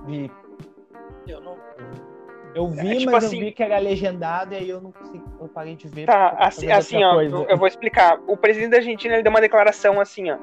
Vi. 0.07 0.31
Eu 1.27 1.41
não. 1.41 1.57
Eu 2.55 2.69
vi, 2.69 2.93
é, 2.93 2.97
tipo 2.99 3.13
mas 3.13 3.25
assim, 3.25 3.39
eu 3.39 3.47
vi 3.47 3.53
que 3.53 3.63
era 3.63 3.79
legendado 3.79 4.55
e 4.55 4.57
aí 4.57 4.69
eu 4.69 4.81
não 4.81 4.93
consegui, 4.93 5.21
eu 5.41 5.49
parei 5.49 5.75
de 5.75 5.89
ver. 5.89 6.07
Tá, 6.07 6.37
assim, 6.39 6.71
assim 6.71 7.03
ó, 7.03 7.15
coisa. 7.15 7.37
eu 7.49 7.57
vou 7.57 7.67
explicar. 7.67 8.21
O 8.29 8.37
presidente 8.37 8.71
da 8.71 8.77
Argentina 8.77 9.15
ele 9.15 9.23
deu 9.25 9.31
uma 9.31 9.41
declaração 9.41 10.01
assim, 10.01 10.31
ó, 10.31 10.39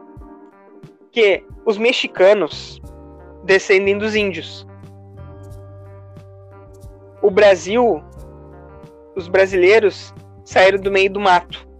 que 1.12 1.46
os 1.66 1.78
mexicanos 1.78 2.82
descendem 3.46 3.98
dos 3.98 4.16
índios. 4.16 4.68
O 7.22 7.32
Brasil, 7.32 8.04
os 9.16 9.28
brasileiros 9.28 10.14
saíram 10.44 10.80
do 10.80 10.92
meio 10.92 11.12
do 11.12 11.20
mato. 11.20 11.71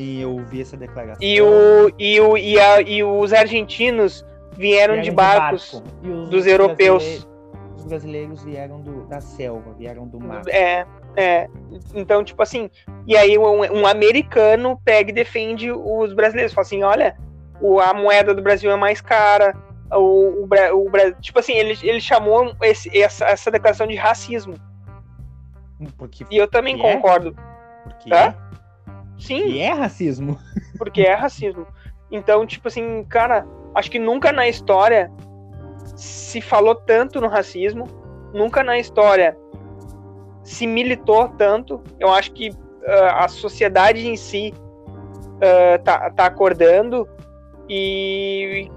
Sim, 0.00 0.18
eu 0.18 0.38
vi 0.46 0.62
essa 0.62 0.78
declaração. 0.78 1.18
E, 1.20 1.42
o, 1.42 1.92
e, 1.98 2.18
o, 2.20 2.38
e, 2.38 2.58
a, 2.58 2.80
e 2.80 3.04
os 3.04 3.34
argentinos 3.34 4.24
vieram, 4.56 4.94
vieram 4.94 5.02
de 5.02 5.10
barcos 5.10 5.82
de 6.00 6.08
barco. 6.08 6.30
dos 6.30 6.46
europeus. 6.46 7.28
Os 7.76 7.84
brasileiros 7.84 8.42
vieram 8.42 8.80
do, 8.80 9.04
da 9.06 9.20
selva, 9.20 9.74
vieram 9.74 10.08
do 10.08 10.18
mar. 10.18 10.42
É, 10.48 10.86
é. 11.16 11.48
Então, 11.94 12.24
tipo 12.24 12.42
assim, 12.42 12.70
e 13.06 13.14
aí 13.14 13.36
um, 13.36 13.60
um 13.60 13.86
americano 13.86 14.80
pega 14.82 15.10
e 15.10 15.14
defende 15.14 15.70
os 15.70 16.14
brasileiros. 16.14 16.54
Fala 16.54 16.66
assim, 16.66 16.82
olha, 16.82 17.14
o, 17.60 17.78
a 17.78 17.92
moeda 17.92 18.34
do 18.34 18.40
Brasil 18.40 18.70
é 18.70 18.76
mais 18.76 19.02
cara. 19.02 19.54
O, 19.92 20.46
o, 20.46 20.48
o 20.48 21.12
tipo 21.20 21.40
assim, 21.40 21.52
ele, 21.52 21.76
ele 21.82 22.00
chamou 22.00 22.54
esse, 22.62 22.96
essa, 22.98 23.26
essa 23.26 23.50
declaração 23.50 23.86
de 23.86 23.96
racismo. 23.96 24.54
Porque, 25.98 26.24
e 26.30 26.38
eu 26.38 26.48
também 26.48 26.74
é? 26.74 26.94
concordo. 26.94 27.36
É? 27.36 27.82
Porque 27.90 28.14
é? 28.14 28.49
Sim. 29.20 29.46
E 29.48 29.58
é 29.60 29.72
racismo. 29.72 30.38
Porque 30.76 31.02
é 31.02 31.14
racismo. 31.14 31.66
Então, 32.10 32.44
tipo 32.46 32.68
assim, 32.68 33.04
cara, 33.04 33.46
acho 33.74 33.90
que 33.90 33.98
nunca 33.98 34.32
na 34.32 34.48
história 34.48 35.10
se 35.94 36.40
falou 36.40 36.74
tanto 36.74 37.20
no 37.20 37.28
racismo, 37.28 37.86
nunca 38.32 38.64
na 38.64 38.78
história 38.78 39.36
se 40.42 40.66
militou 40.66 41.28
tanto. 41.28 41.82
Eu 41.98 42.10
acho 42.10 42.32
que 42.32 42.50
uh, 42.50 43.14
a 43.14 43.28
sociedade 43.28 44.08
em 44.08 44.16
si 44.16 44.52
uh, 44.56 45.82
tá, 45.84 46.10
tá 46.10 46.26
acordando 46.26 47.08
e, 47.68 48.68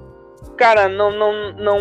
cara, 0.56 0.88
não, 0.88 1.10
não, 1.12 1.54
não, 1.54 1.80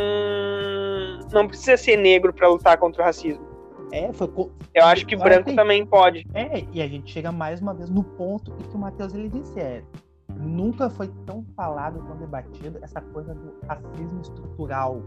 não 1.30 1.46
precisa 1.46 1.76
ser 1.76 1.96
negro 1.96 2.32
para 2.32 2.48
lutar 2.48 2.78
contra 2.78 3.02
o 3.02 3.04
racismo. 3.04 3.51
É, 3.92 4.10
foi. 4.12 4.28
Eu 4.74 4.84
acho 4.86 5.06
que 5.06 5.14
branco 5.14 5.44
tem... 5.44 5.54
também 5.54 5.84
pode. 5.84 6.26
É, 6.32 6.66
e 6.72 6.80
a 6.80 6.88
gente 6.88 7.12
chega 7.12 7.30
mais 7.30 7.60
uma 7.60 7.74
vez 7.74 7.90
no 7.90 8.02
ponto 8.02 8.50
que 8.50 8.74
o 8.74 8.78
Matheus 8.78 9.14
ele 9.14 9.28
disse: 9.28 9.60
é, 9.60 9.84
nunca 10.40 10.88
foi 10.88 11.08
tão 11.26 11.44
falado, 11.54 12.02
tão 12.06 12.16
debatido 12.16 12.78
essa 12.80 13.02
coisa 13.02 13.34
do 13.34 13.54
racismo 13.68 14.22
estrutural. 14.22 15.02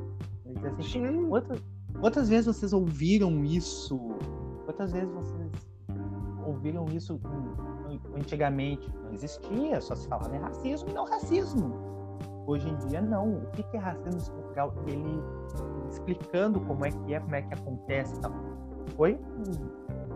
Assim, 0.80 1.26
outras, 1.26 1.64
outras 2.00 2.30
vezes 2.30 2.46
vocês 2.46 2.74
ouviram 2.74 3.44
isso? 3.44 4.00
Quantas 4.66 4.92
vezes 4.92 5.10
vocês 5.10 5.52
ouviram 6.46 6.86
isso 6.94 7.20
antigamente? 8.16 8.88
Não 9.04 9.14
existia, 9.14 9.82
só 9.82 9.96
se 9.96 10.08
falava 10.08 10.36
em 10.36 10.40
racismo 10.40 10.90
e 10.90 10.94
não 10.94 11.06
racismo. 11.06 11.96
Hoje 12.46 12.70
em 12.70 12.78
dia, 12.88 13.02
não. 13.02 13.38
O 13.38 13.48
que 13.48 13.66
é 13.76 13.80
racismo 13.80 14.20
estrutural? 14.20 14.74
Ele 14.86 15.20
explicando 15.90 16.60
como 16.62 16.86
é 16.86 16.92
que 16.92 17.14
é, 17.16 17.20
como 17.20 17.36
é 17.36 17.42
que 17.42 17.54
acontece. 17.56 18.20
Tal 18.22 18.55
foi. 18.96 19.20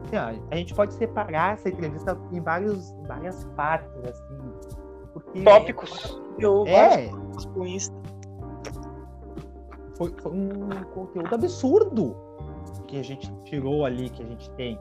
Assim, 0.05 0.15
a 0.51 0.55
gente 0.55 0.73
pode 0.73 0.93
separar 0.93 1.53
essa 1.53 1.69
entrevista 1.69 2.17
em 2.31 2.41
vários, 2.41 2.91
várias 3.07 3.45
partes, 3.55 3.91
assim. 4.03 4.37
Porque 5.13 5.43
Tópicos. 5.43 6.21
Eu 6.39 6.65
é. 6.67 7.09
Com 7.53 7.65
isso. 7.65 7.91
Foi, 9.95 10.13
foi 10.21 10.31
um 10.31 10.69
conteúdo 10.93 11.35
absurdo 11.35 12.15
que 12.87 12.97
a 12.97 13.03
gente 13.03 13.31
tirou 13.43 13.85
ali, 13.85 14.09
que 14.09 14.23
a 14.23 14.25
gente 14.25 14.49
tem. 14.51 14.79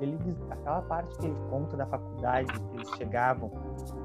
Ele 0.00 0.18
aquela 0.50 0.82
parte 0.82 1.16
que 1.18 1.26
ele 1.26 1.36
conta 1.50 1.76
da 1.76 1.86
faculdade, 1.86 2.46
que 2.52 2.76
eles 2.76 2.88
chegavam, 2.96 3.50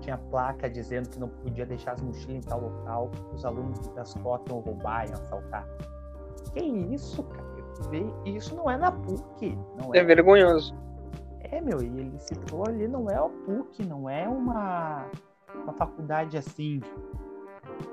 tinha 0.01 0.17
placa 0.17 0.69
dizendo 0.69 1.09
que 1.09 1.19
não 1.19 1.27
podia 1.27 1.65
deixar 1.65 1.93
as 1.93 2.01
mochilas 2.01 2.37
em 2.37 2.47
tal 2.47 2.61
local, 2.61 3.11
os 3.33 3.45
alunos 3.45 3.87
das 3.89 4.13
cotas 4.15 4.53
iam 4.53 4.61
roubar 4.61 5.09
e 5.09 5.13
assaltar. 5.13 5.67
Que 6.53 6.61
isso, 6.61 7.23
cara? 7.23 7.50
Vê, 7.87 8.05
e 8.25 8.35
isso 8.35 8.55
não 8.55 8.69
é 8.69 8.77
na 8.77 8.91
PUC. 8.91 9.57
Não 9.77 9.93
é, 9.93 9.99
é 9.99 10.03
vergonhoso. 10.03 10.75
É, 11.39 11.59
meu, 11.59 11.81
e 11.81 11.87
ele 11.87 12.17
citou 12.19 12.63
ali, 12.67 12.87
não 12.87 13.09
é 13.09 13.21
o 13.21 13.29
PUC, 13.29 13.85
não 13.85 14.09
é 14.09 14.27
uma, 14.27 15.05
uma 15.63 15.73
faculdade 15.73 16.37
assim. 16.37 16.81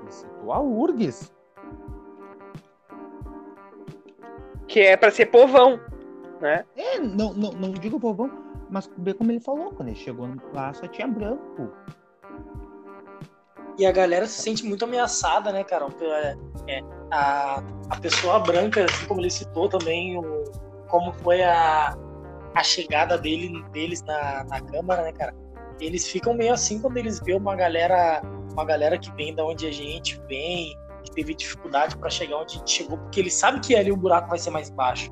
Ele 0.01 0.11
citou 0.11 0.53
a 0.53 0.59
URGS. 0.61 1.33
Que 4.67 4.81
é 4.81 4.95
para 4.95 5.11
ser 5.11 5.25
povão, 5.27 5.79
né? 6.39 6.63
É, 6.75 6.99
não, 6.99 7.33
não, 7.33 7.51
não 7.51 7.71
digo 7.71 7.99
povão, 7.99 8.29
mas 8.69 8.89
ver 8.97 9.15
como 9.15 9.31
ele 9.31 9.39
falou, 9.39 9.71
quando 9.71 9.89
ele 9.89 9.97
chegou 9.97 10.29
lá 10.53 10.71
só 10.73 10.87
tinha 10.87 11.07
branco. 11.07 11.71
E 13.77 13.85
a 13.85 13.91
galera 13.91 14.27
se 14.27 14.41
sente 14.41 14.65
muito 14.65 14.83
ameaçada, 14.85 15.51
né, 15.51 15.63
cara? 15.63 15.85
É, 16.69 16.81
a, 17.11 17.63
a 17.89 17.99
pessoa 17.99 18.39
branca, 18.39 18.85
assim 18.85 19.05
como 19.07 19.21
ele 19.21 19.31
citou 19.31 19.67
também, 19.67 20.17
o, 20.17 20.43
como 20.87 21.11
foi 21.13 21.41
a, 21.41 21.97
a 22.53 22.63
chegada 22.63 23.17
dele, 23.17 23.63
deles 23.71 24.03
na, 24.03 24.43
na 24.45 24.61
Câmara, 24.61 25.01
né, 25.01 25.11
cara? 25.11 25.33
Eles 25.79 26.07
ficam 26.07 26.35
meio 26.35 26.53
assim 26.53 26.79
quando 26.79 26.97
eles 26.97 27.19
vê 27.19 27.33
uma 27.33 27.55
galera, 27.55 28.21
uma 28.51 28.63
galera 28.63 28.99
que 28.99 29.11
vem 29.13 29.33
da 29.33 29.43
onde 29.43 29.65
a 29.65 29.71
gente 29.71 30.21
vem, 30.27 30.77
que 31.03 31.11
teve 31.11 31.33
dificuldade 31.33 31.97
para 31.97 32.09
chegar 32.09 32.37
onde 32.37 32.55
a 32.55 32.59
gente 32.59 32.71
chegou, 32.71 32.97
porque 32.97 33.19
ele 33.19 33.31
sabe 33.31 33.59
que 33.61 33.75
ali 33.75 33.91
o 33.91 33.97
buraco 33.97 34.29
vai 34.29 34.37
ser 34.37 34.51
mais 34.51 34.69
baixo. 34.69 35.09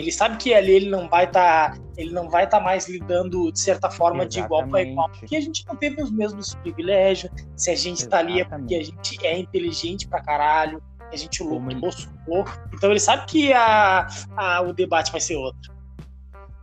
Ele 0.00 0.10
sabe 0.10 0.38
que 0.38 0.54
ali 0.54 0.72
ele 0.72 0.88
não 0.88 1.10
vai 1.10 1.26
estar, 1.26 1.72
tá, 1.72 1.78
ele 1.94 2.10
não 2.10 2.30
vai 2.30 2.44
estar 2.44 2.56
tá 2.56 2.64
mais 2.64 2.88
lidando 2.88 3.52
de 3.52 3.60
certa 3.60 3.90
forma 3.90 4.24
Exatamente. 4.24 4.32
de 4.32 4.40
igual 4.40 4.66
para 4.66 4.82
igual, 4.82 5.10
porque 5.10 5.36
a 5.36 5.40
gente 5.42 5.66
não 5.66 5.76
teve 5.76 6.02
os 6.02 6.10
mesmos 6.10 6.54
privilégios. 6.54 7.30
Se 7.54 7.70
a 7.70 7.74
gente 7.74 7.98
está 7.98 8.18
ali 8.18 8.40
é 8.40 8.44
porque 8.46 8.76
a 8.76 8.82
gente 8.82 9.26
é 9.26 9.38
inteligente 9.38 10.08
pra 10.08 10.22
caralho, 10.22 10.82
a 11.12 11.16
gente 11.16 11.42
lutou, 11.42 11.92
suou. 11.92 12.46
Então 12.72 12.90
ele 12.90 12.98
sabe 12.98 13.26
que 13.26 13.52
a, 13.52 14.06
a, 14.38 14.62
o 14.62 14.72
debate 14.72 15.12
vai 15.12 15.20
ser 15.20 15.36
outro. 15.36 15.70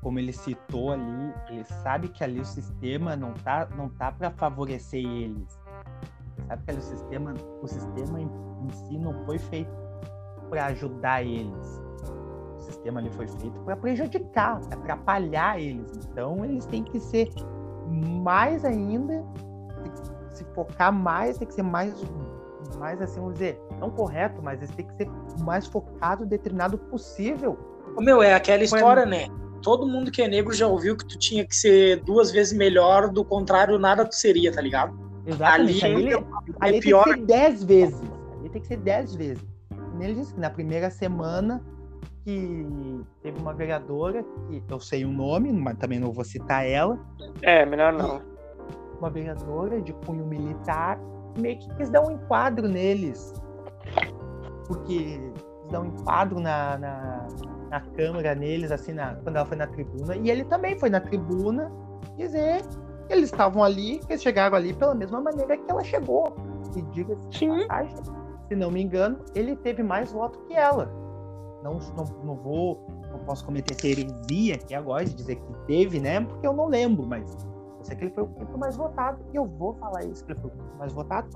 Como 0.01 0.17
ele 0.17 0.33
citou 0.33 0.93
ali, 0.93 1.33
ele 1.49 1.63
sabe 1.83 2.07
que 2.07 2.23
ali 2.23 2.39
o 2.39 2.45
sistema 2.45 3.15
não 3.15 3.35
tá, 3.35 3.69
não 3.77 3.88
tá 3.88 4.11
para 4.11 4.31
favorecer 4.31 5.05
eles. 5.05 5.59
Ele 6.38 6.47
sabe 6.47 6.63
que 6.63 6.71
ali 6.71 6.79
o 6.79 6.83
sistema, 6.83 7.33
o 7.61 7.67
sistema 7.67 8.19
em, 8.19 8.31
em 8.65 8.69
si 8.71 8.97
não 8.97 9.23
foi 9.27 9.38
feito 9.38 9.69
para 10.49 10.65
ajudar 10.65 11.23
eles 11.23 11.86
sistema 12.68 12.99
ali 12.99 13.09
foi 13.11 13.28
feito 13.28 13.59
para 13.61 13.76
prejudicar, 13.76 14.61
atrapalhar 14.72 15.59
eles. 15.59 15.91
Então 16.09 16.43
eles 16.45 16.65
têm 16.65 16.84
que 16.84 16.99
ser 16.99 17.30
mais 18.24 18.65
ainda, 18.65 19.24
se 20.32 20.43
focar 20.53 20.91
mais, 20.91 21.38
tem 21.38 21.47
que 21.47 21.53
ser 21.53 21.63
mais, 21.63 21.93
mais 22.78 23.01
assim, 23.01 23.20
vamos 23.20 23.34
dizer, 23.34 23.59
não 23.80 23.89
correto, 23.89 24.41
mas 24.41 24.61
eles 24.61 24.76
têm 24.76 24.86
que 24.86 24.95
ser 24.95 25.09
mais 25.41 25.65
focado, 25.65 26.26
determinado 26.26 26.78
possível. 26.78 27.57
Meu, 27.97 28.22
é 28.22 28.34
aquela 28.34 28.63
história, 28.63 29.05
né? 29.05 29.28
Todo 29.63 29.88
mundo 29.88 30.11
que 30.11 30.22
é 30.22 30.28
negro 30.28 30.53
já 30.53 30.68
ouviu 30.68 30.95
que 30.95 31.05
tu 31.05 31.18
tinha 31.18 31.45
que 31.45 31.55
ser 31.55 32.03
duas 32.03 32.32
vezes 32.32 32.55
melhor, 32.55 33.09
do 33.09 33.26
contrário, 33.26 33.80
nada 33.80 34.05
tu 34.05 34.13
seria, 34.13 34.51
tá 34.51 34.61
ligado? 34.61 34.97
Exatamente. 35.26 35.86
Ali, 35.86 35.95
ali, 35.95 36.13
é 36.13 36.24
ali 36.59 36.80
pior... 36.80 37.03
tem 37.03 37.13
que 37.13 37.20
ser 37.20 37.26
dez 37.26 37.63
vezes. 37.63 38.01
Ali 38.39 38.49
tem 38.49 38.61
que 38.61 38.68
ser 38.68 38.78
dez 38.78 39.15
vezes 39.15 39.43
Ele 39.99 40.13
disse 40.13 40.34
que 40.34 40.39
na 40.39 40.49
primeira 40.49 40.89
semana 40.89 41.61
que 42.28 43.05
teve 43.23 43.39
uma 43.39 43.53
vereadora, 43.53 44.21
que 44.49 44.61
eu 44.69 44.82
sei 44.82 45.05
o 45.05 45.09
nome, 45.09 45.49
mas 45.53 45.78
também 45.78 45.97
não 45.97 46.11
vou 46.11 46.25
citar 46.25 46.67
ela. 46.67 46.99
É, 47.41 47.65
melhor 47.65 47.93
não. 47.93 48.21
Uma 48.99 49.09
vereadora 49.09 49.82
de 49.82 49.93
cunho 49.93 50.25
militar 50.25 50.99
meio 51.39 51.57
que 51.57 51.73
quis 51.75 51.89
dar 51.89 52.05
um 52.05 52.11
enquadro 52.11 52.67
neles. 52.67 53.34
Porque 54.67 55.21
quis 55.61 55.71
dar 55.71 55.80
um 55.80 55.86
enquadro 55.86 56.41
na, 56.41 56.78
na, 56.78 57.28
na 57.69 57.80
câmera 57.95 58.36
neles, 58.36 58.73
assim, 58.73 58.91
na, 58.91 59.15
quando 59.15 59.38
ela 59.38 59.45
foi 59.45 59.55
na 59.55 59.67
tribuna. 59.67 60.17
E 60.17 60.30
ele 60.30 60.43
também 60.43 60.78
foi 60.78 60.89
na 60.89 60.99
tribuna 60.99 61.71
dizer 62.17 62.61
que 63.07 63.13
eles 63.13 63.32
estavam 63.32 63.63
ali, 63.63 63.99
que 63.99 64.11
eles 64.11 64.21
chegaram 64.21 64.57
ali 64.57 64.73
pela 64.73 64.93
mesma 64.93 65.21
maneira 65.21 65.55
que 65.55 65.71
ela 65.71 65.82
chegou. 65.82 66.36
E 66.75 66.82
diga-se 66.91 67.23
se 68.49 68.55
não 68.55 68.69
me 68.69 68.82
engano, 68.82 69.17
ele 69.34 69.55
teve 69.55 69.82
mais 69.82 70.11
voto 70.11 70.39
que 70.39 70.53
ela. 70.53 71.06
Não, 71.63 71.79
não, 71.95 72.03
não 72.23 72.35
vou, 72.35 72.85
não 73.11 73.19
posso 73.19 73.45
cometer 73.45 73.75
heresia 73.85 74.55
aqui 74.55 74.75
agora 74.75 75.05
de 75.05 75.13
dizer 75.13 75.35
que 75.35 75.53
teve, 75.65 75.99
né? 75.99 76.21
Porque 76.21 76.45
eu 76.45 76.53
não 76.53 76.67
lembro, 76.67 77.05
mas 77.07 77.33
eu 77.79 77.83
sei 77.83 77.95
que 77.95 78.03
ele 78.05 78.13
foi 78.13 78.23
o 78.23 78.27
quinto 78.27 78.57
mais 78.57 78.77
votado 78.77 79.23
e 79.33 79.35
eu 79.35 79.45
vou 79.45 79.73
falar 79.75 80.03
isso, 80.05 80.23
que 80.25 80.31
ele 80.31 80.39
foi 80.39 80.49
o 80.49 80.53
quinto 80.53 80.77
mais 80.77 80.93
votado. 80.93 81.29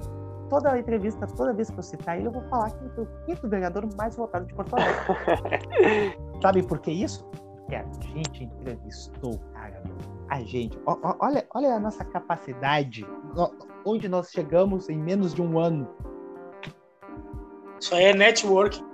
Toda 0.49 0.71
a 0.73 0.79
entrevista, 0.79 1.25
toda 1.27 1.53
vez 1.53 1.69
que 1.69 1.79
eu 1.79 1.83
citar 1.83 2.17
ele, 2.17 2.27
eu 2.27 2.31
vou 2.31 2.43
falar 2.43 2.69
que 2.71 2.83
ele 2.83 2.93
foi 2.93 3.03
o 3.05 3.07
quinto 3.25 3.47
vereador 3.47 3.87
mais 3.97 4.15
votado 4.15 4.45
de 4.45 4.53
Porto 4.53 4.75
Alegre. 4.75 6.17
Sabe 6.41 6.63
por 6.63 6.79
que 6.79 6.91
isso? 6.91 7.25
Porque 7.25 7.75
a 7.75 7.85
gente 8.13 8.43
entrevistou, 8.43 9.39
cara, 9.53 9.81
a 10.29 10.41
gente. 10.41 10.77
olha, 10.85 11.47
olha 11.55 11.75
a 11.75 11.79
nossa 11.79 12.03
capacidade, 12.03 13.07
onde 13.85 14.09
nós 14.09 14.29
chegamos 14.29 14.89
em 14.89 14.97
menos 14.97 15.33
de 15.33 15.41
um 15.41 15.57
ano. 15.57 15.87
Isso 17.79 17.95
aí 17.95 18.05
é 18.05 18.13
network. 18.13 18.90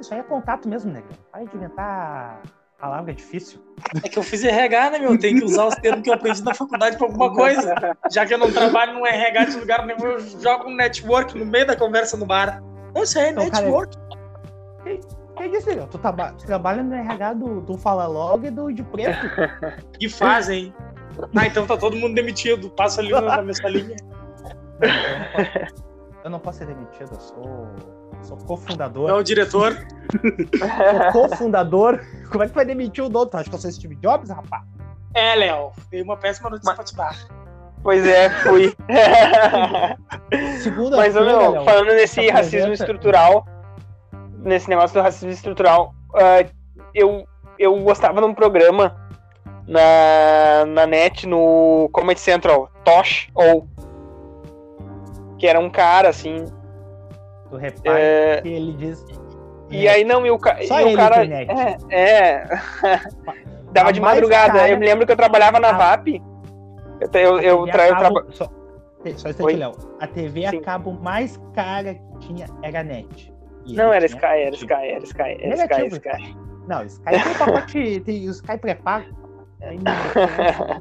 Isso 0.00 0.12
aí 0.14 0.20
é 0.20 0.22
contato 0.22 0.68
mesmo, 0.68 0.92
né? 0.92 1.02
Para 1.30 1.44
de 1.44 1.56
inventar 1.56 2.40
palavra 2.82 3.14
difícil. 3.14 3.60
É 4.02 4.08
que 4.08 4.18
eu 4.18 4.24
fiz 4.24 4.42
RH, 4.42 4.90
né, 4.90 4.98
meu? 4.98 5.16
Tem 5.16 5.36
que 5.36 5.44
usar 5.44 5.66
os 5.66 5.76
termos 5.76 6.02
que 6.02 6.10
eu 6.10 6.14
aprendi 6.14 6.42
na 6.42 6.52
faculdade 6.52 6.96
para 6.96 7.06
alguma 7.06 7.32
coisa. 7.32 7.74
Já 8.10 8.26
que 8.26 8.34
eu 8.34 8.38
não 8.38 8.50
trabalho 8.50 8.94
no 8.94 9.06
RH 9.06 9.44
de 9.44 9.56
lugar 9.58 9.86
nenhum, 9.86 10.04
eu 10.04 10.18
jogo 10.18 10.68
um 10.68 10.74
network 10.74 11.38
no 11.38 11.46
meio 11.46 11.64
da 11.64 11.76
conversa 11.76 12.16
no 12.16 12.26
bar. 12.26 12.60
Não, 12.92 13.04
isso 13.04 13.16
aí 13.20 13.26
é 13.26 13.30
então, 13.30 13.44
network. 13.44 13.96
Cara, 13.96 15.00
quem 15.36 15.50
disse, 15.50 15.76
tu, 15.90 15.98
traba 15.98 16.32
tu 16.32 16.44
trabalha 16.44 16.82
no 16.82 16.92
RH 16.92 17.34
do, 17.34 17.60
do 17.60 17.78
Fala 17.78 18.06
Logo 18.08 18.46
e 18.46 18.50
do 18.50 18.72
de 18.72 18.82
Preto. 18.82 19.26
Que 19.98 20.08
fazem. 20.08 20.74
Ah, 21.36 21.46
então 21.46 21.64
tá 21.64 21.76
todo 21.76 21.96
mundo 21.96 22.14
demitido. 22.14 22.68
Passa 22.70 23.00
ali 23.00 23.12
na 23.12 23.42
minha 23.42 23.54
salinha. 23.54 23.96
Eu 26.24 26.30
não 26.30 26.38
posso 26.38 26.58
ser 26.58 26.66
demitido, 26.66 27.10
eu 27.12 27.20
sou, 27.20 27.68
sou 28.22 28.36
cofundador. 28.46 29.10
É 29.10 29.12
o 29.12 29.22
diretor. 29.22 29.76
sou 31.12 31.28
cofundador. 31.28 32.00
Como 32.30 32.44
é 32.44 32.48
que 32.48 32.54
vai 32.54 32.64
demitir 32.64 33.02
o 33.02 33.08
dono? 33.08 33.28
Acho 33.32 33.50
que 33.50 33.56
eu 33.56 33.60
sou 33.60 33.70
Steve 33.70 33.96
Jobs, 33.96 34.30
rapaz? 34.30 34.62
É, 35.14 35.34
Léo, 35.34 35.72
tem 35.90 36.02
uma 36.02 36.16
péssima 36.16 36.48
notícia 36.48 36.74
Mas... 36.74 36.76
pra 36.76 36.84
te 36.84 36.96
dar. 36.96 37.42
Pois 37.82 38.06
é, 38.06 38.30
fui. 38.30 38.74
Segunda 40.62 40.96
Mas, 40.96 41.14
meu, 41.14 41.64
falando 41.64 41.88
nesse 41.88 42.30
racismo 42.30 42.72
estrutural, 42.72 43.44
nesse 44.38 44.68
negócio 44.68 44.94
do 44.94 45.02
racismo 45.02 45.30
estrutural, 45.30 45.92
uh, 46.10 46.48
eu, 46.94 47.26
eu 47.58 47.76
gostava 47.82 48.20
de 48.20 48.26
um 48.26 48.34
programa 48.34 48.96
na, 49.66 50.64
na 50.66 50.86
net, 50.86 51.26
no 51.26 51.88
Comedy 51.92 52.20
Central, 52.20 52.70
Tosh, 52.84 53.28
ou 53.34 53.66
que 55.42 55.46
era 55.48 55.58
um 55.58 55.68
cara, 55.68 56.08
assim... 56.08 56.44
Tu 57.50 57.56
repara 57.56 57.98
é... 57.98 58.40
que 58.42 58.48
ele 58.48 58.74
diz... 58.74 59.04
E 59.70 59.88
aí, 59.88 60.04
não, 60.04 60.24
e 60.24 60.30
o, 60.30 60.38
Só 60.68 60.80
e 60.80 60.94
o 60.94 60.96
cara... 60.96 61.26
É, 61.26 61.76
é... 61.90 62.44
Dava 63.72 63.88
a 63.88 63.92
de 63.92 64.00
madrugada. 64.00 64.52
Cara... 64.52 64.68
Eu 64.68 64.78
me 64.78 64.86
lembro 64.86 65.04
que 65.04 65.10
eu 65.10 65.16
trabalhava 65.16 65.58
na 65.58 65.70
a... 65.70 65.72
VAP. 65.72 66.22
Eu, 67.00 67.10
eu, 67.12 67.40
eu, 67.40 67.66
tra... 67.66 67.88
eu 67.88 67.96
traba... 67.96 68.24
Só, 68.30 68.44
só 69.16 69.30
instante, 69.30 69.56
Léo. 69.56 69.72
A 69.98 70.06
TV 70.06 70.48
Sim. 70.48 70.58
a 70.58 70.60
cabo 70.60 70.92
mais 70.92 71.36
cara 71.56 71.94
que 71.94 72.18
tinha 72.20 72.46
era 72.62 72.78
a 72.78 72.84
net. 72.84 73.34
Não, 73.66 73.92
era 73.92 74.06
Sky, 74.06 74.24
era 74.24 74.54
Sky, 74.54 74.72
era 74.74 75.04
Sky, 75.04 75.38
era 75.40 75.54
Sky, 75.56 75.86
Sky. 75.88 76.36
Não, 76.68 76.84
Sky 76.84 77.10
tem 77.10 77.34
pacote, 77.34 78.00
tem 78.00 78.28
o 78.28 78.30
Sky 78.30 78.58
pré-pago. 78.58 79.06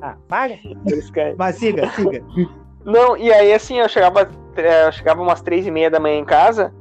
Ah, 0.03 0.18
para. 0.28 0.53
Mas 1.36 1.55
siga, 1.55 1.89
siga. 1.89 2.24
Não, 2.84 3.15
e 3.15 3.32
aí 3.32 3.53
assim, 3.53 3.79
eu 3.79 3.88
chegava, 3.88 4.29
é, 4.55 4.88
eu 4.88 4.91
chegava 4.91 5.21
umas 5.21 5.41
três 5.41 5.67
e 5.67 5.71
meia 5.71 5.89
da 5.89 5.99
manhã 5.99 6.17
em 6.17 6.25
casa 6.25 6.73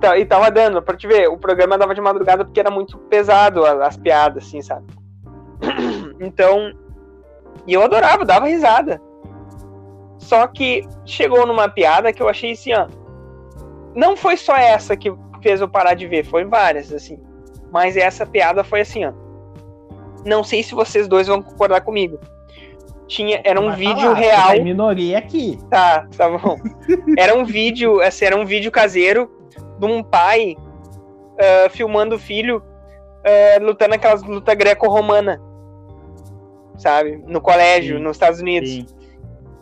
tá, 0.00 0.18
e 0.18 0.24
tava 0.24 0.50
dando, 0.50 0.82
pra 0.82 0.96
te 0.96 1.06
ver, 1.06 1.28
o 1.28 1.36
programa 1.36 1.78
dava 1.78 1.94
de 1.94 2.00
madrugada 2.00 2.44
porque 2.44 2.58
era 2.58 2.70
muito 2.70 2.98
pesado 2.98 3.64
as, 3.64 3.80
as 3.80 3.96
piadas, 3.96 4.44
assim, 4.44 4.62
sabe? 4.62 4.86
Então, 6.22 6.70
e 7.66 7.72
eu 7.72 7.82
adorava, 7.82 8.26
dava 8.26 8.46
risada. 8.46 9.00
Só 10.18 10.46
que 10.46 10.86
chegou 11.06 11.46
numa 11.46 11.66
piada 11.66 12.12
que 12.12 12.22
eu 12.22 12.28
achei 12.28 12.52
assim, 12.52 12.74
ó. 12.74 12.86
Não 13.94 14.14
foi 14.14 14.36
só 14.36 14.54
essa 14.54 14.94
que 14.94 15.10
fez 15.40 15.62
eu 15.62 15.68
parar 15.68 15.94
de 15.94 16.06
ver, 16.06 16.26
foi 16.26 16.44
várias, 16.44 16.92
assim. 16.92 17.18
Mas 17.72 17.96
essa 17.96 18.26
piada 18.26 18.62
foi 18.62 18.82
assim, 18.82 19.06
ó. 19.06 19.14
Não 20.26 20.44
sei 20.44 20.62
se 20.62 20.74
vocês 20.74 21.08
dois 21.08 21.26
vão 21.26 21.40
concordar 21.40 21.80
comigo 21.80 22.20
tinha 23.10 23.40
era 23.44 23.60
um 23.60 23.72
vídeo 23.74 24.00
falar, 24.00 24.14
real. 24.14 24.50
Tem 24.52 24.64
minoria 24.64 25.18
aqui. 25.18 25.58
Tá, 25.68 26.06
tá 26.16 26.30
bom. 26.30 26.56
era 27.18 27.36
um 27.36 27.44
vídeo, 27.44 28.00
assim, 28.00 28.24
era 28.24 28.36
um 28.36 28.46
vídeo 28.46 28.70
caseiro 28.70 29.28
de 29.78 29.84
um 29.84 30.02
pai 30.02 30.56
uh, 30.56 31.70
filmando 31.70 32.14
o 32.14 32.18
filho 32.18 32.58
uh, 32.58 33.64
lutando 33.64 33.96
aquelas 33.96 34.22
luta 34.22 34.54
greco-romana, 34.54 35.42
sabe, 36.78 37.16
no 37.26 37.40
colégio, 37.40 37.98
Sim. 37.98 38.02
nos 38.02 38.16
Estados 38.16 38.40
Unidos. 38.40 38.70
Sim. 38.70 38.86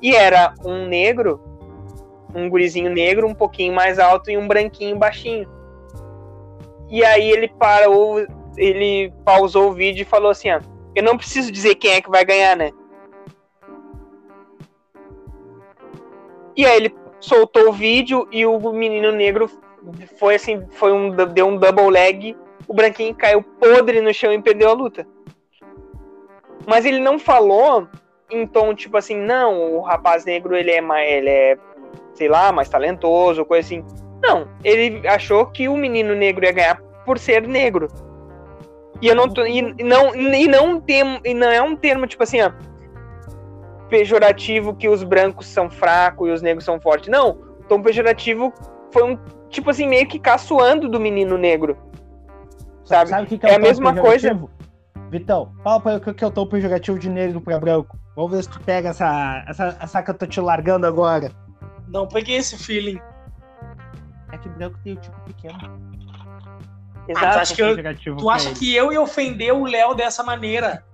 E 0.02 0.14
era 0.14 0.54
um 0.64 0.86
negro, 0.86 1.40
um 2.34 2.48
gurizinho 2.50 2.90
negro, 2.90 3.26
um 3.26 3.34
pouquinho 3.34 3.74
mais 3.74 3.98
alto 3.98 4.30
e 4.30 4.36
um 4.36 4.46
branquinho 4.46 4.96
baixinho. 4.96 5.48
E 6.90 7.02
aí 7.04 7.30
ele 7.30 7.48
parou, 7.48 8.24
ele 8.56 9.12
pausou 9.24 9.70
o 9.70 9.72
vídeo 9.72 10.02
e 10.02 10.04
falou 10.04 10.30
assim, 10.30 10.50
ó, 10.50 10.60
eu 10.94 11.02
não 11.02 11.16
preciso 11.16 11.50
dizer 11.50 11.74
quem 11.76 11.92
é 11.92 12.00
que 12.00 12.10
vai 12.10 12.24
ganhar, 12.24 12.56
né? 12.56 12.70
E 16.58 16.66
aí 16.66 16.76
ele 16.76 16.94
soltou 17.20 17.68
o 17.68 17.72
vídeo 17.72 18.26
e 18.32 18.44
o 18.44 18.58
menino 18.72 19.12
negro 19.12 19.48
foi 20.18 20.34
assim, 20.34 20.66
foi 20.72 20.90
um 20.90 21.10
deu 21.10 21.46
um 21.46 21.56
double 21.56 21.88
leg, 21.88 22.36
o 22.66 22.74
branquinho 22.74 23.14
caiu 23.14 23.42
podre 23.42 24.00
no 24.00 24.12
chão 24.12 24.32
e 24.32 24.42
perdeu 24.42 24.68
a 24.68 24.72
luta. 24.72 25.06
Mas 26.66 26.84
ele 26.84 26.98
não 26.98 27.16
falou 27.16 27.86
em 28.28 28.44
tom 28.44 28.74
tipo 28.74 28.96
assim, 28.96 29.16
não, 29.16 29.76
o 29.76 29.80
rapaz 29.80 30.24
negro 30.24 30.56
ele 30.56 30.72
é 30.72 30.80
mais, 30.80 31.08
ele 31.08 31.30
é, 31.30 31.58
sei 32.12 32.28
lá, 32.28 32.50
mais 32.50 32.68
talentoso, 32.68 33.44
coisa 33.44 33.64
assim. 33.64 33.84
Não, 34.20 34.48
ele 34.64 35.06
achou 35.06 35.46
que 35.46 35.68
o 35.68 35.76
menino 35.76 36.12
negro 36.16 36.44
ia 36.44 36.50
ganhar 36.50 36.82
por 37.06 37.20
ser 37.20 37.46
negro. 37.46 37.86
E 39.00 39.06
eu 39.06 39.14
não 39.14 39.28
tô, 39.28 39.46
e 39.46 39.62
não 39.62 40.12
e 40.12 40.48
não 40.48 40.80
tem 40.80 41.20
e 41.24 41.32
não 41.32 41.48
é 41.48 41.62
um 41.62 41.76
termo 41.76 42.04
tipo 42.04 42.24
assim, 42.24 42.42
ó, 42.42 42.50
pejorativo 43.88 44.74
que 44.74 44.88
os 44.88 45.02
brancos 45.02 45.46
são 45.46 45.70
fracos 45.70 46.28
e 46.28 46.32
os 46.32 46.42
negros 46.42 46.64
são 46.64 46.80
fortes. 46.80 47.08
Não, 47.08 47.30
o 47.30 47.64
tom 47.68 47.82
pejorativo 47.82 48.52
foi 48.92 49.02
um 49.02 49.18
tipo 49.48 49.70
assim 49.70 49.86
meio 49.86 50.06
que 50.06 50.18
caçoando 50.18 50.88
do 50.88 51.00
menino 51.00 51.36
negro. 51.36 51.76
Sabe? 52.84 53.10
sabe 53.10 53.26
que 53.26 53.38
que 53.38 53.46
é, 53.46 53.52
é 53.52 53.56
a 53.56 53.58
mesma 53.58 53.94
coisa. 53.94 54.38
Vitão, 55.10 55.52
fala 55.62 55.80
pra 55.80 55.92
eu 55.92 55.98
o 55.98 56.14
que 56.14 56.24
é 56.24 56.26
o 56.26 56.30
tom 56.30 56.46
pejorativo 56.46 56.98
de 56.98 57.08
negro 57.08 57.40
pra 57.40 57.58
branco. 57.58 57.98
Vamos 58.14 58.32
ver 58.32 58.42
se 58.42 58.50
tu 58.50 58.60
pega 58.60 58.90
essa, 58.90 59.44
essa, 59.46 59.76
essa 59.80 60.02
que 60.02 60.10
eu 60.10 60.14
tô 60.14 60.26
te 60.26 60.40
largando 60.40 60.86
agora. 60.86 61.30
Não 61.86 62.06
peguei 62.06 62.36
esse 62.36 62.58
feeling. 62.58 63.00
É 64.32 64.38
que 64.38 64.48
branco 64.50 64.78
tem 64.84 64.94
o 64.94 64.96
tipo 64.96 65.18
pequeno. 65.20 65.58
Exato. 67.08 67.26
Ah, 67.26 67.32
tu 67.32 67.38
acha, 67.38 67.54
que 67.54 67.62
eu, 67.62 68.16
tu 68.16 68.30
acha 68.30 68.52
que 68.52 68.74
eu 68.74 68.92
ia 68.92 69.00
ofender 69.00 69.54
o 69.54 69.64
Léo 69.64 69.94
dessa 69.94 70.22
maneira? 70.22 70.84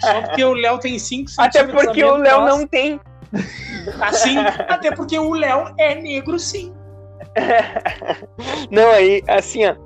Só 0.00 0.22
porque 0.22 0.44
o 0.44 0.52
Léo 0.52 0.78
tem 0.78 0.98
5 0.98 1.30
Até 1.38 1.64
porque 1.64 2.04
o 2.04 2.16
Léo 2.16 2.44
não 2.44 2.66
tem. 2.66 3.00
Assim, 4.00 4.36
até 4.38 4.94
porque 4.94 5.18
o 5.18 5.32
Léo 5.32 5.72
é 5.78 5.94
negro, 5.94 6.38
sim. 6.38 6.74
não, 8.70 8.90
aí, 8.90 9.22
assim, 9.28 9.66
ó. 9.66 9.76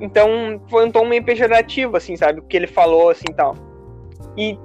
Então, 0.00 0.60
foi 0.68 0.86
um 0.86 0.90
tom 0.90 1.06
meio 1.06 1.24
pejorativo, 1.24 1.96
assim, 1.96 2.16
sabe? 2.16 2.40
O 2.40 2.42
que 2.42 2.56
ele 2.56 2.66
falou, 2.66 3.10
assim, 3.10 3.32
tal. 3.36 3.56
E, 4.36 4.58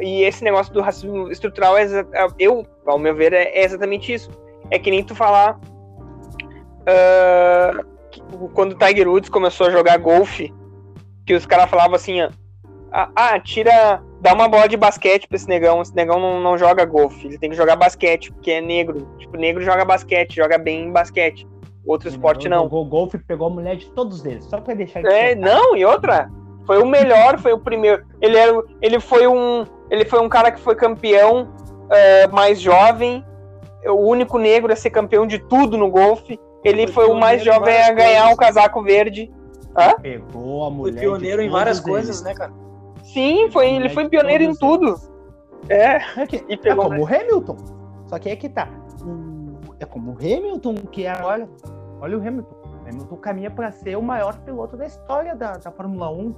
e 0.00 0.22
esse 0.22 0.42
negócio 0.44 0.72
do 0.72 0.80
racismo 0.80 1.30
estrutural, 1.30 1.76
é, 1.76 1.86
eu, 2.38 2.66
ao 2.86 2.98
meu 2.98 3.14
ver, 3.14 3.32
é, 3.32 3.62
exatamente 3.64 4.12
isso. 4.12 4.30
É 4.70 4.78
que 4.78 4.90
nem 4.90 5.02
tu 5.04 5.14
falar... 5.14 5.58
Uh, 6.86 7.94
quando 8.52 8.72
o 8.72 8.78
Tiger 8.78 9.08
Woods 9.08 9.30
começou 9.30 9.66
a 9.66 9.70
jogar 9.70 9.98
golfe, 9.98 10.52
que 11.26 11.34
os 11.34 11.46
caras 11.46 11.70
falavam 11.70 11.94
assim, 11.94 12.20
ó, 12.22 12.30
ah, 12.94 13.10
ah, 13.16 13.40
tira. 13.40 14.00
Dá 14.20 14.32
uma 14.32 14.48
bola 14.48 14.68
de 14.68 14.76
basquete 14.76 15.26
pra 15.26 15.34
esse 15.34 15.48
negão. 15.48 15.82
Esse 15.82 15.94
negão 15.96 16.20
não, 16.20 16.40
não 16.40 16.56
joga 16.56 16.84
golfe. 16.84 17.26
Ele 17.26 17.36
tem 17.36 17.50
que 17.50 17.56
jogar 17.56 17.74
basquete, 17.74 18.32
porque 18.32 18.52
é 18.52 18.60
negro. 18.60 19.08
Tipo, 19.18 19.36
negro 19.36 19.62
joga 19.62 19.84
basquete, 19.84 20.36
joga 20.36 20.56
bem 20.56 20.84
em 20.84 20.92
basquete. 20.92 21.44
Outro 21.84 22.08
esporte 22.08 22.48
não. 22.48 22.62
Jogou 22.62 22.84
golfe 22.84 23.18
pegou 23.18 23.48
a 23.48 23.50
mulher 23.50 23.76
de 23.76 23.90
todos 23.90 24.24
eles, 24.24 24.44
só 24.44 24.60
pra 24.60 24.74
deixar 24.74 25.04
É, 25.04 25.34
não, 25.34 25.76
e 25.76 25.84
outra. 25.84 26.30
Foi 26.66 26.80
o 26.80 26.86
melhor, 26.86 27.38
foi 27.38 27.52
o 27.52 27.58
primeiro. 27.58 28.06
Ele, 28.22 28.38
era, 28.38 28.62
ele, 28.80 29.00
foi, 29.00 29.26
um, 29.26 29.66
ele 29.90 30.04
foi 30.04 30.20
um 30.20 30.28
cara 30.28 30.52
que 30.52 30.60
foi 30.60 30.76
campeão 30.76 31.52
é, 31.90 32.28
mais 32.28 32.58
jovem, 32.60 33.22
o 33.86 34.08
único 34.08 34.38
negro 34.38 34.72
a 34.72 34.76
ser 34.76 34.90
campeão 34.90 35.26
de 35.26 35.40
tudo 35.40 35.76
no 35.76 35.90
golfe. 35.90 36.38
Ele 36.64 36.86
foi, 36.86 37.04
foi 37.04 37.14
o 37.14 37.18
mais 37.18 37.44
jovem 37.44 37.76
a 37.76 37.92
ganhar 37.92 38.20
coisas. 38.20 38.34
o 38.34 38.38
casaco 38.38 38.82
verde. 38.82 39.30
Hã? 39.76 39.94
Pegou 40.00 40.64
a 40.64 40.70
mulher. 40.70 40.92
Foi 40.92 41.00
pioneiro 41.02 41.42
em 41.42 41.50
várias 41.50 41.80
coisas, 41.80 42.22
né, 42.22 42.32
cara? 42.32 42.52
Sim, 43.14 43.48
foi, 43.50 43.72
ele 43.72 43.88
foi 43.88 44.08
pioneiro 44.08 44.42
em 44.42 44.54
tudo. 44.54 44.96
É. 45.68 45.96
é, 45.96 46.02
e 46.48 46.56
pegou, 46.56 46.86
é 46.86 46.88
como 46.88 47.02
o 47.02 47.06
Hamilton. 47.06 47.56
Só 48.06 48.18
que 48.18 48.28
é 48.28 48.36
que 48.36 48.48
tá. 48.48 48.68
É 49.78 49.86
como 49.86 50.12
o 50.12 50.14
Hamilton, 50.14 50.74
que 50.90 51.06
é. 51.06 51.14
Olha, 51.22 51.48
olha 52.00 52.18
o 52.18 52.20
Hamilton. 52.20 52.56
O 52.64 52.88
Hamilton 52.88 53.16
caminha 53.16 53.50
para 53.50 53.70
ser 53.70 53.96
o 53.96 54.02
maior 54.02 54.36
piloto 54.40 54.76
da 54.76 54.84
história 54.84 55.34
da, 55.34 55.56
da 55.56 55.70
Fórmula 55.70 56.10
1. 56.10 56.34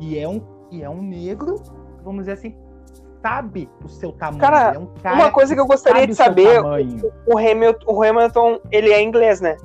E 0.00 0.18
é 0.18 0.28
um, 0.28 0.42
e 0.70 0.82
é 0.82 0.90
um 0.90 1.00
negro, 1.00 1.62
vamos 2.02 2.22
dizer 2.22 2.32
assim, 2.32 2.56
sabe 3.22 3.70
o 3.84 3.88
seu 3.88 4.12
tamanho. 4.12 4.40
Cara, 4.40 4.74
é 4.74 4.78
um 4.78 4.86
cara 5.00 5.14
uma 5.14 5.30
coisa 5.30 5.54
que, 5.54 5.54
que 5.54 5.60
eu 5.60 5.66
gostaria 5.66 6.06
de 6.06 6.14
saber, 6.14 6.60
o 7.26 7.38
Hamilton, 7.38 7.86
o 7.86 8.02
Hamilton, 8.02 8.60
ele 8.70 8.92
é 8.92 9.00
inglês, 9.00 9.40
né? 9.40 9.56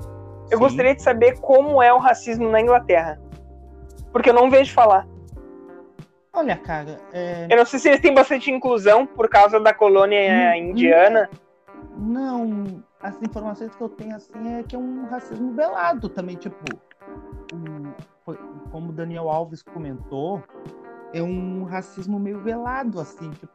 Eu 0.50 0.58
Sim. 0.58 0.64
gostaria 0.64 0.94
de 0.94 1.02
saber 1.02 1.38
como 1.40 1.82
é 1.82 1.92
o 1.92 1.98
racismo 1.98 2.48
na 2.48 2.60
Inglaterra. 2.60 3.20
Porque 4.12 4.30
eu 4.30 4.34
não 4.34 4.48
vejo 4.48 4.72
falar. 4.72 5.06
Olha, 6.32 6.56
cara. 6.56 7.00
É... 7.12 7.46
Eu 7.50 7.56
não 7.56 7.66
sei 7.66 7.78
se 7.78 7.88
eles 7.88 8.00
têm 8.00 8.14
bastante 8.14 8.50
inclusão 8.50 9.06
por 9.06 9.28
causa 9.28 9.58
da 9.58 9.74
colônia 9.74 10.52
hum, 10.52 10.70
indiana. 10.70 11.28
Não, 11.96 12.82
as 13.02 13.20
informações 13.22 13.74
que 13.74 13.82
eu 13.82 13.88
tenho 13.88 14.14
assim 14.14 14.58
é 14.58 14.62
que 14.62 14.76
é 14.76 14.78
um 14.78 15.06
racismo 15.06 15.52
velado 15.52 16.08
também, 16.08 16.36
tipo. 16.36 16.56
Um, 17.52 17.92
como 18.70 18.90
o 18.90 18.92
Daniel 18.92 19.28
Alves 19.28 19.62
comentou, 19.62 20.40
é 21.12 21.20
um 21.20 21.64
racismo 21.64 22.20
meio 22.20 22.40
velado, 22.40 23.00
assim, 23.00 23.30
tipo. 23.30 23.52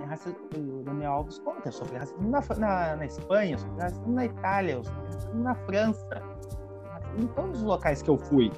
É 0.00 0.04
racismo, 0.04 0.38
o 0.54 0.82
Daniel 0.84 1.12
Alves 1.12 1.38
conta 1.38 1.70
sobre 1.70 1.98
racismo 1.98 2.30
na, 2.30 2.40
na, 2.58 2.96
na 2.96 3.06
Espanha, 3.06 3.58
sobre 3.58 3.82
racismo 3.82 4.12
na 4.12 4.24
Itália, 4.24 4.82
sobre 4.82 5.04
racismo 5.06 5.42
na 5.42 5.54
França, 5.54 6.22
em 7.18 7.26
todos 7.28 7.58
os 7.58 7.64
locais 7.64 8.02
que 8.02 8.08
eu 8.10 8.16
fui. 8.16 8.50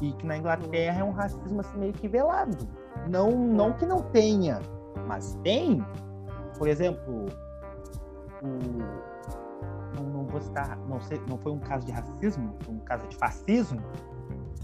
E 0.00 0.12
que 0.14 0.26
na 0.26 0.36
Inglaterra 0.36 1.00
é 1.00 1.04
um 1.04 1.12
racismo 1.12 1.60
assim, 1.60 1.78
meio 1.78 1.92
que 1.92 2.08
velado. 2.08 2.68
Não, 3.08 3.30
não 3.30 3.72
que 3.72 3.84
não 3.84 4.02
tenha, 4.02 4.60
mas 5.06 5.34
tem. 5.42 5.84
Por 6.58 6.68
exemplo, 6.68 7.26
não, 9.96 10.04
não 10.04 10.24
vou 10.26 10.40
citar, 10.40 10.76
não, 10.88 11.00
sei, 11.00 11.20
não 11.28 11.38
foi 11.38 11.52
um 11.52 11.58
caso 11.58 11.86
de 11.86 11.92
racismo, 11.92 12.56
foi 12.60 12.74
um 12.74 12.80
caso 12.80 13.06
de 13.08 13.16
fascismo 13.16 13.82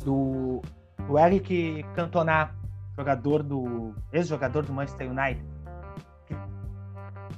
do, 0.05 0.61
do 1.07 1.19
Eric 1.19 1.83
Cantona, 1.95 2.55
jogador 2.97 3.43
do 3.43 3.95
ex-jogador 4.13 4.65
do 4.65 4.73
Manchester 4.73 5.11
United. 5.11 5.45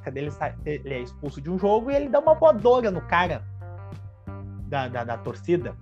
Ele, 0.06 0.30
ele 0.64 0.94
é 0.94 1.00
expulso 1.00 1.40
de 1.40 1.50
um 1.50 1.58
jogo 1.58 1.90
e 1.90 1.94
ele 1.94 2.08
dá 2.08 2.20
uma 2.20 2.34
voadora 2.34 2.90
no 2.90 3.02
cara 3.02 3.44
da, 4.66 4.88
da, 4.88 5.04
da 5.04 5.18
torcida. 5.18 5.76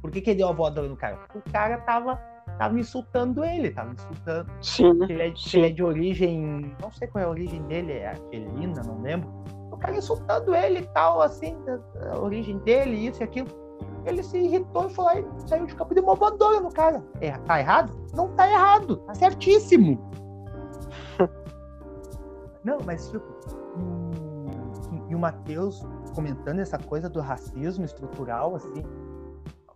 Por 0.00 0.10
que, 0.10 0.20
que 0.20 0.30
ele 0.30 0.38
deu 0.38 0.48
uma 0.48 0.54
voadora 0.54 0.88
no 0.88 0.96
cara? 0.96 1.16
Porque 1.16 1.38
o 1.38 1.52
cara 1.52 1.78
tava 1.78 2.20
tava 2.58 2.78
insultando 2.78 3.44
ele, 3.44 3.70
tava 3.70 3.92
insultando. 3.92 4.50
Sim. 4.60 5.02
Ele 5.08 5.22
é, 5.22 5.30
de, 5.30 5.56
ele 5.56 5.66
é 5.66 5.70
de 5.70 5.82
origem. 5.82 6.74
Não 6.80 6.92
sei 6.92 7.08
qual 7.08 7.22
é 7.22 7.26
a 7.26 7.30
origem 7.30 7.62
dele, 7.62 7.92
é 7.92 8.08
argelina, 8.08 8.82
não 8.84 9.00
lembro. 9.00 9.28
O 9.70 9.76
cara 9.76 9.96
insultando 9.96 10.54
ele 10.54 10.80
e 10.80 10.86
tal, 10.88 11.20
assim, 11.20 11.56
a 12.12 12.18
origem 12.18 12.58
dele, 12.58 13.08
isso 13.08 13.22
e 13.22 13.24
aquilo. 13.24 13.48
Ele 14.06 14.22
se 14.22 14.38
irritou 14.38 14.86
e 14.86 14.94
falou 14.94 15.12
e 15.12 15.48
saiu 15.48 15.66
de 15.66 15.74
campo 15.74 15.92
e 15.92 15.94
deu 15.96 16.04
uma 16.04 16.14
voadora 16.14 16.60
no 16.60 16.70
cara. 16.70 17.02
É, 17.20 17.32
tá 17.32 17.58
errado? 17.58 17.92
Não 18.14 18.28
tá 18.34 18.50
errado, 18.50 18.98
tá 18.98 19.14
certíssimo. 19.14 19.98
não, 22.62 22.78
mas 22.84 23.10
tipo. 23.10 23.24
E, 24.92 25.12
e 25.12 25.14
o 25.14 25.18
Matheus 25.18 25.82
comentando 26.14 26.60
essa 26.60 26.78
coisa 26.78 27.08
do 27.08 27.20
racismo 27.20 27.84
estrutural, 27.84 28.54
assim, 28.54 28.84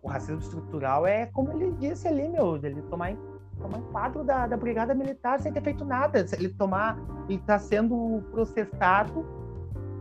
o 0.09 0.11
racismo 0.11 0.39
estrutural 0.39 1.05
é 1.05 1.27
como 1.27 1.51
ele 1.51 1.71
disse 1.73 2.07
ali, 2.07 2.27
meu, 2.27 2.55
ele 2.57 2.81
tomar, 2.83 3.15
tomar 3.57 3.79
quadro 3.91 4.23
da, 4.23 4.47
da 4.47 4.57
brigada 4.57 4.93
militar 4.95 5.39
sem 5.39 5.53
ter 5.53 5.61
feito 5.61 5.85
nada. 5.85 6.25
Ele 6.33 6.49
tomar, 6.49 6.97
ele 7.29 7.37
está 7.37 7.59
sendo 7.59 8.23
processado 8.31 9.23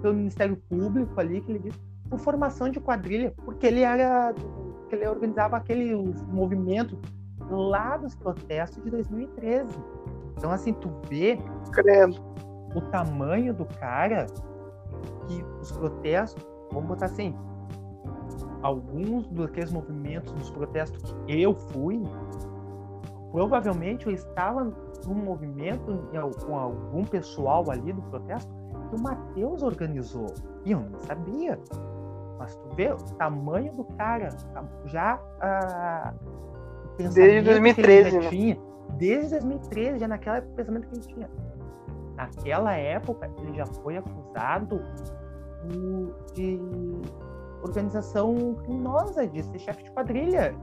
pelo 0.00 0.14
Ministério 0.14 0.56
Público 0.56 1.20
ali, 1.20 1.42
que 1.42 1.52
ele 1.52 1.58
disse, 1.58 1.78
por 2.08 2.18
formação 2.18 2.70
de 2.70 2.80
quadrilha, 2.80 3.34
porque 3.44 3.66
ele 3.66 3.82
era, 3.82 4.32
que 4.88 4.94
ele 4.94 5.06
organizava 5.06 5.58
aquele 5.58 5.94
movimento 6.26 6.98
lá 7.50 7.98
dos 7.98 8.14
protestos 8.14 8.82
de 8.82 8.90
2013. 8.90 9.68
Então, 10.36 10.50
assim, 10.50 10.72
tu 10.72 10.90
vê 11.08 11.38
o 12.74 12.80
tamanho 12.80 13.52
do 13.52 13.66
cara 13.66 14.26
que 15.26 15.44
os 15.60 15.70
protestos, 15.70 16.42
vamos 16.72 16.88
botar 16.88 17.06
assim, 17.06 17.36
alguns 18.62 19.26
daqueles 19.28 19.72
movimentos, 19.72 20.32
dos 20.32 20.50
protestos 20.50 21.14
que 21.26 21.40
eu 21.40 21.54
fui, 21.54 22.02
provavelmente 23.30 24.06
eu 24.06 24.12
estava 24.12 24.64
num 25.06 25.14
movimento 25.14 26.08
com 26.44 26.56
algum 26.56 27.04
pessoal 27.04 27.70
ali 27.70 27.92
do 27.92 28.02
protesto 28.02 28.52
que 28.88 28.96
o 28.96 29.00
Matheus 29.00 29.62
organizou. 29.62 30.34
E 30.64 30.72
eu 30.72 30.80
não 30.80 30.98
sabia. 31.00 31.58
Mas 32.38 32.54
tu 32.56 32.68
vê 32.74 32.92
o 32.92 32.96
tamanho 33.16 33.72
do 33.72 33.84
cara, 33.84 34.28
já 34.86 35.20
ah, 35.40 36.14
desde 36.98 37.42
2013, 37.42 38.10
já 38.10 38.20
né? 38.20 38.28
tinha, 38.28 38.58
desde 38.96 39.30
2013, 39.30 39.98
já 39.98 40.08
naquela 40.08 40.36
época, 40.38 40.52
o 40.52 40.56
pensamento 40.56 40.88
que 40.88 40.94
ele 40.94 41.06
tinha. 41.06 41.30
Naquela 42.16 42.74
época, 42.74 43.30
ele 43.38 43.54
já 43.54 43.66
foi 43.66 43.96
acusado 43.96 44.82
de 46.34 46.60
organização 47.62 48.54
criminosa, 48.64 49.26
de 49.26 49.42
ser 49.42 49.58
chefe 49.58 49.84
de 49.84 49.90
quadrilha. 49.90 50.54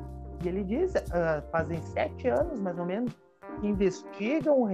E 0.44 0.48
ele 0.48 0.64
diz, 0.64 0.94
uh, 0.96 1.42
fazem 1.52 1.82
sete 1.82 2.28
anos, 2.28 2.60
mais 2.60 2.78
ou 2.78 2.86
menos, 2.86 3.16
que 3.60 3.68
investigam, 3.68 4.68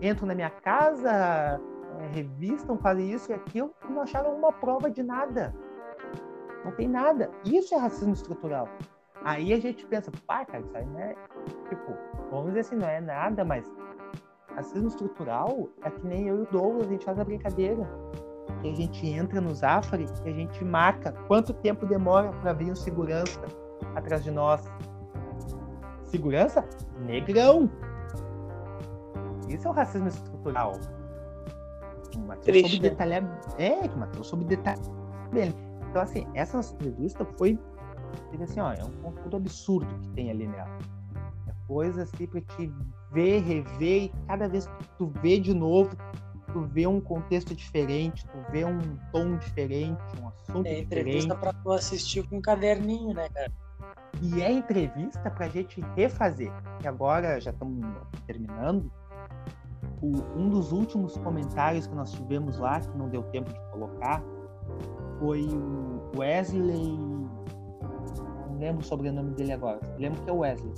entram 0.00 0.28
na 0.28 0.34
minha 0.34 0.50
casa, 0.50 1.10
é, 1.10 2.06
revistam, 2.14 2.78
fazem 2.78 3.12
isso 3.12 3.30
e 3.30 3.34
aquilo, 3.34 3.74
e 3.88 3.92
não 3.92 4.02
acharam 4.02 4.34
uma 4.34 4.52
prova 4.52 4.90
de 4.90 5.02
nada. 5.02 5.54
Não 6.64 6.72
tem 6.72 6.88
nada. 6.88 7.30
Isso 7.44 7.74
é 7.74 7.78
racismo 7.78 8.12
estrutural. 8.12 8.68
Aí 9.24 9.52
a 9.52 9.60
gente 9.60 9.84
pensa, 9.86 10.10
pá, 10.26 10.44
cara, 10.44 10.60
isso 10.60 10.76
aí 10.76 10.86
não 10.86 11.00
é. 11.00 11.14
Tipo, 11.68 11.96
vamos 12.30 12.46
dizer 12.48 12.60
assim, 12.60 12.76
não 12.76 12.88
é 12.88 13.00
nada, 13.00 13.44
mas 13.44 13.70
racismo 14.54 14.88
estrutural 14.88 15.68
é 15.82 15.90
que 15.90 16.06
nem 16.06 16.28
eu 16.28 16.38
e 16.38 16.42
o 16.42 16.46
Douglas, 16.46 16.86
a 16.86 16.90
gente 16.90 17.04
faz 17.04 17.18
a 17.18 17.24
brincadeira 17.24 17.86
que 18.60 18.70
a 18.70 18.74
gente 18.74 19.06
entra 19.06 19.40
no 19.40 19.54
Zafari 19.54 20.06
e 20.24 20.28
a 20.28 20.32
gente 20.32 20.64
marca 20.64 21.12
quanto 21.26 21.52
tempo 21.52 21.86
demora 21.86 22.30
para 22.40 22.52
vir 22.52 22.72
um 22.72 22.76
segurança 22.76 23.40
atrás 23.94 24.24
de 24.24 24.30
nós. 24.30 24.62
Segurança? 26.04 26.64
Negrão. 27.00 27.70
Isso 29.48 29.66
é 29.66 29.70
o 29.70 29.74
racismo 29.74 30.08
estrutural. 30.08 30.78
O 32.16 32.20
Matheus 32.20 32.60
soube 32.60 32.82
né? 32.82 32.88
detalhar. 32.90 33.40
É, 33.58 33.88
que 33.88 33.94
o 33.94 33.98
Matheus 33.98 34.26
soube 34.26 34.44
detalhar 34.44 34.78
bem. 35.32 35.54
Então, 35.90 36.02
assim, 36.02 36.26
essa 36.34 36.56
nossa 36.56 36.74
entrevista 36.74 37.26
foi. 37.36 37.58
Assim, 38.42 38.60
ó, 38.60 38.72
é 38.72 38.82
um 38.84 38.92
conteúdo 39.02 39.36
absurdo 39.36 39.94
que 40.00 40.08
tem 40.10 40.30
ali 40.30 40.46
nela. 40.46 40.78
É 41.46 41.52
coisa 41.66 42.02
assim 42.02 42.26
pra 42.26 42.40
te 42.40 42.72
ver, 43.12 43.40
rever, 43.42 44.04
e 44.04 44.12
cada 44.26 44.48
vez 44.48 44.66
que 44.66 44.88
tu 44.96 45.12
vê 45.22 45.38
de 45.38 45.54
novo, 45.54 45.94
tu 46.52 46.62
vê 46.62 46.86
um 46.86 47.00
contexto 47.00 47.54
diferente, 47.54 48.26
tu 48.26 48.38
vê 48.50 48.64
um 48.64 48.80
tom 49.12 49.36
diferente, 49.36 50.00
um 50.20 50.28
assunto 50.28 50.66
é, 50.66 50.80
diferente. 50.80 50.80
É 50.80 51.00
entrevista 51.00 51.34
para 51.34 51.52
tu 51.52 51.72
assistir 51.72 52.26
com 52.28 52.36
um 52.36 52.40
caderninho, 52.40 53.14
né, 53.14 53.28
cara? 53.28 53.52
E 54.22 54.42
é 54.42 54.50
entrevista 54.50 55.30
pra 55.30 55.48
gente 55.48 55.80
refazer. 55.96 56.52
E 56.82 56.88
agora 56.88 57.40
já 57.40 57.50
estamos 57.50 57.84
terminando. 58.26 58.90
O, 60.00 60.08
um 60.36 60.48
dos 60.48 60.72
últimos 60.72 61.16
comentários 61.18 61.86
que 61.86 61.94
nós 61.94 62.12
tivemos 62.12 62.58
lá, 62.58 62.80
que 62.80 62.96
não 62.96 63.08
deu 63.08 63.22
tempo 63.24 63.52
de 63.52 63.60
colocar, 63.70 64.22
foi 65.18 65.46
o 65.46 66.18
Wesley. 66.18 66.96
Não 68.48 68.58
lembro 68.58 68.82
o 68.82 68.84
sobrenome 68.84 69.32
dele 69.32 69.52
agora. 69.52 69.80
Lembro 69.98 70.22
que 70.22 70.30
é 70.30 70.32
o 70.32 70.38
Wesley. 70.38 70.72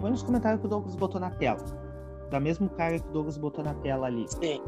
Foi 0.00 0.10
nos 0.10 0.22
comentários 0.22 0.60
que 0.60 0.66
o 0.66 0.70
Douglas 0.70 0.94
botou 0.96 1.20
na 1.20 1.30
tela 1.30 1.85
da 2.30 2.40
mesmo 2.40 2.68
cara 2.70 2.98
que 2.98 3.08
o 3.08 3.12
Douglas 3.12 3.36
botou 3.36 3.64
na 3.64 3.74
tela 3.74 4.06
ali. 4.06 4.26
Sim. 4.28 4.60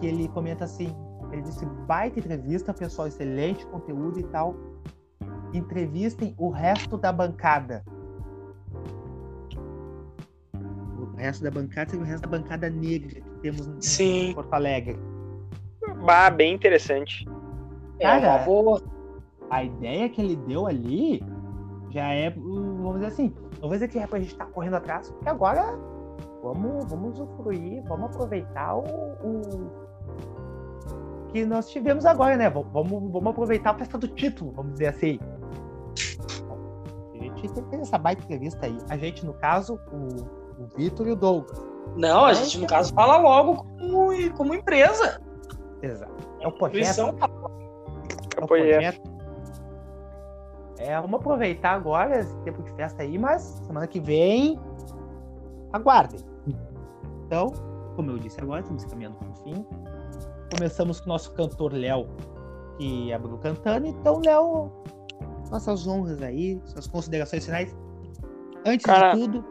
Que 0.00 0.06
ele 0.06 0.28
comenta 0.28 0.64
assim, 0.64 0.94
ele 1.32 1.42
disse, 1.42 1.64
baita 1.86 2.18
entrevista, 2.18 2.72
pessoal, 2.74 3.08
excelente 3.08 3.66
conteúdo 3.66 4.18
e 4.18 4.24
tal. 4.24 4.54
Entrevistem 5.52 6.34
o 6.38 6.48
resto 6.50 6.96
da 6.96 7.12
bancada. 7.12 7.84
O 10.98 11.16
resto 11.16 11.44
da 11.44 11.50
bancada 11.50 11.94
e 11.94 11.98
o 11.98 12.02
resto 12.02 12.22
da 12.22 12.38
bancada 12.38 12.70
negra 12.70 13.20
que 13.20 13.30
temos 13.42 13.68
Sim. 13.80 14.30
em 14.30 14.34
Porto 14.34 14.52
Alegre. 14.54 14.98
Bah, 16.04 16.30
bem 16.30 16.54
interessante. 16.54 17.26
É 17.98 18.12
uma 18.12 18.38
boa. 18.38 18.82
A 19.50 19.64
ideia 19.64 20.08
que 20.08 20.20
ele 20.20 20.36
deu 20.36 20.66
ali 20.66 21.22
já 21.90 22.12
é, 22.12 22.30
vamos 22.30 22.94
dizer 22.94 23.06
assim, 23.06 23.34
não 23.60 23.68
vou 23.68 23.72
dizer 23.72 23.88
que 23.88 23.98
é 23.98 24.06
pra 24.06 24.20
gente 24.20 24.32
estar 24.32 24.46
tá 24.46 24.50
correndo 24.52 24.76
atrás, 24.76 25.10
porque 25.10 25.28
agora 25.28 25.76
vamos, 26.42 26.84
vamos 26.86 27.18
usufruir, 27.18 27.82
vamos 27.84 28.10
aproveitar 28.10 28.76
o, 28.76 28.82
o 28.82 29.70
que 31.28 31.44
nós 31.44 31.68
tivemos 31.68 32.04
agora, 32.04 32.36
né? 32.36 32.50
Vamos, 32.50 33.12
vamos 33.12 33.26
aproveitar 33.26 33.70
a 33.70 33.74
festa 33.74 33.96
do 33.98 34.08
título, 34.08 34.52
vamos 34.52 34.72
dizer 34.72 34.88
assim. 34.88 35.18
A 37.14 37.22
gente 37.22 37.48
fez 37.48 37.82
essa 37.82 37.98
baita 37.98 38.22
entrevista 38.24 38.66
aí. 38.66 38.78
A 38.88 38.96
gente, 38.96 39.24
no 39.24 39.34
caso, 39.34 39.78
o, 39.92 40.62
o 40.62 40.66
Vitor 40.76 41.06
e 41.06 41.12
o 41.12 41.16
Douglas. 41.16 41.62
Não, 41.96 42.24
a 42.24 42.32
gente, 42.32 42.58
no 42.58 42.66
caso, 42.66 42.92
fala 42.94 43.16
logo 43.18 43.64
como, 43.64 44.34
como 44.36 44.54
empresa. 44.54 45.20
Exato. 45.82 46.28
É 46.40 46.48
o 46.48 46.52
projeto. 46.52 47.00
É 48.36 48.44
o 48.44 48.46
projeto. 48.46 49.10
É, 50.78 50.98
vamos 50.98 51.20
aproveitar 51.20 51.72
agora 51.72 52.20
esse 52.20 52.34
tempo 52.38 52.62
de 52.62 52.72
festa 52.72 53.02
aí, 53.02 53.18
mas 53.18 53.42
semana 53.66 53.86
que 53.86 54.00
vem, 54.00 54.58
aguardem. 55.72 56.20
Então, 57.26 57.52
como 57.96 58.10
eu 58.10 58.18
disse 58.18 58.40
agora, 58.40 58.60
estamos 58.60 58.84
caminhando 58.84 59.16
para 59.16 59.28
o 59.28 59.34
fim. 59.36 59.66
Começamos 60.54 61.00
com 61.00 61.06
o 61.06 61.08
nosso 61.10 61.32
cantor 61.32 61.72
Léo, 61.72 62.08
que 62.76 63.12
abriu 63.12 63.38
cantando. 63.38 63.86
Então, 63.86 64.20
Léo, 64.24 64.70
nossas 65.50 65.86
honras 65.86 66.22
aí, 66.22 66.60
suas 66.64 66.86
considerações 66.86 67.44
finais. 67.44 67.76
Antes 68.66 68.84
Cara... 68.84 69.12
de 69.12 69.20
tudo, 69.20 69.44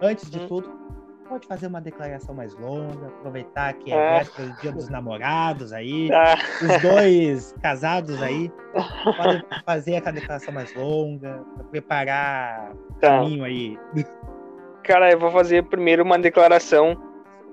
antes 0.00 0.30
de 0.30 0.38
hum. 0.38 0.46
tudo, 0.46 0.84
pode 1.28 1.46
fazer 1.46 1.66
uma 1.66 1.80
declaração 1.80 2.34
mais 2.34 2.54
longa, 2.54 3.06
aproveitar 3.06 3.72
que 3.74 3.92
é, 3.92 3.96
é. 3.96 4.18
véspera 4.18 4.48
do 4.48 4.60
dia 4.60 4.72
dos 4.72 4.88
namorados 4.88 5.72
aí, 5.72 6.10
ah. 6.12 6.36
os 6.62 6.82
dois 6.82 7.54
casados 7.62 8.22
aí, 8.22 8.52
podem 9.16 9.42
fazer 9.64 9.96
aquela 9.96 10.14
declaração 10.14 10.54
mais 10.54 10.74
longa, 10.74 11.44
preparar 11.70 12.72
tá. 13.00 13.08
caminho 13.08 13.44
aí. 13.44 13.78
Cara, 14.84 15.10
eu 15.10 15.18
vou 15.18 15.30
fazer 15.30 15.64
primeiro 15.64 16.02
uma 16.02 16.18
declaração 16.18 16.96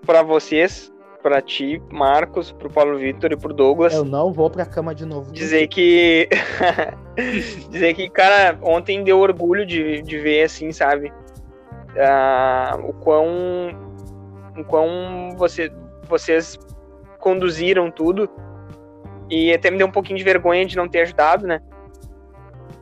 para 0.06 0.22
vocês, 0.22 0.92
para 1.24 1.42
ti, 1.42 1.82
Marcos, 1.92 2.52
pro 2.52 2.70
Paulo 2.70 2.98
Vitor 2.98 3.32
e 3.32 3.38
pro 3.38 3.54
Douglas. 3.54 3.94
Eu 3.94 4.06
não 4.06 4.32
vou 4.32 4.50
pra 4.50 4.66
cama 4.66 4.94
de 4.94 5.06
novo. 5.06 5.32
Dizer 5.32 5.68
que. 5.68 6.30
dizer 7.72 7.94
que, 7.94 8.10
cara, 8.10 8.60
ontem 8.62 9.04
deu 9.04 9.20
orgulho 9.20 9.66
de, 9.66 10.02
de 10.02 10.20
ver, 10.20 10.44
assim, 10.44 10.72
sabe? 10.72 11.12
uh, 11.96 12.90
o 12.90 12.94
quão, 12.94 13.28
o 14.58 14.64
quão 14.66 15.36
você, 15.38 15.72
vocês 16.08 16.58
conduziram 17.20 17.92
tudo. 17.92 18.30
E 19.30 19.54
até 19.54 19.72
me 19.72 19.78
deu 19.78 19.88
um 19.88 19.92
pouquinho 19.92 20.18
de 20.18 20.24
vergonha 20.24 20.66
de 20.66 20.76
não 20.76 20.90
ter 20.90 21.02
ajudado, 21.02 21.48
né? 21.48 21.62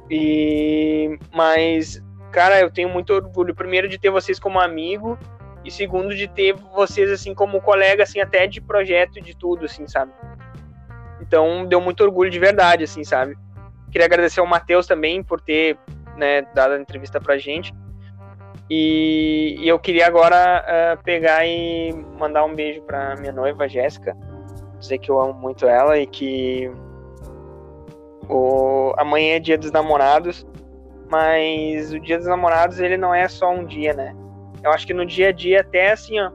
E, 0.10 1.18
mas, 1.32 2.04
cara, 2.32 2.60
eu 2.60 2.70
tenho 2.70 2.90
muito 2.90 3.14
orgulho, 3.14 3.56
primeiro, 3.56 3.88
de 3.88 3.98
ter 3.98 4.10
vocês 4.10 4.40
como 4.40 4.60
amigo, 4.60 5.18
e 5.64 5.72
segundo, 5.72 6.16
de 6.16 6.28
ter 6.28 6.54
vocês, 6.54 7.12
assim, 7.12 7.34
como 7.34 7.62
colega, 7.62 8.04
assim, 8.04 8.20
até 8.20 8.48
de 8.48 8.62
projeto, 8.62 9.22
de 9.22 9.36
tudo, 9.36 9.66
assim, 9.66 9.88
sabe? 9.88 10.12
Então, 11.22 11.66
deu 11.66 11.82
muito 11.82 12.04
orgulho 12.04 12.30
de 12.30 12.40
verdade, 12.40 12.84
assim, 12.84 13.04
sabe? 13.04 13.38
Queria 13.92 14.06
agradecer 14.06 14.40
ao 14.40 14.48
Matheus 14.48 14.88
também 14.88 15.22
por 15.22 15.42
ter, 15.42 15.78
né, 16.16 16.44
dado 16.54 16.74
a 16.74 16.80
entrevista 16.80 17.20
pra 17.20 17.38
gente. 17.38 17.74
E, 18.70 19.56
e 19.60 19.68
eu 19.68 19.80
queria 19.80 20.06
agora 20.06 20.64
uh, 20.64 21.04
pegar 21.04 21.46
e 21.46 21.92
mandar 22.18 22.46
um 22.46 22.54
beijo 22.54 22.82
para 22.84 23.16
minha 23.18 23.32
noiva, 23.32 23.68
Jéssica. 23.68 24.16
Dizer 24.80 25.00
que 25.00 25.10
eu 25.10 25.20
amo 25.20 25.34
muito 25.34 25.66
ela 25.66 25.98
e 25.98 26.06
que 26.06 26.72
o, 28.30 28.94
amanhã 28.96 29.36
é 29.36 29.40
dia 29.40 29.58
dos 29.58 29.72
namorados, 29.72 30.46
mas 31.10 31.91
o 31.91 31.99
dia 31.99 32.18
dos 32.18 32.28
namorados 32.28 32.80
ele 32.80 32.97
não 32.97 33.14
é 33.14 33.28
só 33.28 33.51
um 33.51 33.66
dia, 33.66 33.93
né? 33.93 34.16
Eu 34.64 34.72
acho 34.72 34.86
que 34.86 34.93
no 34.93 35.05
dia 35.05 35.30
a 35.30 35.32
dia, 35.32 35.62
até 35.62 35.91
assim, 35.91 36.20
ó, 36.20 36.32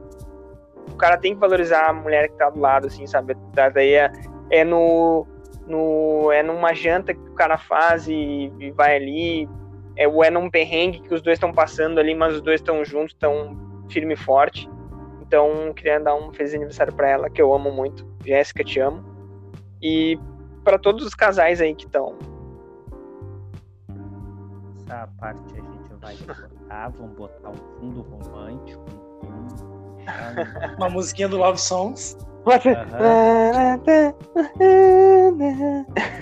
o 0.91 0.95
cara 0.95 1.17
tem 1.17 1.33
que 1.33 1.39
valorizar 1.39 1.89
a 1.89 1.93
mulher 1.93 2.29
que 2.29 2.37
tá 2.37 2.49
do 2.49 2.59
lado, 2.59 2.87
assim, 2.87 3.05
sabe? 3.07 3.35
Daí 3.53 3.93
é, 3.93 4.11
é 4.51 4.63
no, 4.63 5.25
no. 5.67 6.31
É 6.31 6.43
numa 6.43 6.73
janta 6.73 7.13
que 7.13 7.29
o 7.29 7.33
cara 7.33 7.57
faz 7.57 8.07
e, 8.07 8.51
e 8.59 8.71
vai 8.71 8.95
ali, 8.95 9.49
é, 9.95 10.07
ou 10.07 10.23
é 10.23 10.29
num 10.29 10.49
perrengue 10.49 11.01
que 11.01 11.13
os 11.13 11.21
dois 11.21 11.35
estão 11.35 11.51
passando 11.51 11.99
ali, 11.99 12.13
mas 12.13 12.35
os 12.35 12.41
dois 12.41 12.59
estão 12.59 12.83
juntos, 12.83 13.13
estão 13.13 13.57
firme 13.89 14.13
e 14.13 14.17
forte. 14.17 14.69
Então, 15.21 15.73
queria 15.73 15.99
dar 15.99 16.15
um 16.15 16.31
feliz 16.31 16.53
aniversário 16.53 16.93
para 16.93 17.09
ela, 17.09 17.29
que 17.29 17.41
eu 17.41 17.53
amo 17.53 17.71
muito. 17.71 18.07
Jéssica, 18.23 18.63
te 18.63 18.79
amo. 18.79 19.03
E 19.81 20.19
para 20.63 20.77
todos 20.77 21.05
os 21.05 21.13
casais 21.13 21.61
aí 21.61 21.73
que 21.73 21.85
estão. 21.85 22.17
Essa 24.85 25.09
parte 25.19 25.41
a 25.53 25.61
gente 25.61 25.93
vai 25.99 26.15
botar, 26.17 26.89
vamos 26.89 27.15
botar 27.17 27.49
um 27.49 27.79
fundo 27.79 28.01
romântico. 28.01 28.85
Uma 30.77 30.89
musiquinha 30.89 31.27
do 31.27 31.37
Love 31.37 31.59
Songs. 31.59 32.17
Uhum. 32.45 32.65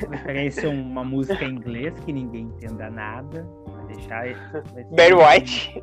Preferência 0.08 0.70
uma 0.70 1.04
música 1.04 1.44
em 1.44 1.56
inglês 1.56 1.94
que 2.06 2.14
ninguém 2.14 2.44
entenda 2.44 2.90
nada 2.90 3.46
deixar. 3.88 4.24
Barry 4.92 5.14
White. 5.14 5.82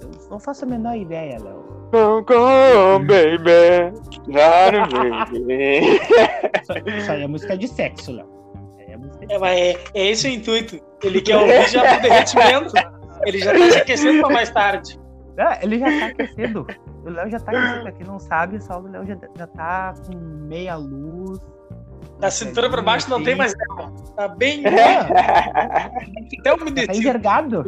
Eu 0.00 0.30
não 0.30 0.40
faço 0.40 0.64
a 0.64 0.68
menor 0.68 0.96
ideia, 0.96 1.38
Léo. 1.38 1.62
Don't 1.92 2.26
go, 2.26 2.98
baby. 3.00 3.92
baby. 5.36 6.00
Isso 6.96 7.12
aí 7.12 7.22
é 7.22 7.26
música 7.26 7.56
de 7.58 7.68
sexo, 7.68 8.12
Léo. 8.12 8.39
É, 9.30 9.34
é, 9.34 9.38
mas 9.38 9.58
é, 9.58 9.76
é 9.94 10.06
esse 10.08 10.28
o 10.28 10.30
intuito. 10.30 10.80
Ele 11.02 11.20
quer 11.20 11.36
ouvir 11.36 11.68
já 11.68 11.94
pro 11.94 12.02
derretimento. 12.02 12.72
Ele 13.24 13.38
já 13.38 13.52
tá 13.52 13.70
se 13.70 13.78
aquecendo 13.78 14.20
pra 14.20 14.30
mais 14.30 14.50
tarde. 14.50 15.00
É, 15.36 15.64
ele 15.64 15.78
já 15.78 15.86
tá 15.86 16.06
aquecendo. 16.06 16.66
O 17.04 17.08
Léo 17.08 17.30
já 17.30 17.40
tá 17.40 17.52
aquecendo. 17.52 17.82
Pra 17.82 17.92
quem 17.92 18.06
não 18.06 18.18
sabe, 18.18 18.62
só 18.62 18.80
o 18.80 18.88
Léo 18.90 19.06
já, 19.06 19.16
já 19.36 19.46
tá 19.46 19.94
com 20.06 20.16
meia 20.16 20.76
luz. 20.76 21.38
Da 22.18 22.30
cintura 22.30 22.68
pra 22.68 22.82
baixo 22.82 23.08
não 23.08 23.22
tem 23.22 23.34
mais 23.34 23.54
Tá 24.16 24.28
bem. 24.28 24.62
Até 26.38 26.52
umedecido. 26.54 26.92
Tá 26.92 26.98
envergado. 26.98 27.62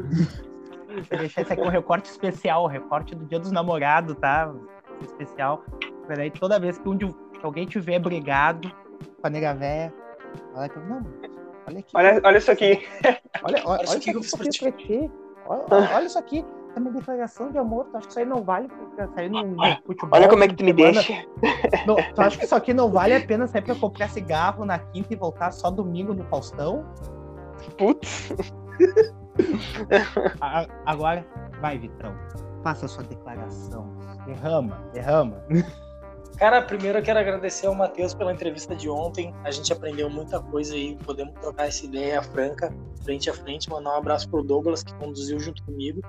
Vou 1.11 1.19
deixar 1.19 1.43
isso 1.43 1.53
aqui 1.53 1.63
um 1.63 1.69
recorte 1.69 2.11
especial, 2.11 2.67
recorte 2.67 3.15
do 3.15 3.25
dia 3.25 3.39
dos 3.39 3.51
namorados, 3.51 4.15
tá? 4.17 4.53
Especial. 5.03 5.65
Peraí, 6.07 6.31
toda 6.31 6.61
vez 6.61 6.79
que, 6.79 6.89
um 6.89 6.97
de, 6.97 7.07
que 7.07 7.45
alguém 7.45 7.65
tiver 7.67 7.99
brigado 7.99 8.71
com 9.21 9.27
a 9.27 9.31
nega 9.31 9.55
véia, 9.55 9.95
olha 10.55 10.67
aqui, 10.67 10.79
não, 10.81 11.03
olha 11.67 11.79
aqui. 11.79 11.93
Olha, 11.95 12.21
olha 12.25 12.39
isso 12.39 12.51
aqui. 12.51 12.87
Olha, 13.43 13.63
olha, 13.65 13.65
olha 13.67 13.85
isso 13.85 13.97
aqui 13.97 14.11
que 14.13 14.17
eu 14.17 14.23
fiz 14.23 14.59
pra 14.59 14.73
ti. 14.73 15.11
Olha, 15.47 15.65
olha 15.71 16.07
isso 16.07 16.19
aqui 16.19 16.45
a 16.77 16.81
minha 16.81 16.93
declaração 16.93 17.51
de 17.51 17.59
amor, 17.59 17.87
tu 17.87 17.97
acha 17.97 18.07
que 18.07 18.13
isso 18.13 18.19
aí 18.21 18.25
não 18.25 18.43
vale 18.43 18.69
pra 18.97 19.09
sair 19.09 19.29
no, 19.29 19.43
no 19.43 19.77
futebol? 19.87 20.11
Olha 20.13 20.29
como 20.29 20.45
é 20.45 20.49
que 20.49 20.55
tu 20.55 20.65
me 20.65 20.73
deixa. 20.73 21.13
Não, 21.87 21.97
tu 21.97 22.21
acha 22.21 22.39
que 22.39 22.45
isso 22.45 22.55
aqui 22.55 22.73
não 22.73 22.91
vale 22.91 23.15
a 23.15 23.27
pena 23.27 23.47
sair 23.47 23.63
pra 23.63 23.75
comprar 23.75 24.09
cigarro 24.09 24.65
na 24.65 24.79
quinta 24.79 25.13
e 25.13 25.17
voltar 25.17 25.51
só 25.51 25.71
domingo 25.71 26.15
no 26.15 26.25
Faustão? 26.25 26.85
Putz. 27.77 28.33
Agora, 30.87 31.27
vai, 31.61 31.79
Vitão. 31.79 32.15
Faça 32.63 32.87
a 32.87 32.89
sua 32.89 33.05
declaração. 33.05 33.87
Derrama, 34.25 34.83
derrama. 34.93 35.45
Cara, 36.37 36.61
primeiro 36.63 36.99
eu 36.99 37.03
quero 37.03 37.19
agradecer 37.19 37.67
ao 37.67 37.75
Matheus 37.75 38.15
pela 38.15 38.33
entrevista 38.33 38.75
de 38.75 38.89
ontem. 38.89 39.35
A 39.45 39.51
gente 39.51 39.73
aprendeu 39.73 40.11
muita 40.11 40.41
coisa 40.41 40.75
aí, 40.75 40.97
podemos 41.05 41.35
trocar 41.41 41.69
essa 41.69 41.85
ideia 41.85 42.21
franca, 42.23 42.75
frente 43.05 43.31
a 43.31 43.35
frente. 43.35 43.71
Mandar 43.71 43.91
um 43.91 43.97
abraço 43.97 44.29
pro 44.29 44.43
Douglas, 44.43 44.83
que 44.83 44.95
conduziu 44.95 45.39
junto 45.39 45.63
comigo 45.65 46.01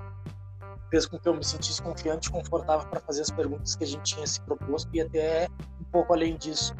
fez 0.94 1.06
com 1.06 1.18
que 1.18 1.28
eu 1.28 1.34
me 1.34 1.44
sentisse 1.44 1.82
confiante 1.82 2.28
e 2.28 2.30
confortável 2.30 2.88
para 2.88 3.00
fazer 3.00 3.22
as 3.22 3.30
perguntas 3.30 3.74
que 3.74 3.82
a 3.82 3.86
gente 3.86 4.14
tinha 4.14 4.24
se 4.24 4.40
proposto 4.42 4.88
e 4.94 5.00
até 5.00 5.48
um 5.80 5.84
pouco 5.90 6.12
além 6.12 6.36
disso. 6.36 6.72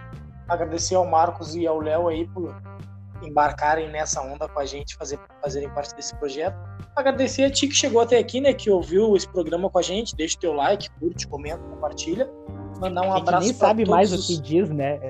Agradecer 0.49 0.95
ao 0.95 1.05
Marcos 1.05 1.57
e 1.57 1.67
ao 1.67 1.81
Léo 1.81 2.07
aí 2.07 2.25
por 2.29 2.55
embarcarem 3.25 3.91
nessa 3.91 4.23
onda 4.23 4.49
com 4.49 4.61
a 4.61 4.65
gente, 4.65 4.95
fazer, 4.95 5.19
fazerem 5.43 5.69
parte 5.71 5.97
desse 5.97 6.15
projeto. 6.15 6.57
Agradecer 6.95 7.43
a 7.43 7.51
ti 7.51 7.67
que 7.67 7.75
chegou 7.75 8.01
até 8.01 8.17
aqui, 8.17 8.41
né, 8.41 8.53
que 8.53 8.71
ouviu 8.71 9.17
esse 9.17 9.29
programa 9.29 9.69
com 9.69 9.79
a 9.81 9.83
gente, 9.83 10.15
deixa 10.15 10.37
o 10.37 10.41
teu 10.41 10.53
like, 10.53 10.89
curte, 11.01 11.27
comenta, 11.27 11.59
compartilha. 11.59 12.31
Mandar 12.89 13.03
um 13.03 13.15
abraço 13.15 13.47
nem 13.47 13.55
sabe 13.55 13.89
mais 13.89 14.13
os... 14.13 14.25
o 14.25 14.27
que 14.27 14.41
diz, 14.41 14.71
né? 14.71 15.01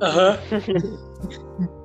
Uhum. 0.00 0.98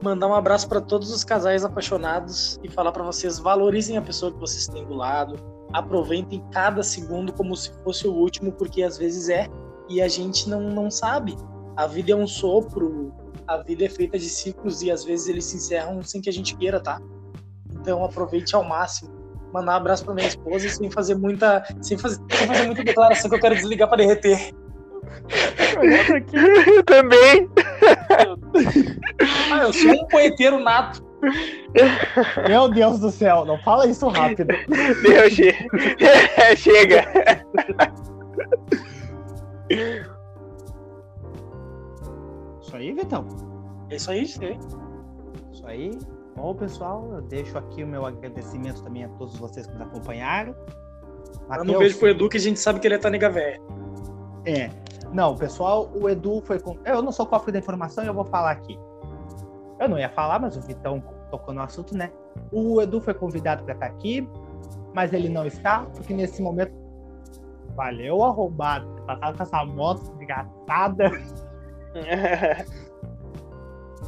Mandar 0.03 0.27
um 0.27 0.33
abraço 0.33 0.67
para 0.67 0.81
todos 0.81 1.11
os 1.11 1.23
casais 1.23 1.63
apaixonados 1.63 2.59
e 2.63 2.69
falar 2.69 2.91
para 2.91 3.03
vocês 3.03 3.39
valorizem 3.39 3.97
a 3.97 4.01
pessoa 4.01 4.31
que 4.31 4.39
vocês 4.39 4.67
têm 4.67 4.85
do 4.85 4.93
lado, 4.93 5.35
aproveitem 5.71 6.43
cada 6.51 6.83
segundo 6.83 7.31
como 7.33 7.55
se 7.55 7.71
fosse 7.83 8.07
o 8.07 8.13
último, 8.13 8.51
porque 8.51 8.83
às 8.83 8.97
vezes 8.97 9.29
é 9.29 9.47
e 9.87 10.01
a 10.01 10.07
gente 10.07 10.49
não, 10.49 10.61
não 10.61 10.91
sabe. 10.91 11.35
A 11.75 11.87
vida 11.87 12.11
é 12.11 12.15
um 12.15 12.27
sopro, 12.27 13.13
a 13.47 13.57
vida 13.57 13.85
é 13.85 13.89
feita 13.89 14.17
de 14.17 14.29
ciclos 14.29 14.81
e 14.81 14.91
às 14.91 15.03
vezes 15.03 15.27
eles 15.27 15.45
se 15.45 15.57
encerram 15.57 16.01
sem 16.03 16.21
que 16.21 16.29
a 16.29 16.33
gente 16.33 16.55
queira, 16.55 16.79
tá? 16.79 17.01
Então 17.71 18.03
aproveite 18.03 18.55
ao 18.55 18.63
máximo. 18.63 19.17
Mandar 19.53 19.73
um 19.73 19.75
abraço 19.77 20.05
para 20.05 20.13
minha 20.13 20.27
esposa 20.27 20.69
sem 20.69 20.91
fazer 20.91 21.15
muita, 21.15 21.63
sem 21.81 21.97
fazer, 21.97 22.21
sem 22.29 22.47
fazer 22.47 22.65
muita 22.67 22.83
declaração 22.83 23.29
que 23.29 23.35
eu 23.35 23.39
quero 23.39 23.55
desligar 23.55 23.87
para 23.87 23.97
derreter. 23.97 24.53
Eu 25.81 26.83
também. 26.85 27.49
ah, 29.51 29.63
eu 29.63 29.73
sou 29.73 29.91
um 29.91 30.07
poeteiro 30.07 30.59
nato. 30.59 31.03
Meu 32.47 32.69
Deus 32.69 32.99
do 32.99 33.11
céu, 33.11 33.45
não 33.45 33.57
fala 33.59 33.87
isso 33.87 34.07
rápido. 34.07 34.47
Deus, 35.01 35.33
chega. 36.57 37.05
Isso 42.61 42.75
aí, 42.75 42.93
Vitão. 42.93 43.27
É 43.89 43.95
isso 43.95 44.11
aí, 44.11 44.25
sim. 44.25 44.59
Isso 45.51 45.65
aí. 45.65 45.91
Bom, 46.35 46.55
pessoal, 46.55 47.09
eu 47.13 47.21
deixo 47.21 47.57
aqui 47.57 47.83
o 47.83 47.87
meu 47.87 48.05
agradecimento 48.05 48.81
também 48.81 49.03
a 49.03 49.09
todos 49.09 49.37
vocês 49.37 49.67
que 49.67 49.73
nos 49.73 49.81
acompanharam. 49.81 50.55
Eu 51.57 51.65
não 51.65 51.79
vejo 51.79 51.97
pro 51.97 52.07
Edu 52.07 52.29
que 52.29 52.37
a 52.37 52.39
gente 52.39 52.59
sabe 52.59 52.79
que 52.79 52.87
ele 52.87 52.95
é 52.95 52.97
Taniga 52.97 53.29
Véia. 53.29 53.59
É. 54.45 54.69
Não, 55.13 55.35
pessoal, 55.35 55.89
o 55.93 56.07
Edu 56.09 56.41
foi 56.41 56.59
com. 56.59 56.77
Eu 56.85 57.01
não 57.01 57.11
sou 57.11 57.25
cofre 57.25 57.51
da 57.51 57.59
informação 57.59 58.03
e 58.03 58.07
eu 58.07 58.13
vou 58.13 58.25
falar 58.25 58.51
aqui. 58.51 58.79
Eu 59.79 59.89
não 59.89 59.97
ia 59.97 60.09
falar, 60.09 60.39
mas 60.39 60.55
o 60.55 60.61
Vitão 60.61 61.01
tocou 61.31 61.53
no 61.53 61.61
assunto, 61.61 61.97
né? 61.97 62.11
O 62.51 62.81
Edu 62.81 63.01
foi 63.01 63.13
convidado 63.13 63.63
para 63.63 63.73
estar 63.73 63.85
aqui, 63.87 64.29
mas 64.93 65.13
ele 65.13 65.29
não 65.29 65.45
está, 65.45 65.85
porque 65.95 66.13
nesse 66.13 66.41
momento. 66.41 66.73
Valeu, 67.75 68.23
arrombado. 68.23 68.87
Passado 69.03 69.37
com 69.37 69.43
essa 69.43 69.65
moto 69.65 70.01
desgraçada. 70.17 71.11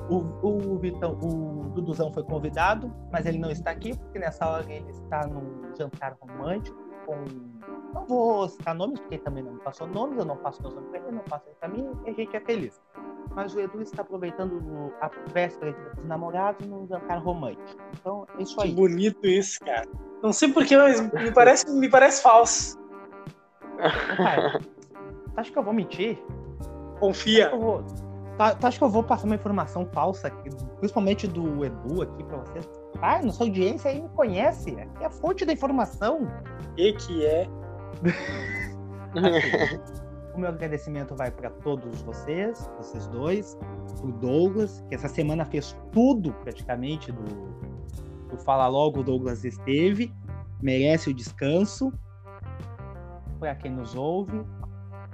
o, 0.09 0.17
o, 0.45 0.77
Vitão, 0.77 1.17
o 1.23 1.69
Duduzão 1.69 2.11
foi 2.11 2.23
convidado, 2.23 2.93
mas 3.11 3.25
ele 3.25 3.37
não 3.37 3.49
está 3.49 3.71
aqui, 3.71 3.97
porque 3.97 4.19
nessa 4.19 4.45
hora 4.45 4.65
ele 4.71 4.89
está 4.89 5.25
num 5.25 5.73
jantar 5.75 6.17
romântico 6.19 6.90
com. 7.05 7.25
Não 7.93 8.05
vou 8.05 8.47
citar 8.47 8.73
nomes, 8.73 8.99
porque 8.99 9.15
ele 9.15 9.23
também 9.23 9.43
não 9.43 9.53
me 9.53 9.59
passou 9.59 9.87
nomes, 9.87 10.17
eu 10.17 10.25
não 10.25 10.37
passo 10.37 10.61
meus 10.61 10.73
nomes 10.73 10.89
para 10.89 10.99
ele, 10.99 11.11
não 11.11 11.23
passo 11.23 11.45
ele 11.47 11.55
para 11.59 11.69
mim, 11.69 11.91
e 12.05 12.09
a 12.09 12.13
gente 12.13 12.35
é 12.35 12.39
feliz. 12.39 12.81
Mas 13.35 13.53
o 13.53 13.59
Edu 13.59 13.81
está 13.81 14.01
aproveitando 14.01 14.93
a 14.99 15.09
véspera 15.31 15.73
dos 15.95 16.05
namorados 16.05 16.65
num 16.67 16.87
jantar 16.87 17.19
romântico. 17.19 17.81
Então, 17.99 18.25
é 18.37 18.43
isso 18.43 18.59
aí. 18.61 18.69
Que 18.69 18.75
bonito 18.75 19.25
isso, 19.25 19.59
cara. 19.59 19.87
Não 20.21 20.33
sei 20.33 20.51
porquê, 20.51 20.77
mas 20.77 21.01
me 21.01 21.31
parece, 21.31 21.69
me 21.71 21.89
parece 21.89 22.21
falso. 22.21 22.77
Cara, 24.17 24.59
acho 25.37 25.51
que 25.51 25.57
eu 25.57 25.63
vou 25.63 25.73
mentir? 25.73 26.21
Confia. 26.99 27.49
Eu 27.49 27.59
vou, 27.59 27.83
tá, 28.37 28.53
tá, 28.55 28.67
acho 28.67 28.77
que 28.77 28.83
eu 28.83 28.89
vou 28.89 29.03
passar 29.03 29.25
uma 29.25 29.35
informação 29.35 29.85
falsa, 29.87 30.27
aqui, 30.27 30.49
principalmente 30.79 31.27
do 31.27 31.65
Edu 31.65 32.01
aqui 32.01 32.23
para 32.23 32.37
vocês. 32.37 32.80
Ah, 33.01 33.21
nossa 33.21 33.43
audiência 33.43 33.91
aí 33.91 34.01
me 34.01 34.09
conhece. 34.09 34.71
Aqui 34.71 35.03
é 35.03 35.05
a 35.05 35.09
fonte 35.09 35.45
da 35.45 35.53
informação. 35.53 36.27
E 36.77 36.93
que 36.93 37.25
é? 37.25 37.47
o 40.33 40.39
meu 40.39 40.49
agradecimento 40.49 41.15
vai 41.15 41.31
para 41.31 41.49
todos 41.49 42.01
vocês, 42.01 42.69
vocês 42.77 43.07
dois, 43.07 43.57
o 44.01 44.11
Douglas, 44.11 44.83
que 44.87 44.95
essa 44.95 45.07
semana 45.07 45.45
fez 45.45 45.75
tudo 45.91 46.33
praticamente 46.33 47.11
do, 47.11 47.23
do 48.29 48.37
Fala 48.37 48.67
Logo, 48.67 49.01
o 49.01 49.03
Douglas 49.03 49.43
esteve, 49.43 50.13
merece 50.61 51.09
o 51.09 51.13
descanso. 51.13 51.91
Para 53.39 53.55
quem 53.55 53.71
nos 53.71 53.95
ouve, 53.95 54.43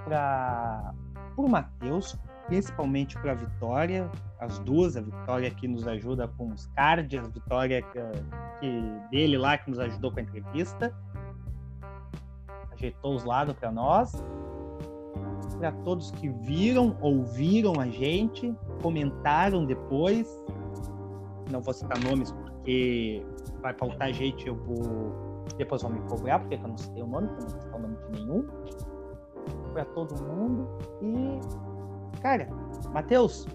para 0.04 0.94
o 1.36 1.48
Matheus, 1.48 2.16
principalmente 2.48 3.16
para 3.20 3.32
a 3.32 3.34
Vitória, 3.34 4.10
as 4.40 4.58
duas, 4.60 4.96
a 4.96 5.00
Vitória 5.00 5.50
que 5.50 5.68
nos 5.68 5.86
ajuda 5.86 6.26
com 6.26 6.48
os 6.48 6.66
cards, 6.68 7.18
a 7.18 7.28
Vitória 7.28 7.82
que, 7.82 8.00
que 8.60 9.08
dele 9.10 9.38
lá 9.38 9.56
que 9.56 9.70
nos 9.70 9.78
ajudou 9.78 10.10
com 10.10 10.18
a 10.18 10.22
entrevista, 10.22 10.92
ajeitou 12.72 13.14
os 13.14 13.24
lados 13.24 13.54
para 13.54 13.70
nós 13.70 14.12
para 15.58 15.72
todos 15.84 16.10
que 16.12 16.28
viram, 16.28 16.96
ouviram 17.00 17.80
a 17.80 17.86
gente, 17.86 18.54
comentaram 18.82 19.66
depois. 19.66 20.26
Não 21.50 21.60
vou 21.60 21.74
citar 21.74 21.98
nomes 22.04 22.30
porque 22.32 23.24
vai 23.60 23.74
faltar 23.74 24.12
gente, 24.12 24.46
eu 24.46 24.54
vou. 24.54 25.44
Depois 25.56 25.82
vão 25.82 25.90
me 25.90 26.00
cobrar, 26.02 26.38
porque 26.38 26.54
eu 26.54 26.68
não 26.68 26.78
citei 26.78 27.02
o 27.02 27.06
nome, 27.06 27.26
eu 27.28 27.42
não 27.42 27.48
citei 27.48 27.72
o 27.72 27.78
nome 27.78 27.96
de 27.96 28.20
nenhum. 28.20 28.46
Para 29.72 29.84
todo 29.86 30.22
mundo. 30.22 30.68
E, 31.02 31.40
cara, 32.20 32.48
Matheus, 32.92 33.46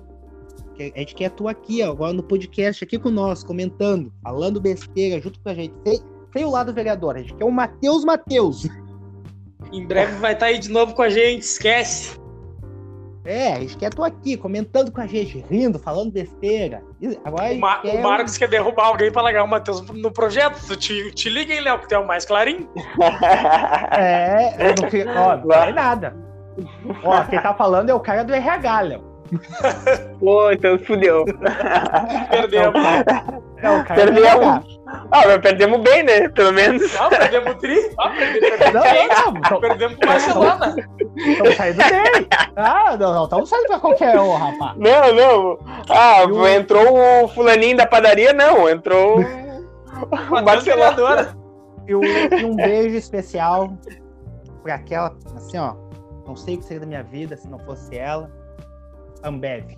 a 0.80 0.99
gente 0.99 1.16
quer 1.16 1.30
tu 1.32 1.47
aqui, 1.47 1.84
ó, 1.84 1.91
agora 1.91 2.14
no 2.14 2.24
podcast, 2.24 2.84
aqui 2.84 2.97
com 2.97 3.10
nós, 3.10 3.43
comentando, 3.43 4.12
falando 4.24 4.60
besteira 4.60 5.22
junto 5.22 5.39
com 5.39 5.49
a 5.49 5.54
gente. 5.54 5.74
Sem, 5.86 5.99
sem 6.34 6.45
o 6.45 6.49
lado 6.49 6.74
vereador, 6.74 7.16
a 7.16 7.20
gente 7.20 7.36
quer 7.36 7.45
o 7.45 7.51
Matheus 7.51 8.04
Matheus. 8.04 8.68
Em 9.72 9.86
breve 9.86 10.18
vai 10.18 10.34
estar 10.34 10.47
tá 10.47 10.51
aí 10.51 10.60
de 10.60 10.70
novo 10.70 10.93
com 10.95 11.01
a 11.01 11.10
gente, 11.10 11.43
esquece. 11.43 12.22
É, 13.26 13.54
a 13.54 13.60
gente 13.60 13.78
quer 13.78 13.89
tu 13.89 14.04
aqui, 14.04 14.36
comentando 14.36 14.91
com 14.91 14.99
a 14.99 15.08
gente, 15.08 15.45
rindo, 15.49 15.80
falando 15.80 16.12
besteira. 16.12 16.84
Agora 17.24 17.54
o, 17.54 17.60
Ma 17.60 17.80
quer... 17.80 17.95
o 17.95 18.04
Marcos 18.04 18.38
quer 18.38 18.49
derrubar 18.49 18.88
alguém 18.88 19.12
para 19.12 19.22
largar 19.22 19.43
o 19.45 19.47
Matheus 19.47 19.82
no 19.82 20.12
projeto. 20.12 20.76
Te, 20.76 21.12
te 21.12 21.30
liga, 21.30 21.54
hein, 21.54 21.62
Léo, 21.62 21.80
que 21.80 21.88
tu 21.88 21.95
é 21.95 21.99
o 21.99 22.06
mais 22.06 22.26
clarinho. 22.26 22.70
é, 23.97 24.56
eu 24.60 25.06
não. 25.06 25.22
Ó, 25.22 25.38
não 25.38 25.54
é 25.54 25.72
nada. 25.72 26.23
Ó, 27.04 27.24
quem 27.24 27.41
tá 27.41 27.54
falando 27.54 27.89
é 27.89 27.93
o 27.93 27.99
cara 27.99 28.24
do 28.24 28.34
RH, 28.34 28.82
Léo. 28.82 29.14
Pô, 30.20 30.51
então 30.51 30.78
fudeu. 30.80 31.26
Perdemos. 32.30 32.82
Não, 33.64 33.84
cara, 33.84 33.95
perdemos. 33.95 34.80
Ah, 35.10 35.24
mas 35.26 35.38
perdemos 35.38 35.80
bem, 35.82 36.04
né? 36.04 36.28
Pelo 36.30 36.51
menos. 36.51 36.93
Não, 36.93 37.10
perdemos 37.10 37.51
o 37.51 37.56
tri. 37.56 37.91
Ah, 37.97 38.10
perdemos, 38.10 38.74
não, 38.74 39.34
não, 39.34 39.41
não, 39.51 39.62
perdemos 39.62 39.97
com 39.97 40.06
Barcelona. 40.06 40.76
Estamos 41.16 41.56
saindo 41.56 41.78
bem. 41.78 42.28
Ah, 42.58 42.97
não, 42.97 43.14
não, 43.14 43.24
estamos 43.24 43.49
saindo 43.49 43.68
pra 43.68 43.80
qualquer 43.80 44.20
um, 44.20 44.34
rapaz. 44.34 44.78
Não, 44.78 45.14
não. 45.14 45.60
Ah, 45.89 46.26
o... 46.26 46.45
entrou 46.45 47.24
o 47.24 47.28
fulaninho 47.30 47.78
da 47.78 47.88
padaria, 47.88 48.34
não. 48.34 48.70
Entrou 48.70 49.20
o 50.30 50.41
Barcelona. 50.41 51.36
E, 51.88 51.95
um, 51.95 52.04
e 52.04 52.45
um 52.45 52.56
beijo 52.56 52.97
especial 52.97 53.74
pra 54.62 54.76
aquela, 54.76 55.16
assim, 55.36 55.58
ó. 55.58 55.76
Não 56.26 56.36
sei 56.36 56.56
o 56.56 56.58
que 56.60 56.66
seria 56.66 56.82
da 56.82 56.86
minha 56.86 57.04
vida 57.04 57.36
se 57.36 57.48
não 57.48 57.60
fosse 57.60 57.98
ela. 57.98 58.32
Ambev. 59.24 59.78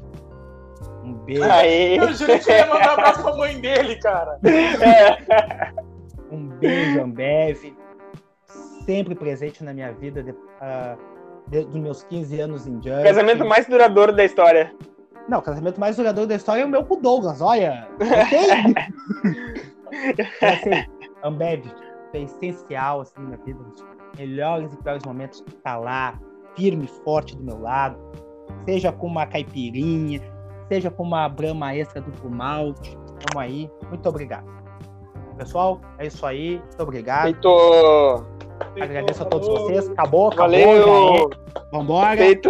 Um 1.03 1.13
beijo. 1.13 1.43
Aí. 1.43 1.97
Eu 1.97 2.13
juro 2.13 2.39
que 2.39 2.51
ia 2.51 2.65
mandar 2.65 2.89
um 2.89 2.93
abraço 2.93 3.21
pra 3.21 3.35
mãe 3.35 3.59
dele, 3.59 3.95
cara. 3.97 4.39
É. 4.43 5.73
Um 6.31 6.47
beijo, 6.47 7.01
Ambev. 7.01 7.75
Sempre 8.85 9.15
presente 9.15 9.63
na 9.63 9.73
minha 9.73 9.91
vida, 9.93 10.21
de, 10.23 10.31
uh, 10.31 10.97
de, 11.47 11.63
dos 11.65 11.75
meus 11.75 12.03
15 12.03 12.39
anos 12.39 12.67
em 12.67 12.73
Jungle. 12.81 13.03
Casamento 13.03 13.45
mais 13.45 13.67
duradouro 13.67 14.13
da 14.13 14.23
história. 14.23 14.73
Não, 15.27 15.39
o 15.39 15.41
casamento 15.41 15.79
mais 15.79 15.95
duradouro 15.95 16.27
da 16.27 16.35
história 16.35 16.61
é 16.61 16.65
o 16.65 16.69
meu 16.69 16.85
com 16.85 16.95
o 16.95 17.01
Douglas, 17.01 17.41
olha. 17.41 17.87
assim, 20.41 20.85
Ambev 21.23 21.65
é 22.13 22.19
essencial 22.21 23.01
assim, 23.01 23.21
na 23.21 23.37
vida, 23.37 23.59
nos 23.59 23.83
melhores 24.17 24.71
e 24.71 24.77
piores 24.77 25.03
momentos, 25.03 25.43
tá 25.63 25.77
lá, 25.77 26.19
firme 26.55 26.85
e 26.85 27.03
forte 27.03 27.35
do 27.35 27.43
meu 27.43 27.61
lado, 27.61 27.97
seja 28.65 28.91
com 28.91 29.07
uma 29.07 29.25
caipirinha, 29.25 30.21
seja 30.67 30.89
com 30.89 31.03
uma 31.03 31.27
brama 31.29 31.75
extra 31.75 32.01
duplo 32.01 32.29
malte. 32.29 32.97
Vamos 33.33 33.43
aí. 33.43 33.69
Muito 33.89 34.07
obrigado. 34.07 34.45
Pessoal, 35.37 35.81
é 35.97 36.07
isso 36.07 36.25
aí. 36.25 36.59
Muito 36.59 36.83
obrigado. 36.83 37.23
Feito. 37.23 38.25
Agradeço 38.81 39.23
a 39.23 39.25
todos 39.25 39.47
vocês. 39.47 39.89
Acabou, 39.89 40.27
acabou. 40.27 40.49
Valeu. 40.49 41.29
Vambora. 41.71 42.17
Feito. 42.17 42.49